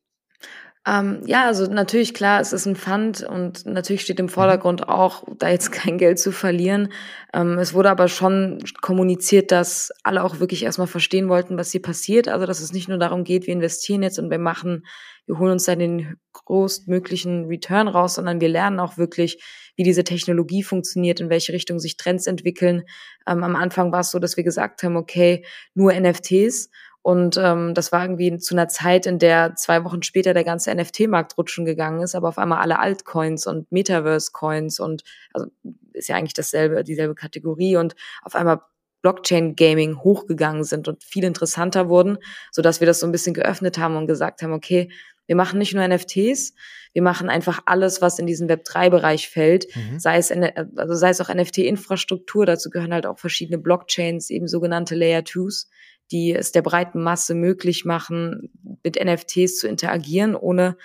Ähm, 0.90 1.22
ja, 1.24 1.46
also 1.46 1.66
natürlich 1.66 2.14
klar, 2.14 2.40
es 2.40 2.52
ist 2.52 2.66
ein 2.66 2.74
Fund 2.74 3.22
und 3.22 3.64
natürlich 3.64 4.00
steht 4.02 4.18
im 4.18 4.26
mhm. 4.26 4.30
Vordergrund 4.30 4.88
auch, 4.88 5.22
da 5.38 5.48
jetzt 5.48 5.70
kein 5.70 5.98
Geld 5.98 6.18
zu 6.18 6.32
verlieren. 6.32 6.92
Ähm, 7.32 7.58
es 7.58 7.74
wurde 7.74 7.90
aber 7.90 8.08
schon 8.08 8.58
kommuniziert, 8.80 9.52
dass 9.52 9.92
alle 10.02 10.24
auch 10.24 10.40
wirklich 10.40 10.64
erstmal 10.64 10.88
verstehen 10.88 11.28
wollten, 11.28 11.56
was 11.56 11.70
hier 11.70 11.82
passiert. 11.82 12.26
Also 12.26 12.44
dass 12.44 12.60
es 12.60 12.72
nicht 12.72 12.88
nur 12.88 12.98
darum 12.98 13.22
geht, 13.22 13.46
wir 13.46 13.54
investieren 13.54 14.02
jetzt 14.02 14.18
und 14.18 14.30
wir 14.30 14.40
machen, 14.40 14.84
wir 15.26 15.38
holen 15.38 15.52
uns 15.52 15.64
dann 15.64 15.78
den 15.78 16.16
größtmöglichen 16.32 17.44
Return 17.44 17.86
raus, 17.86 18.16
sondern 18.16 18.40
wir 18.40 18.48
lernen 18.48 18.80
auch 18.80 18.98
wirklich, 18.98 19.40
wie 19.76 19.84
diese 19.84 20.02
Technologie 20.02 20.64
funktioniert, 20.64 21.20
in 21.20 21.30
welche 21.30 21.52
Richtung 21.52 21.78
sich 21.78 21.98
Trends 21.98 22.26
entwickeln. 22.26 22.82
Ähm, 23.28 23.44
am 23.44 23.54
Anfang 23.54 23.92
war 23.92 24.00
es 24.00 24.10
so, 24.10 24.18
dass 24.18 24.36
wir 24.36 24.42
gesagt 24.42 24.82
haben, 24.82 24.96
okay, 24.96 25.44
nur 25.74 25.92
NFTs 25.92 26.68
und 27.02 27.38
ähm, 27.38 27.74
das 27.74 27.92
war 27.92 28.02
irgendwie 28.02 28.36
zu 28.38 28.54
einer 28.54 28.68
Zeit, 28.68 29.06
in 29.06 29.18
der 29.18 29.54
zwei 29.56 29.84
Wochen 29.84 30.02
später 30.02 30.34
der 30.34 30.44
ganze 30.44 30.74
NFT-Markt 30.74 31.38
rutschen 31.38 31.64
gegangen 31.64 32.02
ist, 32.02 32.14
aber 32.14 32.28
auf 32.28 32.38
einmal 32.38 32.58
alle 32.58 32.78
Altcoins 32.78 33.46
und 33.46 33.72
Metaverse-Coins 33.72 34.80
und 34.80 35.02
also 35.32 35.48
ist 35.92 36.08
ja 36.08 36.16
eigentlich 36.16 36.34
dasselbe, 36.34 36.84
dieselbe 36.84 37.14
Kategorie 37.14 37.76
und 37.76 37.96
auf 38.22 38.34
einmal 38.34 38.60
Blockchain-Gaming 39.02 40.02
hochgegangen 40.02 40.64
sind 40.64 40.88
und 40.88 41.02
viel 41.02 41.24
interessanter 41.24 41.88
wurden, 41.88 42.18
so 42.52 42.60
dass 42.60 42.80
wir 42.80 42.86
das 42.86 43.00
so 43.00 43.06
ein 43.06 43.12
bisschen 43.12 43.32
geöffnet 43.32 43.78
haben 43.78 43.96
und 43.96 44.06
gesagt 44.06 44.42
haben, 44.42 44.52
okay, 44.52 44.90
wir 45.26 45.36
machen 45.36 45.58
nicht 45.58 45.74
nur 45.74 45.86
NFTs, 45.86 46.54
wir 46.92 47.02
machen 47.02 47.30
einfach 47.30 47.60
alles, 47.64 48.02
was 48.02 48.18
in 48.18 48.26
diesen 48.26 48.48
Web3-Bereich 48.50 49.28
fällt, 49.28 49.74
mhm. 49.74 49.98
sei 49.98 50.18
es, 50.18 50.30
also 50.32 50.94
sei 50.94 51.10
es 51.10 51.20
auch 51.20 51.32
NFT-Infrastruktur, 51.32 52.46
dazu 52.46 52.68
gehören 52.68 52.92
halt 52.92 53.06
auch 53.06 53.18
verschiedene 53.18 53.56
Blockchains, 53.56 54.28
eben 54.28 54.48
sogenannte 54.48 54.96
Layer 54.96 55.20
2s, 55.20 55.66
die 56.12 56.32
es 56.32 56.52
der 56.52 56.62
breiten 56.62 57.02
Masse 57.02 57.34
möglich 57.34 57.84
machen, 57.84 58.50
mit 58.82 59.02
NFTs 59.02 59.58
zu 59.58 59.68
interagieren, 59.68 60.34
ohne 60.34 60.76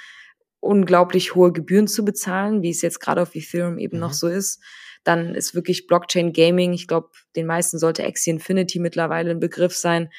unglaublich 0.60 1.36
hohe 1.36 1.52
Gebühren 1.52 1.88
zu 1.88 2.04
bezahlen, 2.04 2.62
wie 2.62 2.70
es 2.70 2.82
jetzt 2.82 3.00
gerade 3.00 3.22
auf 3.22 3.36
Ethereum 3.36 3.78
eben 3.78 3.98
mhm. 3.98 4.02
noch 4.02 4.14
so 4.14 4.28
ist. 4.28 4.62
Dann 5.04 5.36
ist 5.36 5.54
wirklich 5.54 5.86
Blockchain 5.86 6.34
Gaming, 6.34 6.74
ich 6.74 6.88
glaube, 6.88 7.10
den 7.36 7.46
meisten 7.46 7.78
sollte 7.78 8.06
Axie 8.06 8.32
Infinity 8.32 8.80
mittlerweile 8.80 9.32
ein 9.32 9.40
Begriff 9.40 9.76
sein, 9.76 10.10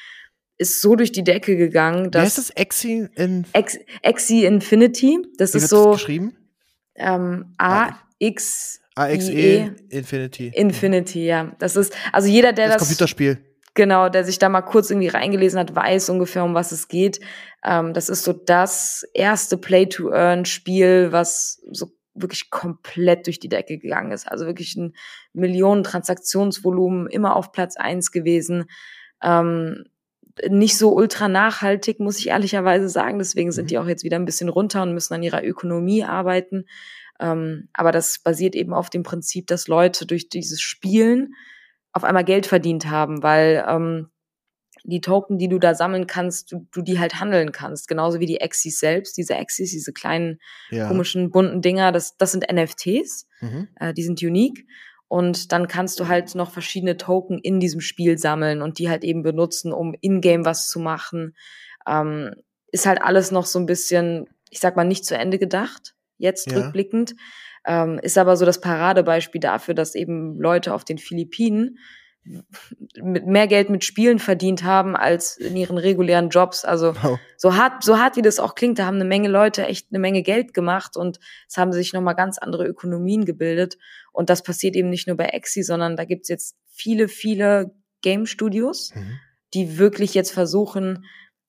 ist 0.57 0.81
so 0.81 0.95
durch 0.95 1.11
die 1.11 1.23
Decke 1.23 1.55
gegangen, 1.55 2.09
dass. 2.09 2.21
Wer 2.21 2.27
ist 2.27 2.37
das 2.37 2.57
Axie 2.57 3.07
in 3.15 3.45
Ex 3.53 3.77
Axie 4.03 4.45
Infinity? 4.45 5.19
Das 5.37 5.53
Wie 5.53 5.57
ist 5.57 5.69
so. 5.69 5.91
Das 5.91 5.99
geschrieben? 5.99 6.35
Ähm, 6.95 7.53
A 7.57 7.99
X 8.19 8.81
AXE 8.97 9.31
e 9.31 9.71
Infinity. 9.89 10.51
Infinity, 10.55 11.25
ja. 11.25 11.55
Das 11.59 11.75
ist, 11.75 11.95
also 12.11 12.27
jeder, 12.27 12.53
der 12.53 12.67
das. 12.67 12.77
Das 12.77 12.87
Computerspiel. 12.87 13.37
Genau, 13.77 14.09
der 14.09 14.23
sich 14.23 14.39
da 14.39 14.49
mal 14.49 14.63
kurz 14.63 14.89
irgendwie 14.89 15.07
reingelesen 15.07 15.59
hat, 15.59 15.75
weiß 15.75 16.09
ungefähr, 16.09 16.43
um 16.43 16.55
was 16.55 16.71
es 16.71 16.87
geht. 16.87 17.19
Ähm, 17.63 17.93
das 17.93 18.09
ist 18.09 18.23
so 18.23 18.33
das 18.33 19.05
erste 19.13 19.55
Play-to-Earn-Spiel, 19.55 21.11
was 21.11 21.61
so 21.69 21.91
wirklich 22.15 22.49
komplett 22.49 23.27
durch 23.27 23.39
die 23.39 23.49
Decke 23.49 23.77
gegangen 23.77 24.11
ist. 24.11 24.27
Also 24.27 24.47
wirklich 24.47 24.75
ein 24.77 24.95
Millionen 25.33 25.83
Transaktionsvolumen, 25.83 27.05
immer 27.05 27.35
auf 27.35 27.51
Platz 27.51 27.77
eins 27.77 28.11
gewesen. 28.11 28.65
Ähm, 29.21 29.83
nicht 30.49 30.75
so 30.75 30.95
ultra 30.95 31.27
nachhaltig, 31.27 31.99
muss 31.99 32.17
ich 32.17 32.29
ehrlicherweise 32.29 32.89
sagen. 32.89 33.19
Deswegen 33.19 33.51
sind 33.51 33.65
mhm. 33.65 33.67
die 33.67 33.77
auch 33.77 33.87
jetzt 33.87 34.03
wieder 34.03 34.17
ein 34.17 34.25
bisschen 34.25 34.49
runter 34.49 34.81
und 34.81 34.95
müssen 34.95 35.13
an 35.13 35.21
ihrer 35.21 35.43
Ökonomie 35.43 36.03
arbeiten. 36.03 36.65
Ähm, 37.19 37.69
aber 37.73 37.91
das 37.91 38.17
basiert 38.17 38.55
eben 38.55 38.73
auf 38.73 38.89
dem 38.89 39.03
Prinzip, 39.03 39.45
dass 39.45 39.67
Leute 39.67 40.07
durch 40.07 40.29
dieses 40.29 40.61
Spielen 40.61 41.35
auf 41.97 42.03
einmal 42.03 42.23
Geld 42.23 42.45
verdient 42.45 42.89
haben, 42.89 43.23
weil 43.23 43.65
ähm, 43.67 44.09
die 44.83 45.01
Token, 45.01 45.37
die 45.37 45.49
du 45.49 45.59
da 45.59 45.75
sammeln 45.75 46.07
kannst, 46.07 46.51
du, 46.51 46.67
du 46.71 46.81
die 46.81 46.99
halt 46.99 47.19
handeln 47.19 47.51
kannst. 47.51 47.87
Genauso 47.87 48.19
wie 48.19 48.25
die 48.25 48.39
Exis 48.39 48.79
selbst, 48.79 49.17
diese 49.17 49.33
Exis, 49.35 49.71
diese 49.71 49.91
kleinen 49.91 50.39
ja. 50.69 50.87
komischen 50.87 51.31
bunten 51.31 51.61
Dinger, 51.61 51.91
das, 51.91 52.15
das 52.17 52.31
sind 52.31 52.45
NFTs, 52.49 53.27
mhm. 53.41 53.67
äh, 53.79 53.93
die 53.93 54.03
sind 54.03 54.21
unique. 54.21 54.65
Und 55.09 55.51
dann 55.51 55.67
kannst 55.67 55.99
du 55.99 56.07
halt 56.07 56.35
noch 56.35 56.51
verschiedene 56.51 56.97
Token 56.97 57.39
in 57.39 57.59
diesem 57.59 57.81
Spiel 57.81 58.17
sammeln 58.17 58.61
und 58.61 58.77
die 58.77 58.89
halt 58.89 59.03
eben 59.03 59.23
benutzen, 59.23 59.73
um 59.73 59.95
in-game 59.99 60.45
was 60.45 60.67
zu 60.67 60.79
machen. 60.79 61.35
Ähm, 61.87 62.35
ist 62.71 62.85
halt 62.85 63.01
alles 63.01 63.31
noch 63.31 63.45
so 63.45 63.59
ein 63.59 63.65
bisschen, 63.65 64.27
ich 64.49 64.59
sag 64.59 64.75
mal, 64.75 64.83
nicht 64.83 65.05
zu 65.05 65.17
Ende 65.17 65.39
gedacht, 65.39 65.95
jetzt 66.17 66.51
ja. 66.51 66.59
rückblickend. 66.59 67.15
Ähm, 67.67 67.99
ist 68.01 68.17
aber 68.17 68.37
so 68.37 68.45
das 68.45 68.61
Paradebeispiel 68.61 69.41
dafür, 69.41 69.73
dass 69.73 69.93
eben 69.93 70.39
Leute 70.39 70.73
auf 70.73 70.85
den 70.85 70.97
Philippinen 70.97 71.77
mit 73.01 73.25
mehr 73.25 73.47
Geld 73.47 73.69
mit 73.69 73.83
Spielen 73.83 74.19
verdient 74.19 74.63
haben 74.63 74.95
als 74.95 75.37
in 75.37 75.55
ihren 75.55 75.77
regulären 75.77 76.29
Jobs. 76.29 76.65
Also 76.65 76.95
wow. 77.01 77.19
so 77.37 77.55
hart, 77.55 77.83
so 77.83 77.99
hart 77.99 78.15
wie 78.15 78.21
das 78.21 78.39
auch 78.39 78.55
klingt, 78.55 78.79
da 78.79 78.85
haben 78.85 78.95
eine 78.95 79.05
Menge 79.05 79.29
Leute 79.29 79.65
echt 79.65 79.87
eine 79.91 79.99
Menge 79.99 80.23
Geld 80.23 80.53
gemacht 80.53 80.97
und 80.97 81.19
es 81.47 81.57
haben 81.57 81.71
sich 81.71 81.93
nochmal 81.93 82.15
ganz 82.15 82.37
andere 82.37 82.65
Ökonomien 82.65 83.25
gebildet. 83.25 83.77
Und 84.11 84.29
das 84.29 84.43
passiert 84.43 84.75
eben 84.75 84.89
nicht 84.89 85.07
nur 85.07 85.17
bei 85.17 85.25
Exi, 85.25 85.63
sondern 85.63 85.95
da 85.95 86.05
gibt's 86.05 86.29
jetzt 86.29 86.57
viele, 86.69 87.07
viele 87.07 87.71
Game 88.01 88.25
Studios, 88.25 88.93
mhm. 88.95 89.19
die 89.53 89.77
wirklich 89.77 90.13
jetzt 90.13 90.31
versuchen, 90.31 91.05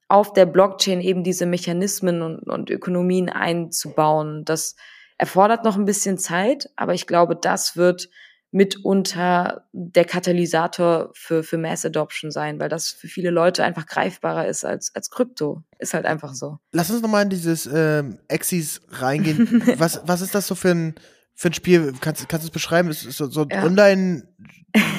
auf 0.08 0.32
der 0.32 0.46
Blockchain 0.46 1.00
eben 1.00 1.22
diese 1.22 1.46
Mechanismen 1.46 2.22
und, 2.22 2.48
und 2.48 2.70
Ökonomien 2.70 3.28
einzubauen. 3.28 4.44
Das 4.44 4.74
erfordert 5.18 5.64
noch 5.64 5.76
ein 5.76 5.84
bisschen 5.84 6.16
Zeit, 6.16 6.70
aber 6.76 6.94
ich 6.94 7.06
glaube, 7.06 7.36
das 7.36 7.76
wird 7.76 8.08
mitunter 8.50 9.66
der 9.72 10.06
Katalysator 10.06 11.10
für, 11.12 11.42
für 11.42 11.58
Mass 11.58 11.84
Adoption 11.84 12.30
sein, 12.30 12.58
weil 12.58 12.70
das 12.70 12.88
für 12.88 13.06
viele 13.08 13.30
Leute 13.30 13.62
einfach 13.62 13.86
greifbarer 13.86 14.46
ist 14.46 14.64
als, 14.64 14.94
als 14.94 15.10
Krypto. 15.10 15.64
Ist 15.78 15.92
halt 15.92 16.06
einfach 16.06 16.34
so. 16.34 16.58
Lass 16.72 16.90
uns 16.90 17.02
nochmal 17.02 17.24
in 17.24 17.30
dieses 17.30 17.66
ähm, 17.66 18.18
Exis 18.28 18.80
reingehen. 18.88 19.62
was, 19.76 20.00
was 20.06 20.22
ist 20.22 20.34
das 20.34 20.46
so 20.46 20.54
für 20.54 20.70
ein, 20.70 20.94
für 21.38 21.50
ein 21.50 21.52
Spiel? 21.52 21.94
Kannst, 22.00 22.28
kannst 22.28 22.44
du 22.44 22.48
es 22.48 22.52
beschreiben? 22.52 22.90
Ist 22.90 23.02
so, 23.02 23.30
so 23.30 23.46
ja. 23.48 23.62
online 23.62 24.24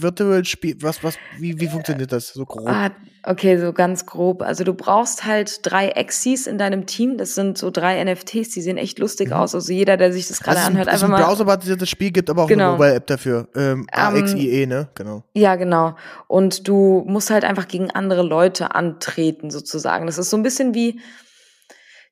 Virtual 0.00 0.44
Spiel, 0.44 0.76
was, 0.80 1.04
was, 1.04 1.16
wie, 1.38 1.60
wie 1.60 1.68
funktioniert 1.68 2.10
das 2.10 2.28
so 2.30 2.44
grob? 2.44 2.68
Ah, 2.68 2.90
okay, 3.22 3.56
so 3.56 3.72
ganz 3.72 4.04
grob. 4.04 4.42
Also 4.42 4.64
du 4.64 4.74
brauchst 4.74 5.24
halt 5.24 5.60
drei 5.62 5.90
Exis 5.90 6.48
in 6.48 6.58
deinem 6.58 6.86
Team. 6.86 7.18
Das 7.18 7.36
sind 7.36 7.56
so 7.56 7.70
drei 7.70 8.02
NFTs, 8.02 8.50
die 8.50 8.62
sehen 8.62 8.78
echt 8.78 8.98
lustig 8.98 9.28
mhm. 9.28 9.34
aus. 9.34 9.54
Also 9.54 9.72
jeder, 9.72 9.96
der 9.96 10.12
sich 10.12 10.26
das 10.26 10.40
gerade 10.40 10.58
also 10.58 10.70
anhört, 10.70 10.88
einfach 10.88 11.06
mal. 11.06 11.18
Ist 11.18 11.22
ein 11.22 11.28
browserbasiertes 11.28 11.88
Spiel, 11.88 12.10
gibt 12.10 12.30
aber 12.30 12.42
auch 12.42 12.48
genau. 12.48 12.70
eine 12.70 12.72
Mobile-App 12.72 13.06
dafür. 13.06 13.48
Ähm, 13.54 13.86
AXIE, 13.92 14.64
um, 14.64 14.68
ne? 14.68 14.88
Genau. 14.96 15.22
Ja, 15.34 15.54
genau. 15.54 15.94
Und 16.26 16.66
du 16.66 17.04
musst 17.06 17.30
halt 17.30 17.44
einfach 17.44 17.68
gegen 17.68 17.92
andere 17.92 18.24
Leute 18.24 18.74
antreten, 18.74 19.52
sozusagen. 19.52 20.06
Das 20.06 20.18
ist 20.18 20.30
so 20.30 20.36
ein 20.36 20.42
bisschen 20.42 20.74
wie, 20.74 21.00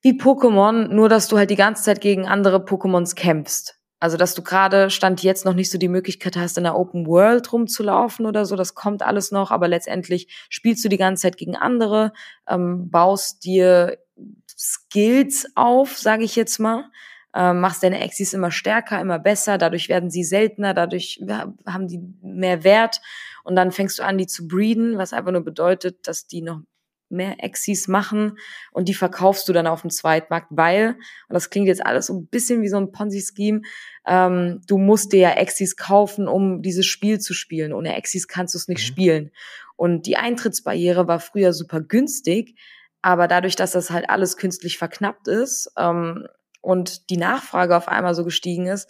wie 0.05 0.13
Pokémon, 0.13 0.89
nur 0.89 1.09
dass 1.09 1.29
du 1.29 1.39
halt 1.39 1.49
die 1.49 1.57
ganze 1.57 1.83
Zeit 1.83 2.03
gegen 2.03 2.29
andere 2.29 2.59
Pokémons 2.59 3.15
kämpfst. 3.15 3.81
Also, 4.01 4.19
dass 4.19 4.35
du 4.35 4.43
gerade 4.43 4.91
Stand 4.91 5.23
jetzt 5.23 5.47
noch 5.47 5.55
nicht 5.55 5.71
so 5.71 5.79
die 5.79 5.89
Möglichkeit 5.89 6.37
hast, 6.37 6.59
in 6.59 6.65
der 6.65 6.77
Open 6.77 7.07
World 7.07 7.51
rumzulaufen 7.51 8.27
oder 8.27 8.45
so, 8.45 8.55
das 8.55 8.75
kommt 8.75 9.03
alles 9.03 9.33
noch, 9.33 9.51
aber 9.51 9.67
letztendlich 9.67 10.47
spielst 10.51 10.85
du 10.85 10.91
die 10.91 10.99
ganze 10.99 11.23
Zeit 11.23 11.39
gegen 11.39 11.57
andere, 11.57 12.13
ähm, 12.47 12.91
baust 12.91 13.47
dir 13.47 13.97
Skills 14.47 15.47
auf, 15.55 15.97
sage 15.97 16.25
ich 16.25 16.37
jetzt 16.37 16.59
mal, 16.59 16.91
ähm, 17.35 17.61
machst 17.61 17.83
deine 17.83 18.01
Exis 18.01 18.35
immer 18.35 18.51
stärker, 18.51 19.01
immer 19.01 19.19
besser, 19.19 19.57
dadurch 19.57 19.89
werden 19.89 20.11
sie 20.11 20.23
seltener, 20.23 20.75
dadurch 20.75 21.19
haben 21.67 21.89
die 21.89 22.03
mehr 22.21 22.63
Wert 22.63 23.01
und 23.43 23.57
dann 23.57 23.73
fängst 23.73 23.99
du 23.99 24.03
an, 24.03 24.19
die 24.19 24.27
zu 24.27 24.47
breeden, 24.47 24.99
was 24.99 25.15
einfach 25.15 25.33
nur 25.33 25.45
bedeutet, 25.45 26.07
dass 26.07 26.27
die 26.27 26.43
noch 26.43 26.61
mehr 27.09 27.43
Exis 27.43 27.89
machen 27.89 28.39
und 28.73 28.89
die 28.89 28.95
verkaufst 28.95 29.49
du 29.49 29.53
dann 29.53 29.67
auf 29.67 29.83
dem 29.83 29.91
Zweitmarkt, 29.91 30.49
weil, 30.51 30.91
und 31.29 31.35
das 31.35 31.51
klingt 31.51 31.69
jetzt 31.69 31.85
alles 31.85 32.07
so 32.07 32.15
ein 32.15 32.27
bisschen 32.27 32.63
wie 32.63 32.69
so 32.69 32.77
ein 32.77 32.93
Ponzi-Scheme, 32.93 33.63
ähm, 34.07 34.61
du 34.67 34.79
musst 34.79 35.13
dir 35.13 35.21
ja 35.21 35.31
Exis 35.33 35.77
kaufen, 35.77 36.29
um 36.29 36.63
dieses 36.63 36.87
Spiel 36.87 37.21
zu 37.21 37.33
spielen. 37.33 37.73
Ohne 37.73 37.97
Exis 37.97 38.29
kannst 38.29 38.55
du 38.55 38.59
es 38.59 38.69
nicht 38.69 38.83
mhm. 38.83 38.87
spielen. 38.87 39.31
Und 39.77 40.07
die 40.07 40.17
Eintrittsbarriere 40.17 41.09
war 41.09 41.21
früher 41.21 41.53
super 41.53 41.81
günstig, 41.81 42.57
aber 43.03 43.29
dadurch, 43.29 43.57
dass 43.57 43.73
das 43.73 43.91
halt 43.91 44.09
alles 44.09 44.37
künstlich 44.37 44.79
verknappt 44.79 45.29
ist 45.29 45.73
ähm, 45.77 46.27
und 46.61 47.11
die 47.11 47.17
Nachfrage 47.17 47.77
auf 47.77 47.89
einmal 47.89 48.15
so 48.15 48.25
gestiegen 48.25 48.67
ist, 48.67 48.89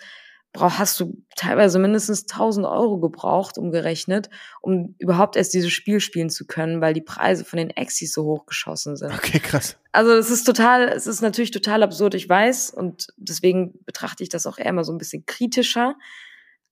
hast 0.56 1.00
du 1.00 1.22
teilweise 1.36 1.78
mindestens 1.78 2.22
1000 2.22 2.66
Euro 2.66 3.00
gebraucht, 3.00 3.58
umgerechnet, 3.58 4.30
um 4.60 4.94
überhaupt 4.98 5.36
erst 5.36 5.52
dieses 5.54 5.72
Spiel 5.72 6.00
spielen 6.00 6.30
zu 6.30 6.46
können, 6.46 6.80
weil 6.80 6.94
die 6.94 7.00
Preise 7.00 7.44
von 7.44 7.58
den 7.58 7.70
Exis 7.70 8.12
so 8.12 8.24
hoch 8.24 8.46
geschossen 8.46 8.96
sind. 8.96 9.12
Okay, 9.12 9.40
krass. 9.40 9.76
Also 9.92 10.12
es 10.12 10.30
ist 10.30 10.44
total, 10.44 10.88
es 10.88 11.06
ist 11.06 11.22
natürlich 11.22 11.50
total 11.50 11.82
absurd, 11.82 12.14
ich 12.14 12.28
weiß, 12.28 12.70
und 12.70 13.08
deswegen 13.16 13.74
betrachte 13.84 14.22
ich 14.22 14.28
das 14.28 14.46
auch 14.46 14.58
eher 14.58 14.72
mal 14.72 14.84
so 14.84 14.92
ein 14.92 14.98
bisschen 14.98 15.26
kritischer. 15.26 15.96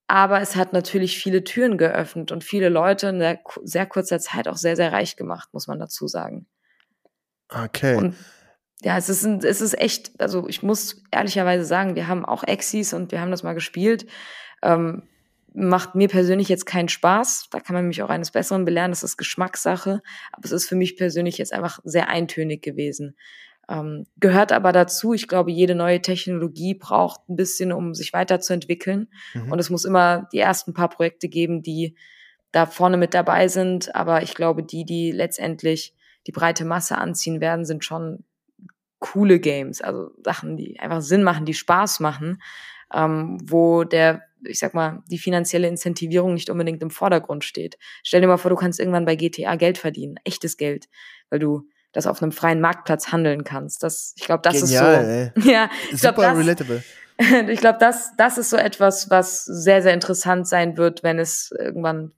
Aber 0.07 0.41
es 0.41 0.57
hat 0.57 0.72
natürlich 0.72 1.18
viele 1.18 1.43
Türen 1.43 1.78
geöffnet 1.78 2.33
und 2.33 2.45
viele 2.45 2.68
Leute 2.68 3.09
in 3.09 3.18
sehr, 3.18 3.41
sehr 3.62 3.87
kurzer 3.87 4.18
Zeit 4.18 4.47
auch 4.47 4.57
sehr, 4.57 4.76
sehr 4.76 4.93
reich 4.93 5.16
gemacht, 5.16 5.49
muss 5.53 5.68
man 5.68 5.78
dazu 5.78 6.07
sagen. 6.07 6.47
Okay. 7.49 7.97
Und 7.97 8.14
ja, 8.83 8.97
es 8.97 9.09
ist, 9.09 9.24
es 9.24 9.61
ist 9.61 9.78
echt, 9.78 10.20
also 10.20 10.49
ich 10.49 10.62
muss 10.62 11.03
ehrlicherweise 11.11 11.64
sagen, 11.64 11.95
wir 11.95 12.09
haben 12.09 12.24
auch 12.24 12.45
Exis 12.45 12.93
und 12.93 13.12
wir 13.12 13.20
haben 13.20 13.30
das 13.30 13.43
mal 13.43 13.55
gespielt. 13.55 14.07
Ähm, 14.62 15.03
macht 15.55 15.95
mir 15.95 16.09
persönlich 16.09 16.49
jetzt 16.49 16.66
keinen 16.66 16.89
Spaß. 16.89 17.49
Da 17.51 17.61
kann 17.61 17.74
man 17.74 17.87
mich 17.87 18.03
auch 18.03 18.09
eines 18.09 18.30
Besseren 18.30 18.64
belehren. 18.64 18.91
Das 18.91 19.03
ist 19.03 19.16
Geschmackssache. 19.16 20.03
Aber 20.33 20.45
es 20.45 20.53
ist 20.53 20.68
für 20.68 20.76
mich 20.76 20.97
persönlich 20.97 21.39
jetzt 21.39 21.53
einfach 21.53 21.78
sehr 21.85 22.09
eintönig 22.09 22.62
gewesen. 22.62 23.16
Ähm, 23.68 24.05
gehört 24.18 24.51
aber 24.51 24.72
dazu. 24.72 25.12
Ich 25.12 25.28
glaube, 25.28 25.53
jede 25.53 25.74
neue 25.74 26.03
Technologie 26.03 26.74
braucht 26.74 27.28
ein 27.28 27.37
bisschen, 27.37 27.72
um 27.72 27.95
sich 27.95 28.12
weiterzuentwickeln. 28.12 29.09
Mhm. 29.35 29.53
Und 29.53 29.59
es 29.59 29.70
muss 29.70 29.85
immer 29.85 30.28
die 30.33 30.39
ersten 30.39 30.74
paar 30.74 30.89
Projekte 30.89 31.28
geben, 31.28 31.62
die 31.62 31.97
da 32.51 32.66
vorne 32.66 32.97
mit 32.97 33.14
dabei 33.14 33.47
sind. 33.49 33.95
Aber 33.95 34.22
ich 34.22 34.35
glaube, 34.35 34.62
die, 34.62 34.85
die 34.85 35.12
letztendlich 35.12 35.95
die 36.26 36.33
breite 36.33 36.64
Masse 36.64 36.99
anziehen 36.99 37.41
werden, 37.41 37.64
sind 37.64 37.85
schon 37.85 38.24
coole 39.03 39.40
Games, 39.40 39.82
also 39.82 40.11
Sachen, 40.24 40.57
die 40.57 40.80
einfach 40.80 41.03
Sinn 41.03 41.22
machen, 41.22 41.44
die 41.44 41.55
Spaß 41.55 42.00
machen, 42.00 42.40
ähm, 42.94 43.38
wo 43.42 43.84
der, 43.84 44.22
ich 44.44 44.59
sag 44.59 44.72
mal, 44.72 45.03
die 45.11 45.18
finanzielle 45.18 45.68
Incentivierung 45.68 46.32
nicht 46.32 46.48
unbedingt 46.48 46.82
im 46.82 46.90
Vordergrund 46.90 47.44
steht. 47.44 47.76
Stell 48.03 48.22
dir 48.22 48.28
mal 48.28 48.38
vor, 48.38 48.50
du 48.50 48.57
kannst 48.57 48.80
irgendwann 48.80 49.05
bei 49.05 49.16
GTA 49.16 49.57
Geld 49.57 49.76
verdienen, 49.76 50.16
echtes 50.24 50.57
Geld, 50.57 50.88
weil 51.28 51.40
du 51.40 51.68
das 51.92 52.07
auf 52.07 52.22
einem 52.22 52.32
freien 52.32 52.61
Marktplatz 52.61 53.12
handeln 53.12 53.44
kannst. 53.44 53.82
Das, 53.82 54.14
ich 54.16 54.24
glaube, 54.24 54.42
das 54.42 54.61
Genial, 54.61 55.32
ist 55.34 55.34
so. 55.34 55.50
Ey. 55.50 55.53
Ja, 55.53 55.70
ich 55.90 56.00
Super 56.00 56.14
glaub, 56.14 56.16
das, 56.16 56.38
relatable. 56.38 56.82
ich 57.48 57.61
glaube, 57.61 57.78
das, 57.78 58.12
das 58.16 58.38
ist 58.38 58.50
so 58.50 58.57
etwas, 58.57 59.11
was 59.11 59.44
sehr, 59.44 59.82
sehr 59.82 59.92
interessant 59.92 60.48
sein 60.48 60.76
wird, 60.76 61.03
wenn 61.03 61.18
es 61.18 61.53
irgendwann 61.59 62.12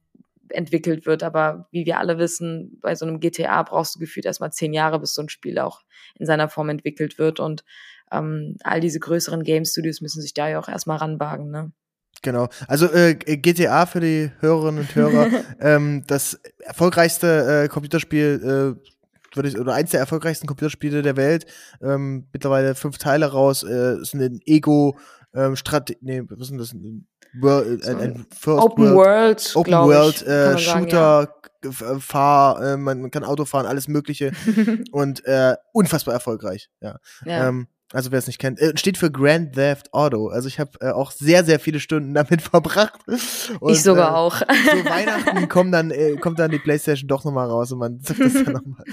entwickelt 0.54 1.06
wird. 1.06 1.22
Aber 1.22 1.68
wie 1.70 1.86
wir 1.86 1.98
alle 1.98 2.18
wissen, 2.18 2.78
bei 2.80 2.94
so 2.94 3.06
einem 3.06 3.20
GTA 3.20 3.62
brauchst 3.62 3.96
du 3.96 3.98
gefühlt 3.98 4.26
erstmal 4.26 4.52
zehn 4.52 4.72
Jahre, 4.72 5.00
bis 5.00 5.14
so 5.14 5.22
ein 5.22 5.28
Spiel 5.28 5.58
auch 5.58 5.82
in 6.18 6.26
seiner 6.26 6.48
Form 6.48 6.68
entwickelt 6.68 7.18
wird. 7.18 7.40
Und 7.40 7.64
ähm, 8.12 8.56
all 8.62 8.80
diese 8.80 9.00
größeren 9.00 9.42
Game 9.42 9.64
Studios 9.64 10.00
müssen 10.00 10.22
sich 10.22 10.34
da 10.34 10.48
ja 10.48 10.58
auch 10.58 10.68
erstmal 10.68 10.98
ranwagen, 10.98 11.50
ne? 11.50 11.72
Genau. 12.22 12.48
Also 12.68 12.90
äh, 12.90 13.14
GTA 13.14 13.84
für 13.84 14.00
die 14.00 14.30
Hörerinnen 14.40 14.80
und 14.80 14.94
Hörer, 14.94 15.30
ähm, 15.60 16.04
das 16.06 16.40
erfolgreichste 16.58 17.64
äh, 17.64 17.68
Computerspiel, 17.68 18.40
äh, 18.80 19.36
würde 19.36 19.48
ich, 19.48 19.58
oder 19.58 19.74
eins 19.74 19.90
der 19.90 20.00
erfolgreichsten 20.00 20.46
Computerspiele 20.46 21.02
der 21.02 21.16
Welt, 21.16 21.44
ähm, 21.82 22.26
mittlerweile 22.32 22.74
fünf 22.76 22.96
Teile 22.98 23.26
raus, 23.26 23.62
äh, 23.62 24.00
ist 24.00 24.14
ein 24.14 24.40
Ego 24.46 24.96
ähm, 25.34 25.56
Strategie, 25.56 25.98
nee, 26.00 26.22
was 26.28 26.50
ist 26.50 26.50
denn 26.50 26.58
das? 26.58 26.74
World, 27.40 27.86
ein, 27.86 28.00
ein 28.00 28.26
First 28.38 28.62
Open 28.62 28.94
World, 28.94 29.52
Open 29.54 29.72
World, 29.72 30.22
äh, 30.26 30.58
Shooter, 30.58 30.88
sagen, 30.90 31.30
ja. 31.64 31.98
Fahr, 31.98 32.62
äh, 32.62 32.76
man 32.76 33.10
kann 33.10 33.24
Auto 33.24 33.44
fahren, 33.44 33.66
alles 33.66 33.88
Mögliche 33.88 34.32
und 34.92 35.24
äh, 35.24 35.56
unfassbar 35.72 36.14
erfolgreich. 36.14 36.68
Ja. 36.80 36.98
ja. 37.24 37.48
Ähm, 37.48 37.68
also 37.92 38.10
wer 38.10 38.18
es 38.18 38.26
nicht 38.26 38.38
kennt, 38.38 38.60
äh, 38.60 38.76
steht 38.76 38.98
für 38.98 39.10
Grand 39.10 39.54
Theft 39.54 39.92
Auto. 39.92 40.28
Also 40.28 40.48
ich 40.48 40.58
habe 40.58 40.72
äh, 40.80 40.90
auch 40.90 41.10
sehr 41.12 41.44
sehr 41.44 41.60
viele 41.60 41.80
Stunden 41.80 42.12
damit 42.14 42.42
verbracht. 42.42 43.00
Und, 43.60 43.72
ich 43.72 43.82
sogar 43.82 44.10
äh, 44.10 44.14
auch. 44.14 44.36
So 44.36 44.90
Weihnachten 44.90 45.48
kommt 45.48 45.72
dann 45.72 45.90
äh, 45.90 46.16
kommt 46.16 46.38
dann 46.38 46.50
die 46.50 46.58
PlayStation 46.58 47.08
doch 47.08 47.24
nochmal 47.24 47.48
raus 47.48 47.72
und 47.72 47.78
man 47.78 48.00
zockt 48.00 48.20
das 48.20 48.32
dann 48.32 48.54
nochmal. 48.54 48.84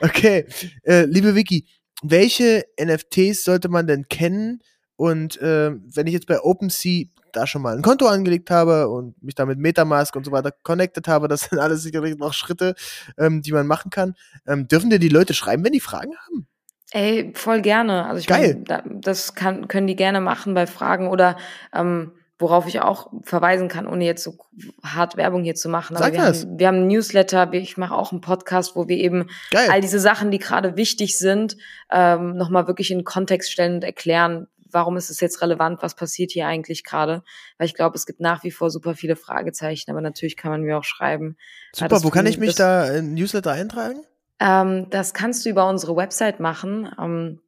okay, 0.00 0.46
äh, 0.82 1.04
liebe 1.04 1.34
Vicky, 1.34 1.66
welche 2.02 2.64
NFTs 2.80 3.44
sollte 3.44 3.68
man 3.68 3.86
denn 3.86 4.08
kennen? 4.08 4.60
Und 4.96 5.40
äh, 5.40 5.72
wenn 5.72 6.06
ich 6.06 6.12
jetzt 6.12 6.26
bei 6.26 6.40
OpenSea 6.40 7.06
da 7.32 7.46
schon 7.46 7.62
mal 7.62 7.76
ein 7.76 7.82
Konto 7.82 8.06
angelegt 8.06 8.50
habe 8.50 8.88
und 8.88 9.22
mich 9.22 9.34
da 9.34 9.44
mit 9.44 9.58
Metamask 9.58 10.14
und 10.16 10.24
so 10.24 10.32
weiter 10.32 10.52
connected 10.62 11.06
habe, 11.06 11.28
das 11.28 11.42
sind 11.42 11.58
alles 11.58 11.82
sicherlich 11.82 12.16
noch 12.16 12.32
Schritte, 12.32 12.74
ähm, 13.18 13.42
die 13.42 13.52
man 13.52 13.66
machen 13.66 13.90
kann. 13.90 14.14
Ähm, 14.46 14.68
dürfen 14.68 14.90
dir 14.90 14.98
die 14.98 15.08
Leute 15.08 15.34
schreiben, 15.34 15.64
wenn 15.64 15.72
die 15.72 15.80
Fragen 15.80 16.12
haben? 16.16 16.46
Ey, 16.92 17.32
voll 17.34 17.60
gerne. 17.62 18.06
Also 18.06 18.20
ich 18.20 18.26
Geil. 18.26 18.64
Mein, 18.68 19.00
das 19.00 19.34
kann, 19.34 19.68
können 19.68 19.86
die 19.86 19.96
gerne 19.96 20.20
machen 20.20 20.54
bei 20.54 20.66
Fragen 20.66 21.08
oder 21.08 21.36
ähm, 21.74 22.12
worauf 22.38 22.66
ich 22.66 22.80
auch 22.80 23.10
verweisen 23.22 23.68
kann, 23.68 23.88
ohne 23.88 24.04
jetzt 24.04 24.22
so 24.22 24.36
hart 24.82 25.16
Werbung 25.16 25.42
hier 25.42 25.54
zu 25.54 25.68
machen. 25.68 25.96
Aber 25.96 26.04
Sag 26.04 26.12
wir, 26.12 26.20
das. 26.20 26.42
Haben, 26.42 26.58
wir 26.58 26.66
haben 26.68 26.76
einen 26.76 26.88
Newsletter, 26.88 27.52
ich 27.52 27.76
mache 27.76 27.94
auch 27.94 28.12
einen 28.12 28.20
Podcast, 28.20 28.76
wo 28.76 28.88
wir 28.88 28.98
eben 28.98 29.28
Geil. 29.50 29.68
all 29.70 29.80
diese 29.80 30.00
Sachen, 30.00 30.30
die 30.30 30.38
gerade 30.38 30.76
wichtig 30.76 31.18
sind, 31.18 31.56
ähm, 31.90 32.36
nochmal 32.36 32.66
wirklich 32.66 32.90
in 32.90 33.04
Kontext 33.04 33.50
stellen 33.50 33.76
und 33.76 33.84
erklären, 33.84 34.48
warum 34.70 34.96
ist 34.96 35.10
es 35.10 35.20
jetzt 35.20 35.42
relevant, 35.42 35.82
was 35.82 35.94
passiert 35.94 36.30
hier 36.32 36.46
eigentlich 36.46 36.84
gerade? 36.84 37.22
Weil 37.58 37.66
ich 37.66 37.74
glaube, 37.74 37.96
es 37.96 38.06
gibt 38.06 38.20
nach 38.20 38.44
wie 38.44 38.50
vor 38.50 38.70
super 38.70 38.94
viele 38.94 39.16
Fragezeichen, 39.16 39.90
aber 39.90 40.00
natürlich 40.00 40.36
kann 40.36 40.50
man 40.50 40.62
mir 40.62 40.78
auch 40.78 40.84
schreiben. 40.84 41.36
Super, 41.72 42.02
wo 42.02 42.10
kann 42.10 42.26
ich 42.26 42.38
mich 42.38 42.54
da 42.54 42.88
in 42.88 43.14
Newsletter 43.14 43.52
eintragen? 43.52 44.04
Ähm, 44.40 44.88
das 44.90 45.14
kannst 45.14 45.44
du 45.44 45.50
über 45.50 45.68
unsere 45.68 45.96
Website 45.96 46.40
machen, 46.40 46.90
ähm, 47.00 47.40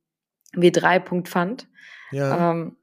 w3.fund. 0.55 1.69
Ja. 2.11 2.53
Ähm, 2.53 2.77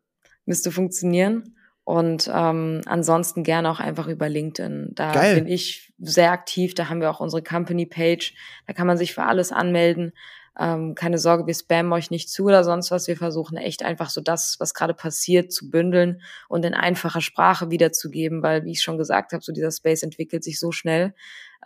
müsste 0.45 0.71
funktionieren. 0.71 1.55
Und 1.83 2.31
ähm, 2.33 2.81
ansonsten 2.87 3.43
gerne 3.43 3.69
auch 3.69 3.79
einfach 3.79 4.07
über 4.07 4.27
LinkedIn. 4.27 4.93
Da 4.95 5.11
Geil. 5.11 5.35
bin 5.35 5.47
ich 5.47 5.93
sehr 5.99 6.31
aktiv. 6.31 6.73
Da 6.73 6.89
haben 6.89 6.99
wir 6.99 7.11
auch 7.11 7.19
unsere 7.19 7.43
Company-Page. 7.43 8.33
Da 8.65 8.73
kann 8.73 8.87
man 8.87 8.97
sich 8.97 9.13
für 9.13 9.23
alles 9.23 9.51
anmelden. 9.51 10.11
Ähm, 10.57 10.95
keine 10.95 11.17
Sorge, 11.17 11.47
wir 11.47 11.53
spammen 11.53 11.91
euch 11.91 12.11
nicht 12.11 12.29
zu 12.29 12.45
oder 12.45 12.63
sonst 12.63 12.91
was. 12.91 13.07
Wir 13.07 13.17
versuchen 13.17 13.57
echt 13.57 13.83
einfach 13.83 14.09
so 14.09 14.21
das, 14.21 14.55
was 14.59 14.73
gerade 14.73 14.93
passiert, 14.93 15.51
zu 15.51 15.69
bündeln 15.69 16.21
und 16.47 16.63
in 16.63 16.73
einfacher 16.73 17.21
Sprache 17.21 17.69
wiederzugeben, 17.71 18.41
weil, 18.41 18.63
wie 18.63 18.71
ich 18.71 18.81
schon 18.81 18.97
gesagt 18.97 19.33
habe, 19.33 19.43
so 19.43 19.51
dieser 19.51 19.71
Space 19.71 20.03
entwickelt 20.03 20.43
sich 20.43 20.59
so 20.59 20.71
schnell. 20.71 21.13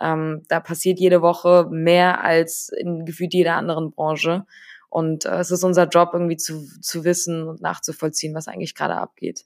Ähm, 0.00 0.42
da 0.48 0.60
passiert 0.60 0.98
jede 0.98 1.22
Woche 1.22 1.68
mehr 1.70 2.24
als 2.24 2.70
in 2.76 3.04
gefühlt 3.04 3.32
jeder 3.34 3.54
anderen 3.54 3.92
Branche. 3.92 4.44
Und 4.88 5.24
äh, 5.24 5.38
es 5.38 5.52
ist 5.52 5.62
unser 5.62 5.86
Job, 5.86 6.10
irgendwie 6.12 6.36
zu, 6.36 6.66
zu 6.80 7.04
wissen 7.04 7.46
und 7.46 7.60
nachzuvollziehen, 7.60 8.34
was 8.34 8.48
eigentlich 8.48 8.74
gerade 8.74 8.96
abgeht. 8.96 9.44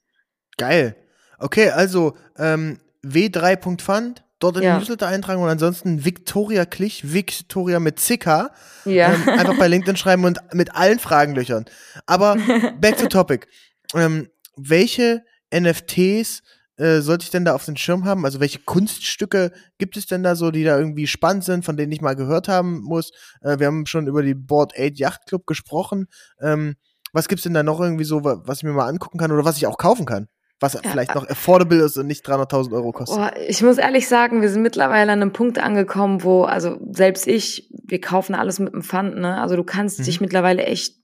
Geil. 0.56 0.96
Okay, 1.38 1.68
also 1.70 2.16
ähm, 2.38 2.78
w3.fund 3.04 4.23
dort 4.38 4.56
in 4.56 4.62
ja. 4.62 4.74
den 4.74 4.78
Newsletter 4.80 5.06
eintragen 5.06 5.42
und 5.42 5.48
ansonsten 5.48 6.04
Victoria 6.04 6.64
Klich, 6.64 7.12
Victoria 7.12 7.80
mit 7.80 7.96
CK, 7.96 8.50
ja. 8.84 9.12
ähm, 9.14 9.28
einfach 9.28 9.58
bei 9.58 9.68
LinkedIn 9.68 9.96
schreiben 9.96 10.24
und 10.24 10.38
mit 10.52 10.74
allen 10.74 10.98
Fragen 10.98 11.34
löchern. 11.34 11.64
Aber 12.06 12.36
back 12.80 12.96
to 12.98 13.06
topic. 13.06 13.46
Ähm, 13.94 14.28
welche 14.56 15.22
NFTs 15.54 16.42
äh, 16.76 17.00
sollte 17.00 17.24
ich 17.24 17.30
denn 17.30 17.44
da 17.44 17.54
auf 17.54 17.64
den 17.64 17.76
Schirm 17.76 18.04
haben? 18.04 18.24
Also 18.24 18.40
welche 18.40 18.58
Kunststücke 18.60 19.52
gibt 19.78 19.96
es 19.96 20.06
denn 20.06 20.22
da 20.22 20.34
so, 20.34 20.50
die 20.50 20.64
da 20.64 20.78
irgendwie 20.78 21.06
spannend 21.06 21.44
sind, 21.44 21.64
von 21.64 21.76
denen 21.76 21.92
ich 21.92 22.00
mal 22.00 22.16
gehört 22.16 22.48
haben 22.48 22.82
muss? 22.82 23.12
Äh, 23.42 23.58
wir 23.58 23.66
haben 23.68 23.86
schon 23.86 24.06
über 24.06 24.22
die 24.22 24.34
Board 24.34 24.72
8 24.78 24.98
Yacht 24.98 25.26
Club 25.26 25.46
gesprochen. 25.46 26.06
Ähm, 26.40 26.74
was 27.12 27.28
gibt's 27.28 27.44
denn 27.44 27.54
da 27.54 27.62
noch 27.62 27.80
irgendwie 27.80 28.04
so, 28.04 28.24
was 28.24 28.58
ich 28.58 28.64
mir 28.64 28.72
mal 28.72 28.88
angucken 28.88 29.18
kann 29.18 29.30
oder 29.30 29.44
was 29.44 29.56
ich 29.56 29.68
auch 29.68 29.78
kaufen 29.78 30.04
kann? 30.04 30.28
Was 30.64 30.72
ja, 30.72 30.80
vielleicht 30.82 31.14
noch 31.14 31.28
affordable 31.28 31.78
ist 31.78 31.96
und 31.96 32.06
nicht 32.06 32.26
300.000 32.26 32.72
Euro 32.72 32.92
kostet. 32.92 33.18
Oh, 33.18 33.40
ich 33.46 33.62
muss 33.62 33.78
ehrlich 33.78 34.08
sagen, 34.08 34.42
wir 34.42 34.48
sind 34.48 34.62
mittlerweile 34.62 35.12
an 35.12 35.22
einem 35.22 35.32
Punkt 35.32 35.58
angekommen, 35.58 36.24
wo, 36.24 36.44
also 36.44 36.78
selbst 36.90 37.26
ich, 37.26 37.70
wir 37.70 38.00
kaufen 38.00 38.34
alles 38.34 38.58
mit 38.58 38.72
dem 38.72 38.82
Pfand, 38.82 39.16
ne? 39.16 39.40
Also 39.40 39.56
du 39.56 39.64
kannst 39.64 40.00
mhm. 40.00 40.04
dich 40.04 40.20
mittlerweile 40.20 40.64
echt 40.64 40.96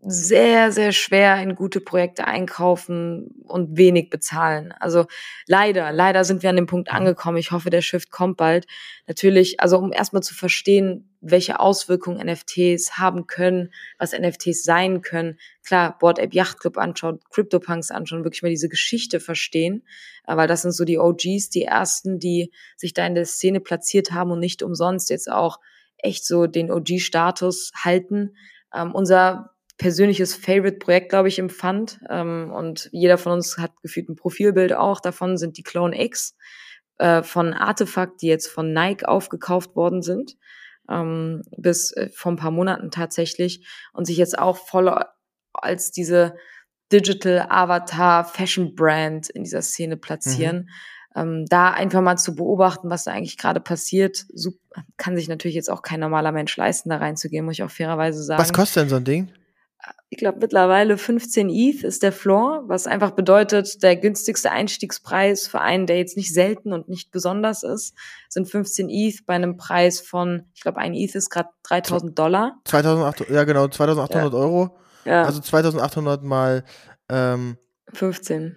sehr, 0.00 0.70
sehr 0.70 0.92
schwer 0.92 1.42
in 1.42 1.56
gute 1.56 1.80
Projekte 1.80 2.26
einkaufen 2.26 3.42
und 3.44 3.76
wenig 3.76 4.10
bezahlen. 4.10 4.72
Also 4.78 5.06
leider, 5.46 5.90
leider 5.90 6.24
sind 6.24 6.42
wir 6.44 6.50
an 6.50 6.56
dem 6.56 6.66
Punkt 6.66 6.88
mhm. 6.90 6.96
angekommen. 6.96 7.36
Ich 7.36 7.50
hoffe, 7.50 7.70
der 7.70 7.82
Shift 7.82 8.10
kommt 8.10 8.36
bald. 8.36 8.66
Natürlich, 9.08 9.60
also 9.60 9.78
um 9.78 9.92
erstmal 9.92 10.22
zu 10.22 10.34
verstehen, 10.34 11.07
welche 11.20 11.60
Auswirkungen 11.60 12.24
NFTs 12.24 12.98
haben 12.98 13.26
können, 13.26 13.72
was 13.98 14.12
NFTs 14.12 14.62
sein 14.62 15.02
können. 15.02 15.38
Klar, 15.64 15.98
Board 15.98 16.18
App 16.18 16.34
Yacht 16.34 16.60
Club 16.60 16.78
anschauen, 16.78 17.20
CryptoPunks 17.30 17.90
anschauen, 17.90 18.24
wirklich 18.24 18.42
mal 18.42 18.50
diese 18.50 18.68
Geschichte 18.68 19.20
verstehen, 19.20 19.84
weil 20.26 20.48
das 20.48 20.62
sind 20.62 20.72
so 20.72 20.84
die 20.84 20.98
OGs, 20.98 21.50
die 21.50 21.64
ersten, 21.64 22.18
die 22.18 22.52
sich 22.76 22.94
da 22.94 23.06
in 23.06 23.14
der 23.14 23.26
Szene 23.26 23.60
platziert 23.60 24.12
haben 24.12 24.30
und 24.30 24.40
nicht 24.40 24.62
umsonst 24.62 25.10
jetzt 25.10 25.30
auch 25.30 25.58
echt 25.98 26.24
so 26.24 26.46
den 26.46 26.70
OG-Status 26.70 27.72
halten. 27.74 28.36
Ähm, 28.72 28.94
unser 28.94 29.54
persönliches 29.78 30.34
Favorite-Projekt, 30.34 31.08
glaube 31.08 31.28
ich, 31.28 31.38
im 31.38 31.50
Fund. 31.50 32.00
Ähm, 32.10 32.52
und 32.52 32.88
jeder 32.92 33.18
von 33.18 33.32
uns 33.32 33.58
hat 33.58 33.72
gefühlt 33.82 34.08
ein 34.08 34.16
Profilbild 34.16 34.72
auch. 34.74 35.00
Davon 35.00 35.36
sind 35.36 35.56
die 35.56 35.62
Clone 35.62 36.00
X 36.00 36.36
äh, 36.98 37.22
von 37.22 37.54
Artefakt, 37.54 38.22
die 38.22 38.26
jetzt 38.26 38.48
von 38.48 38.72
Nike 38.72 39.06
aufgekauft 39.06 39.76
worden 39.76 40.02
sind. 40.02 40.36
Ähm, 40.88 41.42
bis 41.56 41.92
äh, 41.92 42.08
vor 42.08 42.32
ein 42.32 42.36
paar 42.36 42.50
Monaten 42.50 42.90
tatsächlich. 42.90 43.66
Und 43.92 44.06
sich 44.06 44.16
jetzt 44.16 44.38
auch 44.38 44.56
voll 44.56 44.92
als 45.52 45.90
diese 45.90 46.34
Digital 46.92 47.46
Avatar 47.50 48.24
Fashion 48.24 48.74
Brand 48.74 49.28
in 49.30 49.44
dieser 49.44 49.62
Szene 49.62 49.96
platzieren. 49.96 50.56
Mhm 50.56 50.68
ähm, 51.18 51.46
da 51.46 51.70
einfach 51.70 52.00
mal 52.00 52.16
zu 52.16 52.34
beobachten, 52.34 52.90
was 52.90 53.04
da 53.04 53.12
eigentlich 53.12 53.38
gerade 53.38 53.60
passiert, 53.60 54.24
so, 54.32 54.52
kann 54.96 55.16
sich 55.16 55.28
natürlich 55.28 55.54
jetzt 55.54 55.70
auch 55.70 55.82
kein 55.82 56.00
normaler 56.00 56.32
Mensch 56.32 56.56
leisten, 56.56 56.90
da 56.90 56.98
reinzugehen, 56.98 57.44
muss 57.44 57.54
ich 57.54 57.62
auch 57.62 57.70
fairerweise 57.70 58.22
sagen. 58.22 58.40
Was 58.40 58.52
kostet 58.52 58.82
denn 58.82 58.88
so 58.88 58.96
ein 58.96 59.04
Ding? 59.04 59.28
Ich 60.10 60.18
glaube, 60.18 60.38
mittlerweile 60.40 60.98
15 60.98 61.50
ETH 61.50 61.84
ist 61.84 62.02
der 62.02 62.12
Floor, 62.12 62.64
was 62.66 62.86
einfach 62.86 63.12
bedeutet, 63.12 63.82
der 63.82 63.94
günstigste 63.96 64.50
Einstiegspreis 64.50 65.46
für 65.46 65.60
einen, 65.60 65.86
der 65.86 65.98
jetzt 65.98 66.16
nicht 66.16 66.32
selten 66.32 66.72
und 66.72 66.88
nicht 66.88 67.10
besonders 67.10 67.62
ist, 67.62 67.94
sind 68.28 68.48
15 68.48 68.88
ETH 68.88 69.26
bei 69.26 69.34
einem 69.34 69.56
Preis 69.56 70.00
von, 70.00 70.46
ich 70.54 70.62
glaube, 70.62 70.78
ein 70.78 70.94
ETH 70.94 71.14
ist 71.14 71.30
gerade 71.30 71.50
3000 71.64 72.18
Dollar. 72.18 72.58
2800, 72.64 73.30
ja 73.30 73.44
genau, 73.44 73.68
2800 73.68 74.32
ja. 74.32 74.38
Euro. 74.38 74.78
Ja. 75.04 75.24
Also 75.24 75.40
2800 75.40 76.22
mal 76.22 76.64
ähm, 77.08 77.56
15. 77.92 78.56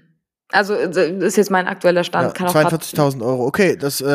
Also 0.52 0.74
äh, 0.74 1.18
ist 1.26 1.38
jetzt 1.38 1.52
mein 1.52 1.68
aktueller 1.68 2.04
Stand. 2.04 2.38
Ja, 2.38 2.48
42.000 2.48 3.26
Euro. 3.26 3.46
Okay, 3.46 3.78
das 3.78 4.02
äh, 4.02 4.06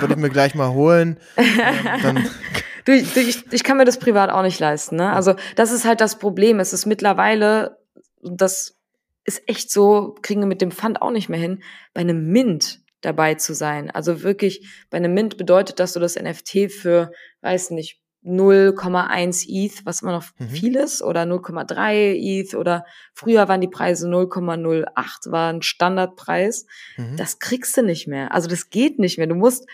würde 0.00 0.14
ich 0.14 0.16
mir 0.16 0.30
gleich 0.30 0.54
mal 0.54 0.70
holen. 0.70 1.18
ähm, 1.36 2.28
du, 2.84 2.92
ich, 2.92 3.52
ich 3.52 3.64
kann 3.64 3.76
mir 3.76 3.84
das 3.84 3.98
privat 3.98 4.30
auch 4.30 4.42
nicht 4.42 4.60
leisten. 4.60 4.96
Ne? 4.96 5.12
Also 5.12 5.34
das 5.56 5.72
ist 5.72 5.84
halt 5.84 6.00
das 6.00 6.18
Problem. 6.18 6.60
Es 6.60 6.72
ist 6.72 6.86
mittlerweile, 6.86 7.78
das 8.22 8.76
ist 9.24 9.42
echt 9.46 9.70
so, 9.70 10.14
kriegen 10.22 10.40
wir 10.40 10.46
mit 10.46 10.60
dem 10.60 10.70
Fund 10.70 11.00
auch 11.00 11.10
nicht 11.10 11.28
mehr 11.28 11.40
hin, 11.40 11.62
bei 11.92 12.02
einem 12.02 12.28
Mint 12.28 12.80
dabei 13.00 13.34
zu 13.34 13.54
sein. 13.54 13.90
Also 13.90 14.22
wirklich, 14.22 14.86
bei 14.90 14.98
einem 14.98 15.14
Mint 15.14 15.36
bedeutet 15.36 15.80
das, 15.80 15.92
du 15.92 16.00
das 16.00 16.16
NFT 16.16 16.70
für, 16.70 17.10
weiß 17.42 17.70
nicht, 17.70 18.00
0,1 18.24 19.44
ETH, 19.48 19.84
was 19.84 20.00
immer 20.00 20.12
noch 20.12 20.24
mhm. 20.38 20.48
viel 20.48 20.76
ist, 20.76 21.02
oder 21.02 21.24
0,3 21.24 22.14
ETH 22.14 22.54
oder 22.54 22.86
früher 23.12 23.48
waren 23.48 23.60
die 23.60 23.68
Preise 23.68 24.08
0,08, 24.08 25.30
war 25.30 25.52
ein 25.52 25.60
Standardpreis. 25.60 26.66
Mhm. 26.96 27.16
Das 27.18 27.38
kriegst 27.38 27.76
du 27.76 27.82
nicht 27.82 28.06
mehr. 28.06 28.32
Also 28.32 28.48
das 28.48 28.70
geht 28.70 28.98
nicht 28.98 29.18
mehr. 29.18 29.26
Du 29.26 29.34
musst 29.34 29.68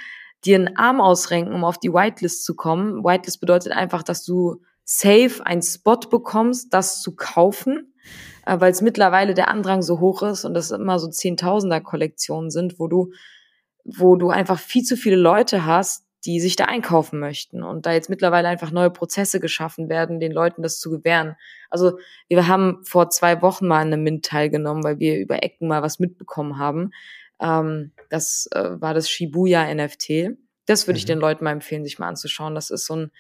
dir 0.45 0.57
einen 0.57 0.77
Arm 0.77 1.01
ausrenken, 1.01 1.55
um 1.55 1.65
auf 1.65 1.79
die 1.79 1.93
Whitelist 1.93 2.45
zu 2.45 2.55
kommen. 2.55 3.05
Whitelist 3.05 3.41
bedeutet 3.41 3.73
einfach, 3.73 4.03
dass 4.03 4.25
du 4.25 4.63
safe 4.85 5.45
einen 5.45 5.63
Spot 5.63 6.01
bekommst, 6.11 6.73
das 6.75 7.01
zu 7.01 7.15
kaufen, 7.15 7.95
äh, 8.47 8.59
weil 8.59 8.73
es 8.73 8.83
mittlerweile 8.83 9.35
der 9.35 9.49
Andrang 9.49 9.83
so 9.83 10.01
hoch 10.01 10.23
ist 10.23 10.45
und 10.45 10.55
das 10.55 10.71
immer 10.71 10.99
so 10.99 11.09
Zehntausender 11.09 11.81
Kollektionen 11.81 12.51
sind, 12.51 12.79
wo 12.79 12.89
du, 12.89 13.13
wo 13.85 14.17
du 14.17 14.31
einfach 14.31 14.59
viel 14.59 14.83
zu 14.83 14.97
viele 14.97 15.17
Leute 15.17 15.65
hast, 15.65 16.07
die 16.25 16.41
sich 16.41 16.57
da 16.57 16.65
einkaufen 16.67 17.19
möchten 17.19 17.63
und 17.63 17.87
da 17.87 17.93
jetzt 17.93 18.11
mittlerweile 18.11 18.49
einfach 18.49 18.73
neue 18.73 18.91
Prozesse 18.91 19.41
geschaffen 19.41 19.89
werden, 19.89 20.21
den 20.21 20.33
Leuten 20.33 20.63
das 20.63 20.79
zu 20.79 20.91
gewähren. 20.91 21.37
Also 21.71 21.99
wir 22.29 22.47
haben 22.47 22.85
vor 22.85 23.09
zwei 23.09 23.41
Wochen 23.41 23.67
mal 23.67 23.81
an 23.81 23.93
einem 23.93 24.03
Mint 24.03 24.27
teilgenommen, 24.27 24.85
weil 24.85 24.99
wir 24.99 25.19
über 25.19 25.43
Ecken 25.43 25.67
mal 25.69 25.83
was 25.83 25.99
mitbekommen 25.99 26.59
haben. 26.59 26.91
Ähm, 27.41 27.93
das 28.09 28.49
äh, 28.53 28.81
war 28.81 28.95
das 28.95 29.11
Shibuya 29.11 29.73
NFT. 29.73 30.37
Das 30.67 30.87
würde 30.87 30.97
mhm. 30.97 30.99
ich 30.99 31.05
den 31.07 31.19
Leuten 31.19 31.45
mal 31.45 31.53
empfehlen, 31.53 31.85
sich 31.85 31.99
mal 31.99 32.09
anzuschauen. 32.09 32.55
Das 32.55 32.71
ist 32.71 32.87
so 32.87 32.97
ein 32.97 33.11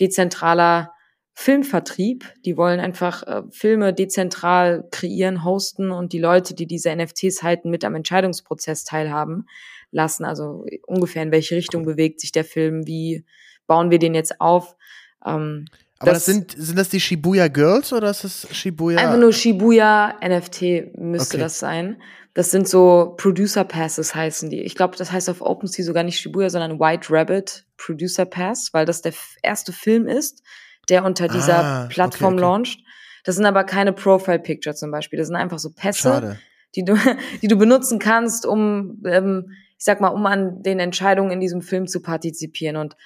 dezentraler 0.00 0.92
Filmvertrieb. 1.34 2.32
Die 2.44 2.56
wollen 2.56 2.80
einfach 2.80 3.22
äh, 3.22 3.42
Filme 3.50 3.94
dezentral 3.94 4.88
kreieren, 4.90 5.44
hosten 5.44 5.92
und 5.92 6.12
die 6.12 6.18
Leute, 6.18 6.54
die 6.54 6.66
diese 6.66 6.94
NFTs 6.94 7.42
halten, 7.42 7.70
mit 7.70 7.84
am 7.84 7.94
Entscheidungsprozess 7.94 8.84
teilhaben 8.84 9.46
lassen. 9.90 10.24
Also 10.24 10.66
ungefähr 10.86 11.22
in 11.22 11.30
welche 11.30 11.54
Richtung 11.54 11.84
bewegt 11.84 12.20
sich 12.20 12.32
der 12.32 12.44
Film, 12.44 12.86
wie 12.86 13.24
bauen 13.66 13.90
wir 13.90 14.00
den 14.00 14.14
jetzt 14.14 14.40
auf. 14.40 14.76
Ähm, 15.24 15.66
aber 15.98 16.12
das, 16.12 16.24
das, 16.24 16.34
sind, 16.34 16.54
sind 16.56 16.78
das 16.78 16.88
die 16.90 17.00
Shibuya 17.00 17.48
Girls 17.48 17.92
oder 17.92 18.10
ist 18.10 18.24
das 18.24 18.46
Shibuya? 18.52 18.98
Einfach 18.98 19.18
nur 19.18 19.32
Shibuya 19.32 20.14
NFT 20.22 20.96
müsste 20.96 21.36
okay. 21.36 21.42
das 21.42 21.58
sein. 21.58 22.00
Das 22.34 22.52
sind 22.52 22.68
so 22.68 23.14
Producer 23.16 23.64
Passes 23.64 24.14
heißen 24.14 24.48
die. 24.48 24.60
Ich 24.60 24.76
glaube, 24.76 24.96
das 24.96 25.10
heißt 25.10 25.28
auf 25.28 25.40
OpenSea 25.40 25.84
sogar 25.84 26.04
nicht 26.04 26.20
Shibuya, 26.20 26.50
sondern 26.50 26.78
White 26.78 27.08
Rabbit 27.10 27.64
Producer 27.76 28.26
Pass, 28.26 28.72
weil 28.72 28.86
das 28.86 29.02
der 29.02 29.12
erste 29.42 29.72
Film 29.72 30.06
ist, 30.06 30.44
der 30.88 31.04
unter 31.04 31.26
dieser 31.26 31.64
ah, 31.64 31.86
Plattform 31.88 32.34
okay, 32.34 32.44
okay. 32.44 32.52
launcht. 32.52 32.78
Das 33.24 33.34
sind 33.34 33.44
aber 33.44 33.64
keine 33.64 33.92
Profile 33.92 34.38
Picture 34.38 34.76
zum 34.76 34.92
Beispiel. 34.92 35.18
Das 35.18 35.26
sind 35.26 35.36
einfach 35.36 35.58
so 35.58 35.70
Pässe, 35.70 36.38
die 36.76 36.84
du, 36.84 36.94
die 37.42 37.48
du 37.48 37.56
benutzen 37.56 37.98
kannst, 37.98 38.46
um 38.46 39.02
ähm, 39.04 39.50
ich 39.76 39.84
sag 39.84 40.00
mal, 40.00 40.08
um 40.08 40.24
an 40.26 40.62
den 40.62 40.78
Entscheidungen 40.78 41.32
in 41.32 41.40
diesem 41.40 41.62
Film 41.62 41.88
zu 41.88 42.00
partizipieren. 42.00 42.76
Und 42.76 42.96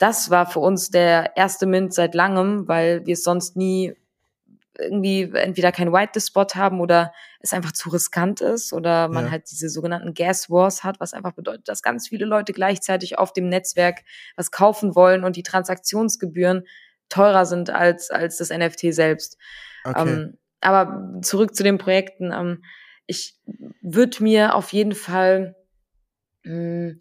das 0.00 0.30
war 0.30 0.46
für 0.46 0.60
uns 0.60 0.90
der 0.90 1.36
erste 1.36 1.66
Mint 1.66 1.92
seit 1.92 2.14
langem, 2.14 2.66
weil 2.66 3.04
wir 3.04 3.12
es 3.12 3.22
sonst 3.22 3.54
nie 3.54 3.94
irgendwie 4.78 5.30
entweder 5.34 5.72
kein 5.72 5.92
White 5.92 6.18
Spot 6.20 6.46
haben 6.54 6.80
oder 6.80 7.12
es 7.40 7.52
einfach 7.52 7.72
zu 7.72 7.90
riskant 7.90 8.40
ist 8.40 8.72
oder 8.72 9.08
man 9.08 9.26
ja. 9.26 9.30
halt 9.32 9.50
diese 9.50 9.68
sogenannten 9.68 10.14
Gas 10.14 10.48
Wars 10.48 10.84
hat, 10.84 11.00
was 11.00 11.12
einfach 11.12 11.32
bedeutet, 11.32 11.68
dass 11.68 11.82
ganz 11.82 12.08
viele 12.08 12.24
Leute 12.24 12.54
gleichzeitig 12.54 13.18
auf 13.18 13.34
dem 13.34 13.50
Netzwerk 13.50 14.00
was 14.36 14.50
kaufen 14.50 14.94
wollen 14.94 15.22
und 15.22 15.36
die 15.36 15.42
Transaktionsgebühren 15.42 16.66
teurer 17.10 17.44
sind 17.44 17.68
als, 17.68 18.10
als 18.10 18.38
das 18.38 18.48
NFT 18.48 18.94
selbst. 18.94 19.36
Okay. 19.84 20.08
Ähm, 20.08 20.38
aber 20.62 21.20
zurück 21.20 21.54
zu 21.54 21.62
den 21.62 21.76
Projekten. 21.76 22.32
Ähm, 22.32 22.64
ich 23.06 23.38
würde 23.82 24.22
mir 24.22 24.54
auf 24.54 24.72
jeden 24.72 24.94
Fall 24.94 25.56
mh, 26.44 26.94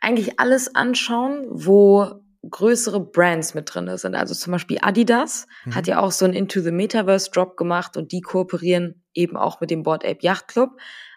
eigentlich 0.00 0.38
alles 0.38 0.72
anschauen, 0.76 1.46
wo 1.50 2.23
größere 2.50 3.00
Brands 3.00 3.54
mit 3.54 3.74
drin 3.74 3.96
sind. 3.96 4.14
Also 4.14 4.34
zum 4.34 4.52
Beispiel 4.52 4.78
Adidas 4.80 5.46
mhm. 5.64 5.74
hat 5.74 5.86
ja 5.86 6.00
auch 6.00 6.12
so 6.12 6.24
ein 6.24 6.32
Into 6.32 6.60
the 6.60 6.70
Metaverse 6.70 7.30
Drop 7.30 7.56
gemacht 7.56 7.96
und 7.96 8.12
die 8.12 8.20
kooperieren 8.20 9.02
eben 9.14 9.36
auch 9.36 9.60
mit 9.60 9.70
dem 9.70 9.82
Board 9.82 10.04
Ape 10.04 10.18
Yacht 10.20 10.48
Club, 10.48 10.70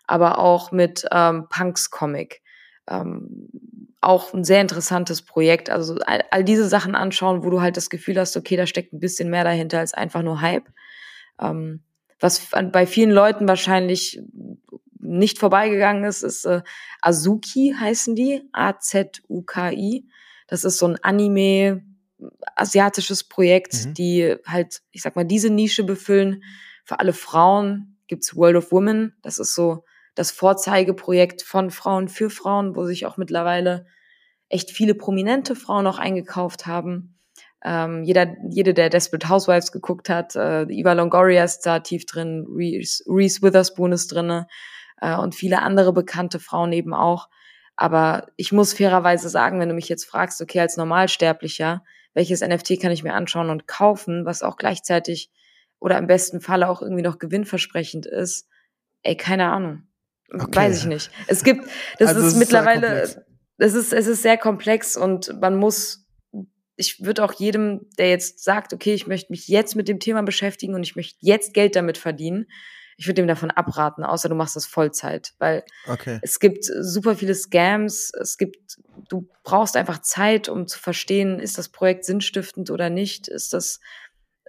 aber 0.05 0.39
auch 0.39 0.71
mit 0.71 1.05
ähm, 1.11 1.47
Punks 1.49 1.89
Comic. 1.89 2.41
Ähm, 2.89 3.49
auch 3.99 4.34
ein 4.34 4.43
sehr 4.43 4.61
interessantes 4.61 5.21
Projekt. 5.21 5.69
Also 5.69 5.97
all, 6.05 6.23
all, 6.32 6.43
diese 6.43 6.67
Sachen 6.67 6.95
anschauen, 6.95 7.43
wo 7.43 7.49
du 7.49 7.61
halt 7.61 7.78
das 7.78 7.89
Gefühl 7.89 8.17
hast, 8.19 8.38
okay, 8.38 8.55
da 8.55 8.65
steckt 8.65 8.93
ein 8.93 8.99
bisschen 8.99 9.30
mehr 9.30 9.43
dahinter 9.43 9.80
als 9.80 9.93
einfach 9.93 10.21
nur 10.21 10.41
Hype. 10.41 10.69
Ähm, 11.41 11.82
was 12.19 12.49
bei 12.71 12.88
vielen 12.88 13.11
Leuten 13.11 13.47
wahrscheinlich 13.47 14.21
nicht 14.99 15.39
vorbeigegangen 15.39 16.03
ist, 16.03 16.23
ist 16.23 16.45
äh, 16.45 16.61
Azuki 17.01 17.75
heißen 17.80 18.15
die, 18.15 18.43
A-Z-U-K-I. 18.51 20.05
Das 20.47 20.63
ist 20.63 20.77
so 20.77 20.87
ein 20.87 20.97
Anime, 21.03 21.83
asiatisches 22.55 23.23
Projekt, 23.23 23.85
mhm. 23.85 23.93
die 23.93 24.35
halt, 24.45 24.81
ich 24.91 25.01
sag 25.01 25.15
mal, 25.15 25.25
diese 25.25 25.49
Nische 25.49 25.83
befüllen. 25.83 26.43
Für 26.83 26.99
alle 26.99 27.13
Frauen 27.13 27.97
gibt's 28.07 28.35
World 28.35 28.55
of 28.55 28.71
Women. 28.71 29.15
Das 29.21 29.37
ist 29.37 29.53
so 29.53 29.83
das 30.15 30.31
Vorzeigeprojekt 30.31 31.43
von 31.43 31.69
Frauen 31.69 32.07
für 32.07 32.29
Frauen, 32.29 32.75
wo 32.75 32.85
sich 32.85 33.05
auch 33.05 33.17
mittlerweile 33.17 33.85
echt 34.49 34.71
viele 34.71 34.95
prominente 34.95 35.55
Frauen 35.55 35.85
auch 35.85 35.99
eingekauft 35.99 36.65
haben. 36.65 37.19
Ähm, 37.63 38.03
jeder, 38.03 38.35
jede, 38.49 38.73
der 38.73 38.89
Desperate 38.89 39.29
Housewives 39.29 39.71
geguckt 39.71 40.09
hat, 40.09 40.35
äh, 40.35 40.63
Eva 40.63 40.93
Longoria 40.93 41.43
ist 41.43 41.61
da 41.61 41.79
tief 41.79 42.05
drin, 42.05 42.45
Reese, 42.49 43.03
Reese 43.07 43.41
Witherspoon 43.41 43.91
ist 43.91 44.07
drinne 44.07 44.47
äh, 45.01 45.15
und 45.17 45.35
viele 45.35 45.61
andere 45.61 45.91
bekannte 45.93 46.39
Frauen 46.39 46.71
eben 46.71 46.93
auch. 46.93 47.29
Aber 47.78 48.28
ich 48.36 48.51
muss 48.51 48.73
fairerweise 48.73 49.30
sagen, 49.30 49.59
wenn 49.59 49.69
du 49.69 49.75
mich 49.75 49.88
jetzt 49.88 50.05
fragst, 50.05 50.41
okay, 50.41 50.59
als 50.59 50.78
Normalsterblicher, 50.78 51.84
welches 52.15 52.41
NFT 52.41 52.82
kann 52.82 52.91
ich 52.91 53.03
mir 53.03 53.13
anschauen 53.13 53.51
und 53.51 53.67
kaufen, 53.67 54.25
was 54.25 54.41
auch 54.41 54.57
gleichzeitig 54.57 55.32
oder 55.80 55.99
im 55.99 56.07
besten 56.07 56.41
Falle 56.41 56.69
auch 56.69 56.82
irgendwie 56.82 57.03
noch 57.03 57.19
gewinnversprechend 57.19 58.07
ist, 58.07 58.47
ey, 59.03 59.15
keine 59.15 59.51
Ahnung. 59.51 59.84
Okay. 60.34 60.55
Weiß 60.55 60.80
ich 60.80 60.86
nicht. 60.86 61.11
Es 61.28 61.43
gibt, 61.43 61.69
das 61.99 62.15
also 62.15 62.28
ist 62.28 62.36
mittlerweile, 62.38 63.03
es 63.57 63.73
ist, 63.75 63.93
es 63.93 64.07
ist 64.07 64.23
sehr 64.23 64.38
komplex 64.38 64.97
und 64.97 65.39
man 65.39 65.55
muss, 65.55 66.07
ich 66.75 67.05
würde 67.05 67.23
auch 67.23 67.34
jedem, 67.34 67.88
der 67.99 68.09
jetzt 68.09 68.43
sagt, 68.43 68.73
okay, 68.73 68.95
ich 68.95 69.05
möchte 69.05 69.32
mich 69.32 69.47
jetzt 69.47 69.75
mit 69.75 69.88
dem 69.88 69.99
Thema 69.99 70.23
beschäftigen 70.23 70.73
und 70.73 70.82
ich 70.82 70.95
möchte 70.95 71.17
jetzt 71.21 71.53
Geld 71.53 71.75
damit 71.75 71.99
verdienen, 71.99 72.47
ich 72.97 73.07
würde 73.07 73.21
ihm 73.21 73.27
davon 73.27 73.51
abraten, 73.51 74.03
außer 74.03 74.27
du 74.27 74.35
machst 74.35 74.55
das 74.55 74.65
Vollzeit, 74.65 75.33
weil 75.37 75.63
okay. 75.87 76.19
es 76.23 76.39
gibt 76.39 76.65
super 76.65 77.15
viele 77.15 77.35
Scams, 77.35 78.11
es 78.19 78.37
gibt, 78.37 78.79
du 79.07 79.29
brauchst 79.43 79.77
einfach 79.77 80.01
Zeit, 80.01 80.49
um 80.49 80.67
zu 80.67 80.79
verstehen, 80.79 81.39
ist 81.39 81.59
das 81.59 81.69
Projekt 81.69 82.05
sinnstiftend 82.05 82.71
oder 82.71 82.89
nicht, 82.89 83.27
ist 83.27 83.53
das, 83.53 83.79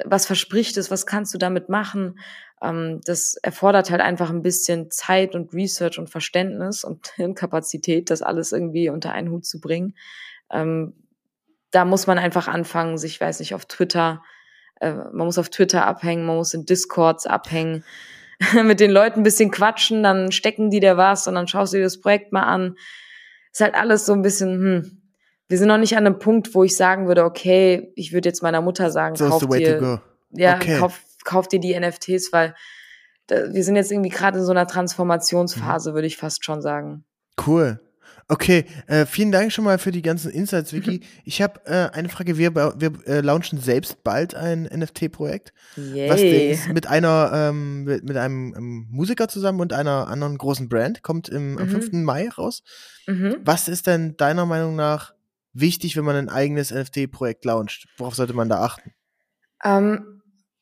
was 0.05 0.25
verspricht 0.25 0.79
es, 0.79 0.91
was 0.91 1.05
kannst 1.05 1.35
du 1.35 1.39
damit 1.39 1.69
machen? 1.69 2.19
Ähm, 2.63 3.01
das 3.05 3.37
erfordert 3.37 3.91
halt 3.91 4.01
einfach 4.01 4.31
ein 4.31 4.43
bisschen 4.43 4.91
Zeit 4.91 5.35
und 5.35 5.53
Research 5.53 5.99
und 5.99 6.09
Verständnis 6.09 6.85
und 6.85 7.09
Hirnkapazität, 7.17 8.11
das 8.11 8.23
alles 8.23 8.53
irgendwie 8.53 8.89
unter 8.89 9.13
einen 9.13 9.31
Hut 9.31 9.45
zu 9.45 9.61
bringen. 9.61 9.95
Ähm, 10.51 10.95
da 11.71 11.85
muss 11.85 12.07
man 12.07 12.19
einfach 12.19 12.49
anfangen, 12.49 12.97
sich, 12.97 13.21
weiß 13.21 13.41
nicht, 13.41 13.55
auf 13.55 13.67
Twitter, 13.67 14.23
äh, 14.81 14.93
man 14.93 15.27
muss 15.27 15.37
auf 15.37 15.51
Twitter 15.51 15.87
abhängen, 15.87 16.25
man 16.25 16.37
muss 16.37 16.55
in 16.55 16.65
Discords 16.65 17.27
abhängen, 17.27 17.85
mit 18.65 18.81
den 18.81 18.91
Leuten 18.91 19.21
ein 19.21 19.25
bisschen 19.25 19.51
quatschen, 19.51 20.03
dann 20.03 20.33
stecken 20.33 20.71
die 20.71 20.81
dir 20.81 20.97
was 20.97 21.27
und 21.27 21.35
dann 21.35 21.49
schaust 21.49 21.73
du 21.73 21.79
dir 21.79 21.85
das 21.85 22.01
Projekt 22.01 22.33
mal 22.33 22.43
an. 22.43 22.77
Ist 23.53 23.61
halt 23.61 23.75
alles 23.75 24.07
so 24.07 24.13
ein 24.13 24.23
bisschen, 24.23 24.53
hm, 24.59 25.03
wir 25.49 25.59
sind 25.59 25.69
noch 25.69 25.79
nicht 25.79 25.97
an 25.97 26.07
einem 26.07 26.19
Punkt, 26.19 26.55
wo 26.55 26.63
ich 26.65 26.77
sagen 26.77 27.09
würde, 27.09 27.25
okay, 27.25 27.93
ich 27.97 28.13
würde 28.13 28.29
jetzt 28.29 28.43
meiner 28.43 28.61
Mutter 28.61 28.91
sagen, 28.91 29.17
so 29.17 29.29
kauf 29.29 29.47
dir, 29.49 30.03
ja, 30.31 30.57
okay. 30.57 30.79
kauf, 30.79 31.01
kauf 31.25 31.49
dir 31.49 31.59
die 31.59 31.79
NFTs, 31.79 32.33
weil 32.33 32.55
da, 33.27 33.53
wir 33.53 33.65
sind 33.65 33.77
jetzt 33.77 33.91
irgendwie 33.91 34.11
gerade 34.11 34.39
in 34.39 34.45
so 34.45 34.53
einer 34.53 34.67
Transformationsphase, 34.67 35.91
mhm. 35.91 35.95
würde 35.95 36.07
ich 36.07 36.17
fast 36.17 36.45
schon 36.45 36.63
sagen. 36.63 37.05
Cool. 37.45 37.81
Okay, 38.31 38.67
äh, 38.87 39.07
vielen 39.07 39.33
Dank 39.33 39.53
schon 39.53 39.65
mal 39.65 39.79
für 39.79 39.91
die 39.91 40.03
ganzen 40.03 40.31
Insights, 40.31 40.75
Vicky. 40.75 41.01
Ich 41.25 41.41
habe 41.41 41.61
äh, 41.65 41.91
eine 41.97 42.11
Frage. 42.11 42.37
Wir, 42.37 42.55
wir 42.55 42.93
äh, 43.07 43.21
launchen 43.21 43.59
selbst 43.59 44.05
bald 44.05 44.35
ein 44.35 44.65
NFT-Projekt. 44.65 45.55
Was 45.77 46.21
ist 46.21 46.69
mit 46.69 46.87
einer, 46.87 47.31
ähm, 47.33 47.85
mit, 47.85 48.05
mit 48.05 48.19
einem 48.19 48.55
ähm, 48.55 48.87
Musiker 48.91 49.29
zusammen 49.29 49.61
und 49.61 49.73
einer 49.73 50.09
anderen 50.09 50.37
großen 50.37 50.69
Brand. 50.69 51.03
Kommt 51.03 51.31
im, 51.31 51.53
mhm. 51.53 51.59
am 51.59 51.69
5. 51.71 51.93
Mai 51.93 52.29
raus. 52.29 52.63
Mhm. 53.07 53.39
Was 53.45 53.67
ist 53.67 53.87
denn 53.87 54.17
deiner 54.19 54.45
Meinung 54.45 54.77
nach 54.77 55.15
wichtig, 55.55 55.97
wenn 55.97 56.05
man 56.05 56.17
ein 56.17 56.29
eigenes 56.29 56.71
NFT-Projekt 56.71 57.47
launcht? 57.47 57.89
Worauf 57.97 58.15
sollte 58.15 58.35
man 58.35 58.51
da 58.51 58.61
achten? 58.61 58.93
Ähm, 59.65 60.18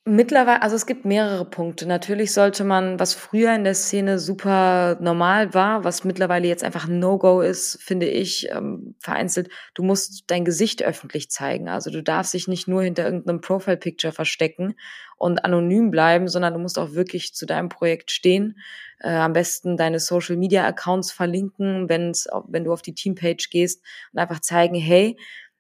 Mittlerweile, 0.09 0.63
also 0.63 0.77
es 0.77 0.87
gibt 0.87 1.05
mehrere 1.05 1.45
Punkte. 1.45 1.85
Natürlich 1.85 2.33
sollte 2.33 2.63
man, 2.63 3.01
was 3.01 3.13
früher 3.13 3.53
in 3.57 3.65
der 3.65 3.75
Szene 3.75 4.21
super 4.21 4.97
normal 5.01 5.53
war, 5.53 5.83
was 5.83 6.05
mittlerweile 6.05 6.47
jetzt 6.47 6.63
einfach 6.63 6.87
ein 6.87 7.01
No-Go 7.01 7.41
ist, 7.41 7.83
finde 7.83 8.07
ich, 8.07 8.49
ähm, 8.53 8.95
vereinzelt, 9.01 9.49
du 9.75 9.83
musst 9.83 10.31
dein 10.31 10.45
Gesicht 10.45 10.81
öffentlich 10.85 11.29
zeigen. 11.29 11.69
Also 11.69 11.91
du 11.91 12.05
darfst 12.05 12.35
dich 12.35 12.47
nicht 12.47 12.69
nur 12.69 12.85
hinter 12.85 13.05
irgendeinem 13.05 13.41
Profile-Picture 13.41 14.13
verstecken 14.13 14.77
und 15.17 15.45
anonym 15.45 15.91
bleiben, 15.91 16.29
sondern 16.29 16.53
du 16.53 16.61
musst 16.61 16.79
auch 16.79 16.93
wirklich 16.93 17.35
zu 17.35 17.45
deinem 17.45 17.69
Projekt 17.69 18.13
stehen. 18.13 18.61
Äh, 19.01 19.11
am 19.11 19.33
besten 19.33 19.77
deine 19.77 19.99
Social-Media-Accounts 19.99 21.11
verlinken, 21.11 21.89
wenn's, 21.89 22.29
wenn 22.47 22.63
du 22.63 22.73
auf 22.73 22.83
die 22.83 22.95
Teampage 22.95 23.49
gehst 23.51 23.83
und 24.13 24.21
einfach 24.21 24.39
zeigen, 24.39 24.77
hey, 24.77 25.17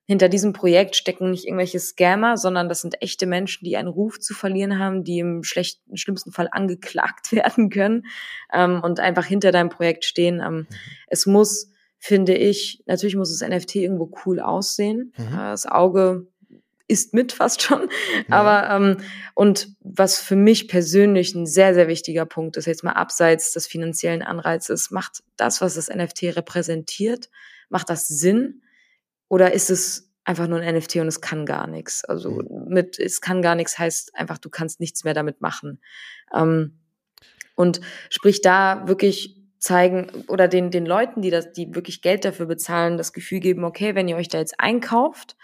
hinter 0.06 0.28
diesem 0.28 0.52
Projekt 0.52 0.94
stecken 0.94 1.32
nicht 1.32 1.44
irgendwelche 1.44 1.80
Scammer, 1.80 2.36
sondern 2.36 2.68
das 2.68 2.80
sind 2.80 3.02
echte 3.02 3.26
Menschen, 3.26 3.64
die 3.64 3.76
einen 3.76 3.88
Ruf 3.88 4.20
zu 4.20 4.34
verlieren 4.34 4.78
haben, 4.78 5.02
die 5.02 5.18
im 5.18 5.42
schlechten, 5.42 5.96
schlimmsten 5.96 6.30
Fall 6.30 6.48
angeklagt 6.50 7.32
werden 7.32 7.70
können 7.70 8.06
ähm, 8.52 8.80
und 8.82 9.00
einfach 9.00 9.26
hinter 9.26 9.50
deinem 9.50 9.68
Projekt 9.68 10.04
stehen. 10.04 10.40
Ähm, 10.40 10.54
mhm. 10.54 10.66
Es 11.08 11.26
muss, 11.26 11.70
finde 11.98 12.34
ich, 12.34 12.82
natürlich 12.86 13.16
muss 13.16 13.36
das 13.36 13.46
NFT 13.46 13.76
irgendwo 13.76 14.12
cool 14.24 14.38
aussehen. 14.38 15.12
Mhm. 15.16 15.34
Äh, 15.34 15.50
das 15.50 15.66
Auge 15.66 16.28
ist 16.88 17.12
mit 17.12 17.32
fast 17.32 17.62
schon. 17.62 17.88
Ja. 18.28 18.36
Aber 18.36 18.70
ähm, 18.70 18.98
und 19.34 19.70
was 19.80 20.20
für 20.20 20.36
mich 20.36 20.68
persönlich 20.68 21.34
ein 21.34 21.46
sehr, 21.46 21.74
sehr 21.74 21.88
wichtiger 21.88 22.26
Punkt 22.26 22.56
ist, 22.56 22.66
jetzt 22.66 22.84
mal 22.84 22.92
abseits 22.92 23.52
des 23.52 23.66
finanziellen 23.66 24.22
Anreizes, 24.22 24.92
macht 24.92 25.24
das, 25.36 25.60
was 25.60 25.74
das 25.74 25.88
NFT 25.88 26.36
repräsentiert, 26.36 27.28
macht 27.68 27.90
das 27.90 28.06
Sinn? 28.06 28.62
Oder 29.28 29.52
ist 29.52 29.70
es 29.70 30.12
einfach 30.24 30.46
nur 30.48 30.60
ein 30.60 30.76
NFT 30.76 30.96
und 30.96 31.08
es 31.08 31.20
kann 31.20 31.46
gar 31.46 31.66
nichts? 31.66 32.04
Also 32.04 32.30
mhm. 32.30 32.68
mit 32.68 32.98
es 32.98 33.20
kann 33.20 33.42
gar 33.42 33.54
nichts 33.54 33.78
heißt 33.78 34.14
einfach, 34.14 34.38
du 34.38 34.50
kannst 34.50 34.80
nichts 34.80 35.04
mehr 35.04 35.14
damit 35.14 35.40
machen. 35.40 35.80
Ähm, 36.34 36.78
und 37.54 37.80
sprich 38.10 38.42
da 38.42 38.86
wirklich 38.86 39.36
zeigen 39.58 40.08
oder 40.28 40.48
den, 40.48 40.70
den 40.70 40.86
Leuten, 40.86 41.22
die 41.22 41.30
das, 41.30 41.52
die 41.52 41.74
wirklich 41.74 42.02
Geld 42.02 42.24
dafür 42.24 42.46
bezahlen, 42.46 42.98
das 42.98 43.12
Gefühl 43.12 43.40
geben, 43.40 43.64
okay, 43.64 43.94
wenn 43.94 44.08
ihr 44.08 44.16
euch 44.16 44.28
da 44.28 44.38
jetzt 44.38 44.60
einkauft, 44.60 45.36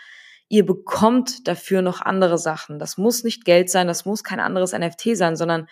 ihr 0.49 0.67
bekommt 0.67 1.49
dafür 1.49 1.81
noch 1.81 2.03
andere 2.03 2.37
Sachen. 2.37 2.79
Das 2.79 2.99
muss 2.99 3.25
nicht 3.25 3.45
Geld 3.45 3.71
sein, 3.71 3.87
das 3.87 4.05
muss 4.05 4.23
kein 4.23 4.39
anderes 4.39 4.73
NFT 4.73 5.17
sein, 5.17 5.35
sondern 5.35 5.67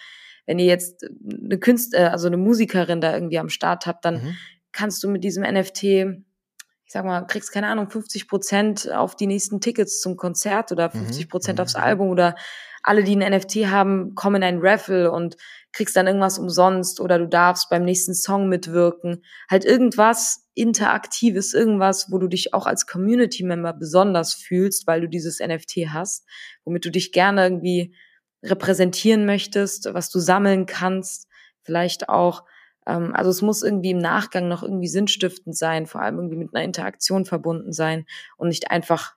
wenn 0.46 0.58
ihr 0.58 0.66
jetzt 0.66 1.04
eine 1.04 1.58
Künstler, 1.58 1.98
äh, 1.98 2.04
also 2.06 2.26
eine 2.26 2.38
Musikerin 2.38 3.00
da 3.00 3.14
irgendwie 3.14 3.38
am 3.38 3.50
Start 3.50 3.86
habt, 3.86 4.04
dann 4.04 4.14
mhm. 4.14 4.36
kannst 4.72 5.04
du 5.04 5.10
mit 5.10 5.22
diesem 5.22 5.44
NFT 5.44 6.24
ich 6.90 6.94
sag 6.94 7.04
mal, 7.04 7.24
kriegst 7.24 7.52
keine 7.52 7.68
Ahnung, 7.68 7.88
50 7.88 8.26
Prozent 8.26 8.90
auf 8.90 9.14
die 9.14 9.28
nächsten 9.28 9.60
Tickets 9.60 10.00
zum 10.00 10.16
Konzert 10.16 10.72
oder 10.72 10.90
50 10.90 11.24
mhm, 11.24 11.28
Prozent 11.28 11.58
mhm. 11.60 11.62
aufs 11.62 11.76
Album 11.76 12.08
oder 12.08 12.34
alle, 12.82 13.04
die 13.04 13.14
ein 13.14 13.32
NFT 13.32 13.68
haben, 13.70 14.16
kommen 14.16 14.42
in 14.42 14.42
ein 14.42 14.58
Raffle 14.60 15.12
und 15.12 15.36
kriegst 15.70 15.94
dann 15.94 16.08
irgendwas 16.08 16.36
umsonst 16.40 16.98
oder 16.98 17.20
du 17.20 17.28
darfst 17.28 17.70
beim 17.70 17.84
nächsten 17.84 18.12
Song 18.12 18.48
mitwirken. 18.48 19.22
Halt 19.48 19.64
irgendwas 19.64 20.48
Interaktives, 20.54 21.54
irgendwas, 21.54 22.10
wo 22.10 22.18
du 22.18 22.26
dich 22.26 22.54
auch 22.54 22.66
als 22.66 22.88
Community-Member 22.88 23.72
besonders 23.74 24.34
fühlst, 24.34 24.88
weil 24.88 25.00
du 25.00 25.08
dieses 25.08 25.38
NFT 25.38 25.90
hast, 25.90 26.26
womit 26.64 26.84
du 26.84 26.90
dich 26.90 27.12
gerne 27.12 27.44
irgendwie 27.44 27.94
repräsentieren 28.42 29.26
möchtest, 29.26 29.94
was 29.94 30.10
du 30.10 30.18
sammeln 30.18 30.66
kannst, 30.66 31.28
vielleicht 31.62 32.08
auch 32.08 32.42
ähm, 32.90 33.14
also 33.14 33.30
es 33.30 33.42
muss 33.42 33.62
irgendwie 33.62 33.90
im 33.90 33.98
Nachgang 33.98 34.48
noch 34.48 34.62
irgendwie 34.62 34.88
sinnstiftend 34.88 35.56
sein, 35.56 35.86
vor 35.86 36.02
allem 36.02 36.16
irgendwie 36.16 36.36
mit 36.36 36.54
einer 36.54 36.64
Interaktion 36.64 37.24
verbunden 37.24 37.72
sein 37.72 38.06
und 38.36 38.48
nicht 38.48 38.70
einfach 38.70 39.16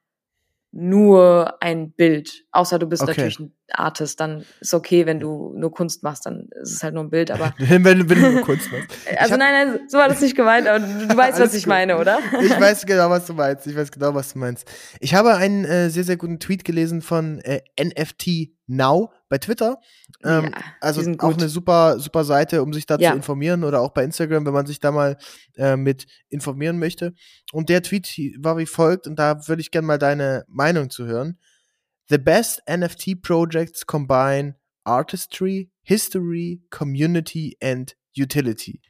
nur 0.71 1.61
ein 1.61 1.91
Bild. 1.91 2.45
Außer 2.51 2.80
du 2.80 2.88
bist 2.88 3.03
okay. 3.03 3.11
natürlich 3.11 3.39
ein 3.39 3.53
Artist, 3.72 4.20
dann 4.20 4.45
ist 4.59 4.74
okay, 4.74 5.05
wenn 5.05 5.20
du 5.20 5.53
nur 5.55 5.72
Kunst 5.72 6.03
machst, 6.03 6.26
dann 6.26 6.49
ist 6.61 6.74
es 6.74 6.84
halt 6.84 6.93
nur 6.93 7.03
ein 7.03 7.09
Bild, 7.09 7.32
aber. 7.32 7.53
wenn, 7.57 7.84
wenn 7.84 7.99
du 8.07 8.32
nur 8.32 8.41
Kunst 8.41 8.72
machst. 8.72 8.89
also 9.18 9.36
nein, 9.36 9.68
nein, 9.70 9.80
so 9.88 9.97
war 9.97 10.09
das 10.09 10.22
nicht 10.22 10.36
gemeint, 10.36 10.68
aber 10.68 10.80
du, 10.80 11.07
du 11.07 11.18
weißt, 11.18 11.39
was 11.39 11.53
ich 11.53 11.64
gut. 11.64 11.70
meine, 11.70 11.97
oder? 11.97 12.20
ich 12.41 12.51
weiß 12.59 12.86
genau, 12.86 13.09
was 13.09 13.26
du 13.26 13.34
meinst. 13.34 13.66
Ich 13.68 13.76
weiß 13.76 13.91
genau, 13.91 14.14
was 14.14 14.34
du 14.34 14.39
meinst. 14.39 14.70
Ich 14.99 15.16
habe 15.16 15.36
einen 15.36 15.66
äh, 15.66 15.89
sehr, 15.89 16.03
sehr 16.03 16.18
guten 16.18 16.39
Tweet 16.39 16.64
gelesen 16.66 17.01
von 17.01 17.39
äh, 17.39 17.61
NFT 17.82 18.51
Now 18.68 19.11
bei 19.30 19.38
Twitter. 19.38 19.80
Ähm, 20.24 20.45
ja, 20.45 20.51
also 20.80 21.01
auch 21.20 21.34
eine 21.34 21.49
super, 21.49 21.99
super 21.99 22.24
Seite, 22.24 22.61
um 22.61 22.74
sich 22.74 22.86
da 22.86 22.97
ja. 22.97 23.11
zu 23.11 23.18
informieren 23.18 23.64
oder 23.64 23.82
auch 23.82 23.91
bei 23.91 24.03
Instagram, 24.03 24.45
wenn 24.45 24.53
man 24.53 24.66
sich 24.66 24.80
da 24.80 24.91
mal 24.91 25.18
äh, 25.57 25.76
mit 25.76 26.05
informieren 26.30 26.80
möchte. 26.80 27.14
Und 27.51 27.70
der 27.70 27.82
Tweet 27.82 28.07
war 28.39 28.57
wie 28.57 28.66
folgt, 28.66 29.07
und 29.07 29.18
da 29.18 29.47
würde 29.47 29.61
ich 29.61 29.72
gerne 29.72 29.88
mal 29.88 29.99
deine 29.99 30.45
Meinung 30.47 30.89
zu 30.89 31.05
hören. 31.05 31.38
The 32.10 32.18
best 32.18 32.62
NFT 32.68 33.22
projects 33.22 33.86
combine 33.86 34.56
artistry, 34.86 35.70
history, 35.82 36.62
community 36.70 37.58
and 37.62 37.95
utility. 38.16 38.82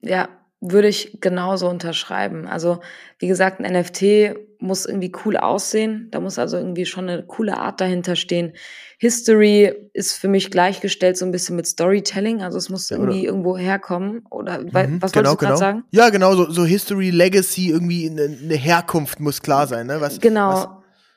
Ja, 0.00 0.28
würde 0.60 0.88
ich 0.88 1.18
genauso 1.20 1.68
unterschreiben. 1.68 2.46
Also, 2.46 2.80
wie 3.18 3.28
gesagt, 3.28 3.60
ein 3.60 3.72
NFT 3.72 4.36
muss 4.58 4.86
irgendwie 4.86 5.12
cool 5.24 5.36
aussehen. 5.36 6.08
Da 6.10 6.20
muss 6.20 6.38
also 6.38 6.56
irgendwie 6.56 6.86
schon 6.86 7.08
eine 7.08 7.22
coole 7.24 7.58
Art 7.58 7.80
dahinter 7.80 8.16
stehen. 8.16 8.54
History 8.98 9.90
ist 9.92 10.14
für 10.14 10.28
mich 10.28 10.50
gleichgestellt 10.50 11.18
so 11.18 11.26
ein 11.26 11.32
bisschen 11.32 11.56
mit 11.56 11.66
Storytelling. 11.66 12.42
Also 12.42 12.56
es 12.56 12.70
muss 12.70 12.90
irgendwie 12.90 13.24
ja, 13.24 13.26
irgendwo 13.26 13.58
herkommen. 13.58 14.24
Oder 14.30 14.60
mhm, 14.60 15.02
was 15.02 15.12
genau, 15.12 15.30
wolltest 15.30 15.42
du 15.42 15.46
genau. 15.46 15.56
sagen? 15.56 15.84
Ja, 15.90 16.08
genau, 16.08 16.34
so, 16.34 16.50
so 16.50 16.64
History, 16.64 17.10
Legacy, 17.10 17.68
irgendwie 17.68 18.08
eine, 18.08 18.22
eine, 18.24 18.54
Herkunft 18.54 19.20
muss 19.20 19.42
klar 19.42 19.66
sein. 19.66 19.86
Ne? 19.86 20.00
Was, 20.00 20.18
genau. 20.20 20.48
Was, 20.48 20.68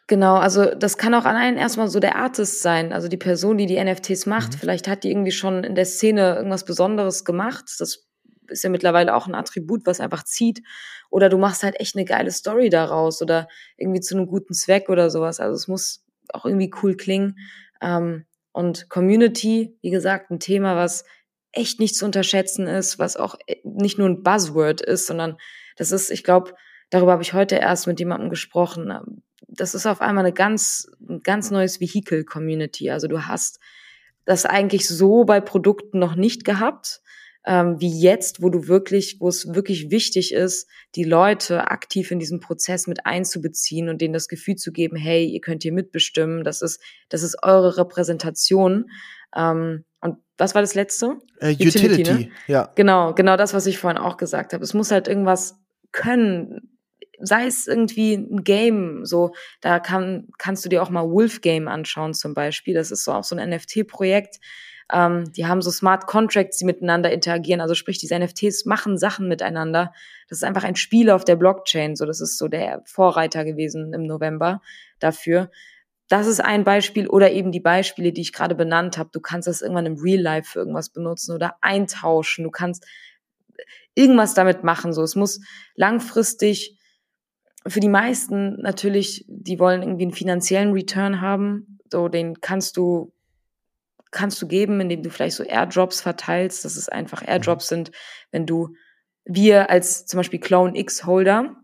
Genau, 0.09 0.37
also 0.37 0.73
das 0.73 0.97
kann 0.97 1.13
auch 1.13 1.25
allein 1.25 1.55
erstmal 1.55 1.87
so 1.87 1.99
der 1.99 2.15
Artist 2.15 2.63
sein, 2.63 2.93
also 2.93 3.07
die 3.07 3.15
Person, 3.15 3.59
die 3.59 3.67
die 3.67 3.79
NFTs 3.79 4.25
macht. 4.25 4.53
Mhm. 4.53 4.57
Vielleicht 4.57 4.87
hat 4.87 5.03
die 5.03 5.11
irgendwie 5.11 5.29
schon 5.29 5.63
in 5.63 5.75
der 5.75 5.85
Szene 5.85 6.35
irgendwas 6.35 6.65
Besonderes 6.65 7.25
gemacht. 7.25 7.65
Das 7.77 8.07
ist 8.47 8.63
ja 8.63 8.71
mittlerweile 8.71 9.13
auch 9.13 9.27
ein 9.27 9.35
Attribut, 9.35 9.85
was 9.85 9.99
einfach 9.99 10.23
zieht. 10.23 10.63
Oder 11.11 11.29
du 11.29 11.37
machst 11.37 11.61
halt 11.61 11.79
echt 11.79 11.95
eine 11.95 12.05
geile 12.05 12.31
Story 12.31 12.71
daraus 12.71 13.21
oder 13.21 13.47
irgendwie 13.77 13.99
zu 13.99 14.17
einem 14.17 14.25
guten 14.25 14.55
Zweck 14.55 14.89
oder 14.89 15.11
sowas. 15.11 15.39
Also 15.39 15.53
es 15.53 15.67
muss 15.67 16.03
auch 16.33 16.43
irgendwie 16.43 16.71
cool 16.81 16.97
klingen. 16.97 17.37
Ähm, 17.79 18.25
und 18.51 18.89
Community, 18.89 19.77
wie 19.83 19.91
gesagt, 19.91 20.31
ein 20.31 20.39
Thema, 20.39 20.75
was 20.75 21.05
echt 21.51 21.79
nicht 21.79 21.95
zu 21.95 22.05
unterschätzen 22.05 22.65
ist, 22.65 22.97
was 22.97 23.15
auch 23.15 23.35
äh, 23.45 23.57
nicht 23.63 23.99
nur 23.99 24.09
ein 24.09 24.23
Buzzword 24.23 24.81
ist, 24.81 25.05
sondern 25.05 25.37
das 25.77 25.91
ist, 25.91 26.09
ich 26.09 26.23
glaube, 26.23 26.55
darüber 26.89 27.11
habe 27.11 27.21
ich 27.21 27.33
heute 27.33 27.57
erst 27.57 27.85
mit 27.85 27.99
jemandem 27.99 28.31
gesprochen. 28.31 29.21
Das 29.51 29.75
ist 29.75 29.85
auf 29.85 30.01
einmal 30.01 30.25
eine 30.25 30.33
ganz, 30.33 30.89
ein 31.07 31.21
ganz 31.21 31.51
neues 31.51 31.79
Vehikel 31.79 32.23
Community. 32.23 32.89
Also 32.91 33.07
du 33.07 33.27
hast 33.27 33.59
das 34.25 34.45
eigentlich 34.45 34.87
so 34.87 35.25
bei 35.25 35.41
Produkten 35.41 35.99
noch 35.99 36.15
nicht 36.15 36.45
gehabt 36.45 37.01
ähm, 37.45 37.79
wie 37.79 37.99
jetzt, 37.99 38.41
wo 38.41 38.49
du 38.49 38.67
wirklich, 38.67 39.17
wo 39.19 39.27
es 39.29 39.53
wirklich 39.53 39.89
wichtig 39.91 40.33
ist, 40.33 40.67
die 40.95 41.03
Leute 41.03 41.71
aktiv 41.71 42.11
in 42.11 42.19
diesen 42.19 42.39
Prozess 42.39 42.85
mit 42.85 43.05
einzubeziehen 43.05 43.89
und 43.89 44.01
denen 44.01 44.13
das 44.13 44.27
Gefühl 44.27 44.55
zu 44.55 44.71
geben, 44.71 44.97
hey, 44.97 45.25
ihr 45.25 45.41
könnt 45.41 45.63
hier 45.63 45.73
mitbestimmen, 45.73 46.43
das 46.43 46.61
ist, 46.61 46.81
das 47.07 47.23
ist 47.23 47.37
eure 47.41 47.77
Repräsentation. 47.77 48.91
Ähm, 49.35 49.85
und 50.01 50.17
was 50.37 50.53
war 50.53 50.61
das 50.61 50.75
letzte? 50.75 51.17
Äh, 51.39 51.53
Utility, 51.53 51.85
Utility 51.85 52.13
ne? 52.25 52.31
ja. 52.47 52.71
Genau, 52.75 53.13
genau 53.13 53.37
das, 53.37 53.53
was 53.53 53.65
ich 53.65 53.77
vorhin 53.77 53.97
auch 53.97 54.17
gesagt 54.17 54.53
habe. 54.53 54.63
Es 54.63 54.73
muss 54.73 54.91
halt 54.91 55.07
irgendwas 55.07 55.57
können, 55.91 56.78
sei 57.21 57.45
es 57.47 57.67
irgendwie 57.67 58.13
ein 58.13 58.43
Game, 58.43 59.05
so, 59.05 59.33
da 59.61 59.79
kann, 59.79 60.27
kannst 60.37 60.65
du 60.65 60.69
dir 60.69 60.81
auch 60.83 60.89
mal 60.89 61.09
Wolf 61.09 61.41
Game 61.41 61.67
anschauen 61.67 62.13
zum 62.13 62.33
Beispiel. 62.33 62.73
Das 62.73 62.91
ist 62.91 63.03
so 63.03 63.13
auch 63.13 63.23
so 63.23 63.35
ein 63.35 63.49
NFT-Projekt, 63.49 64.39
Ähm, 64.91 65.31
die 65.33 65.45
haben 65.45 65.61
so 65.61 65.69
Smart 65.71 66.07
Contracts, 66.07 66.57
die 66.57 66.65
miteinander 66.65 67.11
interagieren. 67.11 67.61
Also 67.61 67.75
sprich, 67.75 67.99
diese 67.99 68.17
NFTs 68.17 68.65
machen 68.65 68.97
Sachen 68.97 69.27
miteinander. 69.27 69.93
Das 70.27 70.39
ist 70.39 70.43
einfach 70.43 70.63
ein 70.63 70.75
Spiel 70.75 71.11
auf 71.11 71.23
der 71.23 71.35
Blockchain. 71.35 71.95
So, 71.95 72.05
das 72.05 72.21
ist 72.21 72.37
so 72.39 72.47
der 72.47 72.81
Vorreiter 72.85 73.45
gewesen 73.45 73.93
im 73.93 74.07
November 74.07 74.61
dafür. 74.99 75.51
Das 76.07 76.25
ist 76.25 76.39
ein 76.39 76.63
Beispiel 76.63 77.07
oder 77.07 77.31
eben 77.31 77.51
die 77.51 77.59
Beispiele, 77.59 78.11
die 78.11 78.21
ich 78.21 78.33
gerade 78.33 78.55
benannt 78.55 78.97
habe. 78.97 79.11
Du 79.13 79.19
kannst 79.19 79.47
das 79.47 79.61
irgendwann 79.61 79.85
im 79.85 79.97
Real 79.97 80.21
Life 80.21 80.51
für 80.53 80.59
irgendwas 80.59 80.89
benutzen 80.89 81.35
oder 81.35 81.57
eintauschen. 81.61 82.43
Du 82.43 82.49
kannst 82.49 82.83
irgendwas 83.93 84.33
damit 84.33 84.63
machen. 84.63 84.91
So, 84.93 85.03
es 85.03 85.15
muss 85.15 85.39
langfristig 85.75 86.78
für 87.67 87.79
die 87.79 87.89
meisten 87.89 88.61
natürlich, 88.61 89.25
die 89.27 89.59
wollen 89.59 89.81
irgendwie 89.81 90.03
einen 90.03 90.13
finanziellen 90.13 90.73
Return 90.73 91.21
haben. 91.21 91.79
So, 91.91 92.07
den 92.07 92.39
kannst 92.41 92.77
du 92.77 93.13
kannst 94.11 94.41
du 94.41 94.47
geben, 94.47 94.81
indem 94.81 95.03
du 95.03 95.11
vielleicht 95.11 95.35
so 95.35 95.43
Airdrops 95.43 96.01
verteilst. 96.01 96.65
dass 96.65 96.77
es 96.77 96.89
einfach 96.89 97.21
Airdrops 97.27 97.69
mhm. 97.69 97.75
sind, 97.75 97.91
wenn 98.31 98.45
du 98.45 98.75
wir 99.25 99.69
als 99.69 100.05
zum 100.07 100.17
Beispiel 100.17 100.39
Clone 100.39 100.77
X 100.77 101.05
Holder 101.05 101.55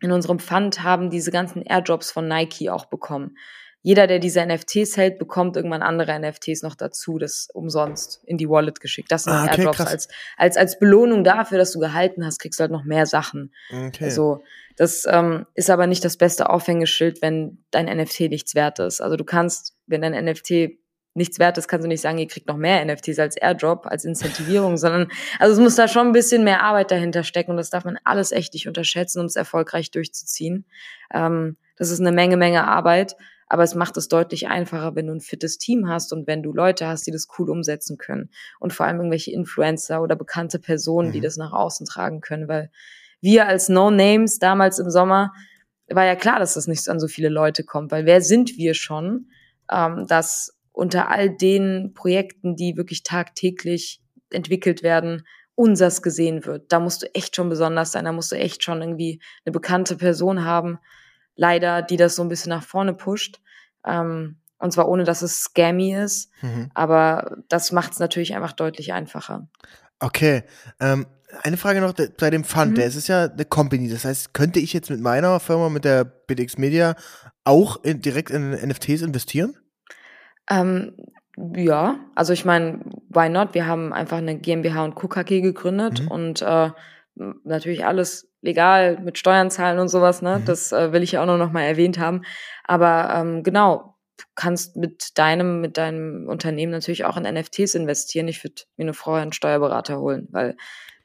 in 0.00 0.12
unserem 0.12 0.38
Fund 0.38 0.82
haben 0.82 1.10
diese 1.10 1.30
ganzen 1.30 1.62
Airdrops 1.62 2.12
von 2.12 2.28
Nike 2.28 2.70
auch 2.70 2.86
bekommen 2.86 3.36
jeder, 3.82 4.06
der 4.06 4.20
diese 4.20 4.44
NFTs 4.46 4.96
hält, 4.96 5.18
bekommt 5.18 5.56
irgendwann 5.56 5.82
andere 5.82 6.18
NFTs 6.18 6.62
noch 6.62 6.76
dazu, 6.76 7.18
das 7.18 7.48
umsonst 7.52 8.22
in 8.24 8.38
die 8.38 8.48
Wallet 8.48 8.80
geschickt. 8.80 9.10
Das 9.10 9.24
sind 9.24 9.32
ah, 9.32 9.44
okay, 9.44 9.58
Airdrops 9.58 9.80
als, 9.80 10.08
als, 10.36 10.56
als 10.56 10.78
Belohnung 10.78 11.24
dafür, 11.24 11.58
dass 11.58 11.72
du 11.72 11.80
gehalten 11.80 12.24
hast, 12.24 12.38
kriegst 12.38 12.60
du 12.60 12.62
halt 12.62 12.70
noch 12.70 12.84
mehr 12.84 13.06
Sachen. 13.06 13.52
Okay. 13.70 14.04
Also, 14.04 14.44
das 14.76 15.06
ähm, 15.08 15.46
ist 15.54 15.70
aber 15.70 15.86
nicht 15.86 16.04
das 16.04 16.16
beste 16.16 16.50
Auffängeschild, 16.50 17.22
wenn 17.22 17.64
dein 17.70 17.86
NFT 17.86 18.20
nichts 18.22 18.54
wert 18.54 18.78
ist. 18.78 19.00
Also 19.00 19.16
du 19.16 19.24
kannst, 19.24 19.76
wenn 19.86 20.02
dein 20.02 20.24
NFT 20.24 20.78
nichts 21.14 21.38
wert 21.38 21.58
ist, 21.58 21.68
kannst 21.68 21.84
du 21.84 21.88
nicht 21.88 22.00
sagen, 22.00 22.18
ihr 22.18 22.26
kriegt 22.26 22.48
noch 22.48 22.56
mehr 22.56 22.84
NFTs 22.84 23.18
als 23.18 23.36
Airdrop, 23.36 23.86
als 23.86 24.04
Incentivierung, 24.04 24.76
sondern 24.78 25.08
also 25.38 25.52
es 25.54 25.60
muss 25.60 25.76
da 25.76 25.88
schon 25.88 26.08
ein 26.08 26.12
bisschen 26.12 26.44
mehr 26.44 26.62
Arbeit 26.62 26.90
dahinter 26.90 27.22
stecken 27.22 27.50
und 27.50 27.58
das 27.58 27.70
darf 27.70 27.84
man 27.84 27.98
alles 28.04 28.32
echt 28.32 28.54
nicht 28.54 28.66
unterschätzen, 28.66 29.20
um 29.20 29.26
es 29.26 29.36
erfolgreich 29.36 29.90
durchzuziehen. 29.90 30.64
Ähm, 31.12 31.56
das 31.76 31.90
ist 31.90 32.00
eine 32.00 32.12
Menge, 32.12 32.36
Menge 32.36 32.66
Arbeit 32.66 33.16
aber 33.52 33.64
es 33.64 33.74
macht 33.74 33.98
es 33.98 34.08
deutlich 34.08 34.48
einfacher, 34.48 34.94
wenn 34.94 35.08
du 35.08 35.12
ein 35.12 35.20
fittes 35.20 35.58
Team 35.58 35.86
hast 35.86 36.14
und 36.14 36.26
wenn 36.26 36.42
du 36.42 36.54
Leute 36.54 36.86
hast, 36.86 37.06
die 37.06 37.10
das 37.10 37.28
cool 37.38 37.50
umsetzen 37.50 37.98
können. 37.98 38.30
Und 38.58 38.72
vor 38.72 38.86
allem 38.86 38.96
irgendwelche 38.96 39.30
Influencer 39.30 40.00
oder 40.00 40.16
bekannte 40.16 40.58
Personen, 40.58 41.08
mhm. 41.08 41.12
die 41.12 41.20
das 41.20 41.36
nach 41.36 41.52
außen 41.52 41.84
tragen 41.84 42.22
können, 42.22 42.48
weil 42.48 42.70
wir 43.22 43.46
als 43.46 43.70
No-Names 43.70 44.38
damals 44.38 44.78
im 44.78 44.90
Sommer, 44.90 45.32
war 45.88 46.04
ja 46.04 46.16
klar, 46.16 46.38
dass 46.38 46.54
das 46.54 46.66
nicht 46.66 46.88
an 46.88 47.00
so 47.00 47.08
viele 47.08 47.28
Leute 47.28 47.64
kommt, 47.64 47.90
weil 47.90 48.04
wer 48.04 48.20
sind 48.20 48.56
wir 48.58 48.74
schon, 48.74 49.30
ähm, 49.70 50.06
dass 50.06 50.58
unter 50.72 51.08
all 51.08 51.30
den 51.30 51.92
Projekten, 51.94 52.56
die 52.56 52.76
wirklich 52.76 53.02
tagtäglich 53.02 54.02
entwickelt 54.30 54.82
werden, 54.82 55.26
unsers 55.54 56.02
gesehen 56.02 56.44
wird. 56.46 56.72
Da 56.72 56.80
musst 56.80 57.02
du 57.02 57.14
echt 57.14 57.36
schon 57.36 57.48
besonders 57.48 57.92
sein, 57.92 58.04
da 58.04 58.12
musst 58.12 58.32
du 58.32 58.36
echt 58.36 58.64
schon 58.64 58.80
irgendwie 58.80 59.20
eine 59.44 59.52
bekannte 59.52 59.96
Person 59.96 60.44
haben, 60.44 60.78
leider, 61.36 61.82
die 61.82 61.96
das 61.96 62.16
so 62.16 62.22
ein 62.22 62.28
bisschen 62.28 62.50
nach 62.50 62.64
vorne 62.64 62.94
pusht. 62.94 63.40
Ähm, 63.86 64.38
und 64.58 64.72
zwar 64.72 64.88
ohne, 64.88 65.04
dass 65.04 65.22
es 65.22 65.42
scammy 65.42 65.94
ist. 65.94 66.30
Mhm. 66.40 66.70
Aber 66.72 67.36
das 67.48 67.72
macht 67.72 67.92
es 67.92 67.98
natürlich 67.98 68.34
einfach 68.34 68.52
deutlich 68.52 68.92
einfacher. 68.92 69.48
Okay. 70.02 70.42
Ähm, 70.80 71.06
eine 71.42 71.56
Frage 71.56 71.80
noch 71.80 71.94
bei 72.18 72.30
dem 72.30 72.44
Fund. 72.44 72.72
Mhm. 72.72 72.74
Der 72.74 72.86
ist 72.86 73.08
ja 73.08 73.24
eine 73.24 73.44
Company. 73.44 73.88
Das 73.88 74.04
heißt, 74.04 74.34
könnte 74.34 74.58
ich 74.60 74.72
jetzt 74.72 74.90
mit 74.90 75.00
meiner 75.00 75.40
Firma, 75.40 75.68
mit 75.68 75.84
der 75.84 76.04
BitX 76.04 76.58
Media, 76.58 76.94
auch 77.44 77.82
in, 77.84 78.00
direkt 78.02 78.30
in 78.30 78.50
NFTs 78.50 79.02
investieren? 79.02 79.56
Ähm, 80.50 80.94
ja, 81.56 81.98
also 82.14 82.32
ich 82.32 82.44
meine, 82.44 82.80
why 83.08 83.28
not? 83.28 83.54
Wir 83.54 83.66
haben 83.66 83.92
einfach 83.92 84.18
eine 84.18 84.36
GmbH 84.36 84.84
und 84.84 84.94
KKG 84.94 85.40
gegründet 85.40 86.02
mhm. 86.02 86.08
und 86.08 86.42
äh, 86.42 86.70
natürlich 87.44 87.86
alles 87.86 88.28
legal 88.42 88.98
mit 89.00 89.18
Steuern 89.18 89.50
zahlen 89.50 89.78
und 89.78 89.88
sowas, 89.88 90.20
ne? 90.20 90.40
Mhm. 90.40 90.44
Das 90.44 90.72
äh, 90.72 90.92
will 90.92 91.02
ich 91.02 91.12
ja 91.12 91.22
auch 91.22 91.26
noch 91.26 91.52
mal 91.52 91.62
erwähnt 91.62 91.98
haben. 91.98 92.22
Aber 92.64 93.14
ähm, 93.14 93.42
genau, 93.42 93.91
kannst 94.34 94.76
mit 94.76 95.18
deinem, 95.18 95.60
mit 95.60 95.76
deinem 95.76 96.28
Unternehmen 96.28 96.72
natürlich 96.72 97.04
auch 97.04 97.16
in 97.16 97.24
NFTs 97.24 97.74
investieren. 97.74 98.28
Ich 98.28 98.42
würde 98.44 98.62
mir 98.76 98.84
eine 98.84 98.94
Frau 98.94 99.14
einen 99.14 99.32
Steuerberater 99.32 99.98
holen, 99.98 100.28
weil 100.30 100.56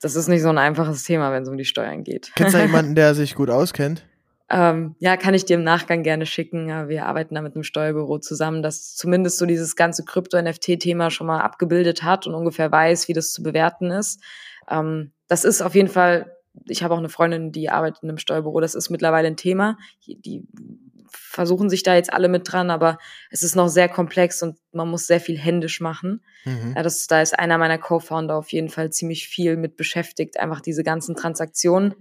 das 0.02 0.16
ist 0.16 0.28
nicht 0.28 0.42
so 0.42 0.50
ein 0.50 0.58
einfaches 0.58 1.04
Thema, 1.04 1.32
wenn 1.32 1.44
es 1.44 1.50
um 1.50 1.58
die 1.58 1.66
Steuern 1.66 2.04
geht. 2.04 2.32
Kennst 2.36 2.54
du 2.54 2.60
jemanden, 2.62 2.96
der 2.96 3.16
sich 3.16 3.36
gut 3.36 3.50
auskennt? 3.50 4.06
Ähm, 4.50 4.96
ja, 5.00 5.18
kann 5.18 5.34
ich 5.34 5.44
dir 5.44 5.56
im 5.56 5.64
Nachgang 5.64 6.04
gerne 6.04 6.26
schicken. 6.26 6.68
Wir 6.88 7.06
arbeiten 7.06 7.36
da 7.36 7.42
mit 7.42 7.56
einem 7.56 7.64
Steuerbüro 7.64 8.20
zusammen, 8.20 8.64
das 8.64 8.96
zumindest 8.96 9.40
so 9.40 9.46
dieses 9.46 9.76
ganze 9.76 10.06
Krypto-NFT-Thema 10.06 11.10
schon 11.12 11.28
mal 11.28 11.42
abgebildet 11.42 12.04
hat 12.04 12.28
und 12.28 12.34
ungefähr 12.34 12.72
weiß, 12.72 13.10
wie 13.10 13.14
das 13.14 13.34
zu 13.34 13.44
bewerten 13.44 13.92
ist. 13.92 14.22
Ähm, 14.70 15.12
das 15.28 15.44
ist 15.44 15.62
auf 15.62 15.76
jeden 15.76 15.90
Fall 15.90 16.38
ich 16.66 16.84
habe 16.84 16.94
auch 16.94 17.00
eine 17.00 17.10
Freundin, 17.10 17.52
die 17.52 17.70
arbeitet 17.70 18.04
in 18.04 18.10
einem 18.10 18.18
Steuerbüro, 18.18 18.60
das 18.60 18.76
ist 18.76 18.90
mittlerweile 18.90 19.28
ein 19.28 19.38
Thema. 19.38 19.78
Die 20.08 20.44
versuchen 21.10 21.70
sich 21.70 21.84
da 21.84 21.96
jetzt 21.96 22.12
alle 22.12 22.28
mit 22.28 22.52
dran, 22.52 22.70
aber 22.70 22.98
es 23.30 23.44
ist 23.44 23.56
noch 23.56 23.68
sehr 23.68 23.90
komplex 23.90 24.42
und 24.44 24.58
man 24.72 24.90
muss 24.90 25.08
sehr 25.08 25.20
viel 25.20 25.38
händisch 25.38 25.82
machen. 25.82 26.24
Mhm. 26.46 26.74
Ja, 26.76 26.84
das, 26.84 27.08
da 27.08 27.22
ist 27.22 27.38
einer 27.38 27.58
meiner 27.58 27.78
Co-Founder 27.78 28.36
auf 28.36 28.52
jeden 28.52 28.70
Fall 28.70 28.92
ziemlich 28.92 29.28
viel 29.28 29.58
mit 29.58 29.76
beschäftigt, 29.78 30.40
einfach 30.40 30.62
diese 30.62 30.84
ganzen 30.84 31.16
Transaktionen 31.16 31.96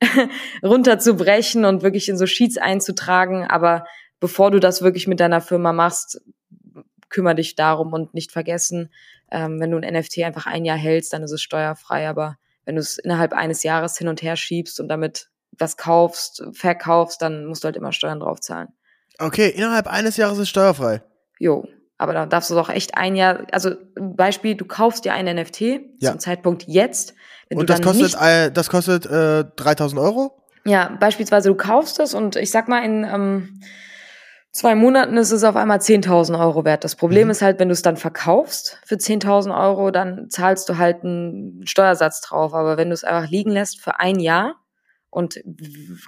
runterzubrechen 0.62 1.64
und 1.64 1.82
wirklich 1.82 2.08
in 2.08 2.18
so 2.18 2.26
Sheets 2.26 2.58
einzutragen. 2.58 3.44
Aber 3.44 3.86
bevor 4.20 4.50
du 4.50 4.60
das 4.60 4.82
wirklich 4.82 5.06
mit 5.06 5.20
deiner 5.20 5.40
Firma 5.40 5.72
machst, 5.72 6.20
kümmere 7.08 7.36
dich 7.36 7.54
darum 7.54 7.92
und 7.92 8.14
nicht 8.14 8.32
vergessen, 8.32 8.90
ähm, 9.30 9.60
wenn 9.60 9.70
du 9.70 9.78
ein 9.78 9.94
NFT 9.94 10.18
einfach 10.18 10.46
ein 10.46 10.64
Jahr 10.64 10.76
hältst, 10.76 11.12
dann 11.12 11.22
ist 11.22 11.32
es 11.32 11.42
steuerfrei, 11.42 12.08
aber 12.08 12.38
wenn 12.64 12.76
du 12.76 12.80
es 12.80 12.98
innerhalb 12.98 13.32
eines 13.32 13.62
Jahres 13.62 13.96
hin 13.96 14.08
und 14.08 14.22
her 14.22 14.36
schiebst 14.36 14.80
und 14.80 14.88
damit 14.88 15.30
was 15.58 15.76
kaufst, 15.76 16.42
verkaufst, 16.52 17.22
dann 17.22 17.46
musst 17.46 17.64
du 17.64 17.66
halt 17.66 17.76
immer 17.76 17.92
Steuern 17.92 18.20
drauf 18.20 18.40
zahlen. 18.40 18.68
Okay, 19.18 19.48
innerhalb 19.48 19.86
eines 19.86 20.16
Jahres 20.16 20.38
ist 20.38 20.48
steuerfrei. 20.48 21.02
Jo, 21.38 21.66
aber 21.98 22.12
da 22.12 22.26
darfst 22.26 22.50
du 22.50 22.54
doch 22.54 22.68
echt 22.68 22.96
ein 22.96 23.16
Jahr, 23.16 23.46
also 23.52 23.72
Beispiel, 23.98 24.54
du 24.54 24.66
kaufst 24.66 25.04
dir 25.04 25.14
ein 25.14 25.34
NFT 25.34 25.60
ja. 25.98 26.10
zum 26.10 26.18
Zeitpunkt 26.18 26.64
jetzt. 26.64 27.14
und 27.50 27.70
das 27.70 27.80
kostet, 27.80 28.14
äh, 28.20 28.50
das 28.50 28.68
kostet 28.68 29.06
äh, 29.06 29.44
3000 29.56 30.00
Euro? 30.00 30.42
Ja, 30.64 30.96
beispielsweise 31.00 31.48
du 31.48 31.54
kaufst 31.54 32.00
es 32.00 32.12
und 32.12 32.36
ich 32.36 32.50
sag 32.50 32.68
mal 32.68 32.84
in 32.84 33.04
ähm, 33.04 33.60
zwei 34.50 34.74
Monaten 34.74 35.16
ist 35.16 35.30
es 35.30 35.44
auf 35.44 35.56
einmal 35.56 35.78
10.000 35.78 36.38
Euro 36.38 36.64
wert. 36.64 36.82
Das 36.82 36.96
Problem 36.96 37.28
mhm. 37.28 37.30
ist 37.30 37.42
halt, 37.42 37.60
wenn 37.60 37.68
du 37.68 37.72
es 37.72 37.82
dann 37.82 37.96
verkaufst 37.96 38.80
für 38.84 38.96
10.000 38.96 39.56
Euro, 39.58 39.90
dann 39.90 40.28
zahlst 40.28 40.68
du 40.68 40.76
halt 40.76 41.04
einen 41.04 41.66
Steuersatz 41.66 42.20
drauf. 42.20 42.52
Aber 42.52 42.76
wenn 42.76 42.88
du 42.88 42.94
es 42.94 43.04
einfach 43.04 43.30
liegen 43.30 43.50
lässt 43.50 43.80
für 43.80 44.00
ein 44.00 44.18
Jahr 44.18 44.56
und 45.16 45.42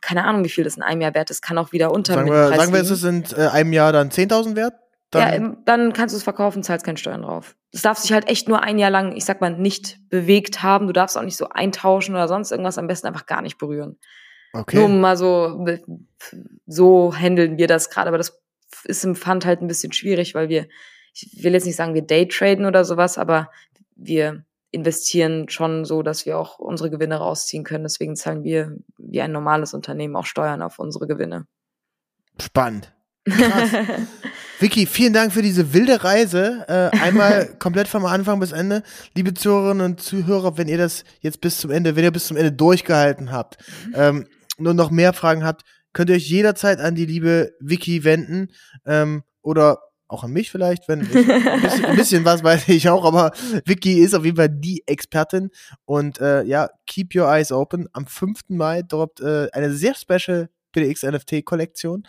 keine 0.03 0.25
Ahnung, 0.25 0.45
wie 0.45 0.51
viel 0.51 0.65
das 0.65 0.77
in 0.77 0.83
einem 0.83 1.01
Jahr 1.01 1.15
wert 1.15 1.31
ist, 1.31 1.41
kann 1.41 1.57
auch 1.57 1.73
wieder 1.73 1.93
unter 1.93 2.13
Sagen 2.13 2.29
wir, 2.29 2.49
sagen 2.49 2.75
wir 2.75 2.81
es 2.81 2.89
sind 2.89 3.33
äh, 3.33 3.47
einem 3.47 3.73
Jahr 3.73 3.91
dann 3.91 4.11
10.000 4.11 4.55
wert? 4.55 4.75
Dann 5.11 5.43
ja, 5.43 5.57
dann 5.65 5.95
kannst 5.95 6.15
du 6.15 6.19
es 6.19 6.23
verkaufen, 6.23 6.63
zahlst 6.63 6.85
keine 6.85 6.99
Steuern 6.99 7.23
drauf. 7.23 7.57
Das 7.73 7.81
darf 7.81 7.97
sich 7.97 8.13
halt 8.13 8.29
echt 8.29 8.49
nur 8.49 8.63
ein 8.63 8.79
Jahr 8.79 8.91
lang, 8.91 9.17
ich 9.17 9.25
sag 9.25 9.41
mal, 9.41 9.57
nicht 9.57 9.99
bewegt 10.11 10.63
haben. 10.63 10.87
Du 10.87 10.93
darfst 10.93 11.17
auch 11.17 11.23
nicht 11.23 11.39
so 11.39 11.49
eintauschen 11.49 12.15
oder 12.15 12.29
sonst 12.29 12.51
irgendwas, 12.51 12.77
am 12.77 12.87
besten 12.87 13.07
einfach 13.07 13.25
gar 13.25 13.41
nicht 13.41 13.57
berühren. 13.57 13.97
Okay. 14.53 14.77
Nur 14.77 14.91
mal 14.91 15.17
so, 15.17 15.67
so 16.67 17.15
handeln 17.15 17.57
wir 17.57 17.67
das 17.67 17.89
gerade, 17.89 18.09
aber 18.09 18.19
das 18.19 18.39
ist 18.85 19.05
im 19.05 19.15
Fund 19.15 19.47
halt 19.47 19.63
ein 19.63 19.69
bisschen 19.69 19.95
schwierig, 19.95 20.35
weil 20.35 20.51
wir, 20.51 20.69
ich 21.15 21.43
will 21.43 21.55
jetzt 21.55 21.65
nicht 21.65 21.77
sagen, 21.77 21.95
wir 21.95 22.03
daytraden 22.03 22.67
oder 22.67 22.85
sowas, 22.85 23.17
aber 23.17 23.51
wir 23.97 24.45
investieren 24.71 25.49
schon 25.49 25.85
so, 25.85 26.03
dass 26.03 26.27
wir 26.27 26.39
auch 26.39 26.59
unsere 26.59 26.91
Gewinne 26.91 27.17
rausziehen 27.17 27.65
können. 27.65 27.85
Deswegen 27.85 28.17
zahlen 28.17 28.45
wir 28.45 28.77
wie 28.99 29.21
ein 29.21 29.33
normales 29.33 29.75
Unternehmen 29.75 30.17
auch 30.17 30.27
Steuern 30.27 30.63
auf 30.63 30.79
unsere 30.79 31.07
Gewinne. 31.07 31.47
Spannend. 32.41 32.93
Krass. 33.29 33.71
Vicky, 34.61 34.87
vielen 34.87 35.13
Dank 35.13 35.33
für 35.33 35.43
diese 35.43 35.73
wilde 35.73 36.03
Reise. 36.03 36.65
Äh, 36.69 36.97
einmal 36.99 37.47
komplett 37.59 37.89
vom 37.89 38.05
Anfang 38.05 38.41
bis 38.41 38.53
Ende. 38.53 38.83
Liebe 39.15 39.35
Zuhörerinnen 39.35 39.85
und 39.85 40.01
Zuhörer, 40.01 40.59
wenn 40.59 40.69
ihr 40.69 40.79
das 40.79 41.05
jetzt 41.21 41.41
bis 41.41 41.59
zum 41.59 41.71
Ende, 41.71 41.97
wenn 41.97 42.05
ihr 42.05 42.11
bis 42.11 42.27
zum 42.27 42.37
Ende 42.37 42.53
durchgehalten 42.53 43.31
habt, 43.31 43.59
ähm, 43.95 44.27
nur 44.59 44.75
noch 44.75 44.91
mehr 44.91 45.13
Fragen 45.13 45.45
habt, 45.45 45.63
könnt 45.93 46.11
ihr 46.11 46.17
euch 46.17 46.29
jederzeit 46.29 46.81
an 46.81 46.95
die 46.95 47.07
liebe 47.07 47.55
Vicky 47.61 48.05
wenden 48.05 48.49
ähm, 48.85 49.23
oder 49.43 49.79
auch 50.09 50.25
an 50.25 50.33
mich 50.33 50.51
vielleicht, 50.51 50.89
wenn 50.89 51.03
ich, 51.03 51.15
ein, 51.15 51.63
bisschen, 51.63 51.85
ein 51.85 51.97
bisschen 51.97 52.25
was 52.25 52.43
weiß 52.43 52.69
ich 52.69 52.89
auch, 52.89 53.05
aber 53.05 53.33
Vicky 53.65 54.01
ist 54.01 54.15
auf 54.15 54.25
jeden 54.25 54.37
Fall 54.37 54.49
die 54.49 54.83
Expertin 54.87 55.51
und 55.85 56.21
äh, 56.21 56.43
ja, 56.45 56.71
keep 56.87 57.15
your 57.15 57.29
eyes 57.29 57.53
open. 57.53 57.89
Am 57.93 58.07
5. 58.07 58.41
Mai 58.49 58.83
droppt 58.83 59.21
äh, 59.21 59.49
eine 59.53 59.73
sehr 59.73 59.95
special 59.95 60.49
PDX 60.73 61.03
NFT 61.03 61.45
Kollektion. 61.45 62.05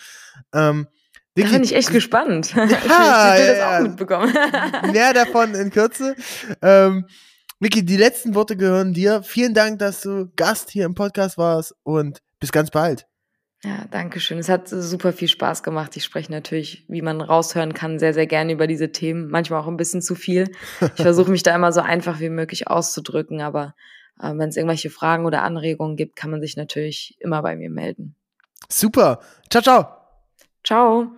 Ähm, 0.53 0.87
Vicky, 1.35 1.47
da 1.47 1.53
bin 1.53 1.63
ich 1.63 1.75
echt 1.75 1.91
gespannt. 1.91 2.53
Ja, 2.55 2.63
ich, 2.65 2.71
ich 2.71 3.47
will 3.47 3.55
das 3.55 3.61
auch 3.61 3.81
mitbekommen. 3.81 4.33
Mehr 4.91 5.13
davon 5.13 5.53
in 5.55 5.69
Kürze. 5.69 6.15
Ähm, 6.61 7.05
Vicky, 7.59 7.83
die 7.83 7.97
letzten 7.97 8.35
Worte 8.35 8.55
gehören 8.55 8.93
dir. 8.93 9.21
Vielen 9.23 9.53
Dank, 9.53 9.79
dass 9.79 10.01
du 10.01 10.31
Gast 10.35 10.69
hier 10.69 10.85
im 10.85 10.95
Podcast 10.95 11.37
warst 11.37 11.75
und 11.83 12.21
bis 12.39 12.51
ganz 12.51 12.71
bald. 12.71 13.08
Ja, 13.63 13.85
danke 13.91 14.21
schön. 14.21 14.37
Es 14.37 14.47
hat 14.47 14.69
super 14.69 15.11
viel 15.11 15.27
Spaß 15.27 15.63
gemacht. 15.63 15.97
Ich 15.97 16.05
spreche 16.05 16.31
natürlich, 16.31 16.85
wie 16.87 17.01
man 17.01 17.19
raushören 17.19 17.73
kann, 17.73 17.99
sehr, 17.99 18.13
sehr 18.13 18.27
gerne 18.27 18.53
über 18.53 18.67
diese 18.67 18.91
Themen. 18.91 19.29
Manchmal 19.29 19.61
auch 19.61 19.67
ein 19.67 19.75
bisschen 19.75 20.01
zu 20.01 20.15
viel. 20.15 20.51
Ich 20.95 21.01
versuche 21.01 21.29
mich 21.29 21.43
da 21.43 21.53
immer 21.53 21.73
so 21.73 21.81
einfach 21.81 22.21
wie 22.21 22.29
möglich 22.29 22.69
auszudrücken, 22.69 23.41
aber 23.41 23.75
äh, 24.19 24.29
wenn 24.29 24.47
es 24.49 24.55
irgendwelche 24.55 24.89
Fragen 24.89 25.25
oder 25.25 25.43
Anregungen 25.43 25.97
gibt, 25.97 26.15
kann 26.15 26.31
man 26.31 26.41
sich 26.41 26.55
natürlich 26.55 27.17
immer 27.19 27.41
bei 27.41 27.57
mir 27.57 27.69
melden. 27.69 28.15
Super. 28.69 29.19
Ciao, 29.49 29.61
ciao. 29.61 29.87
Ciao. 30.63 31.11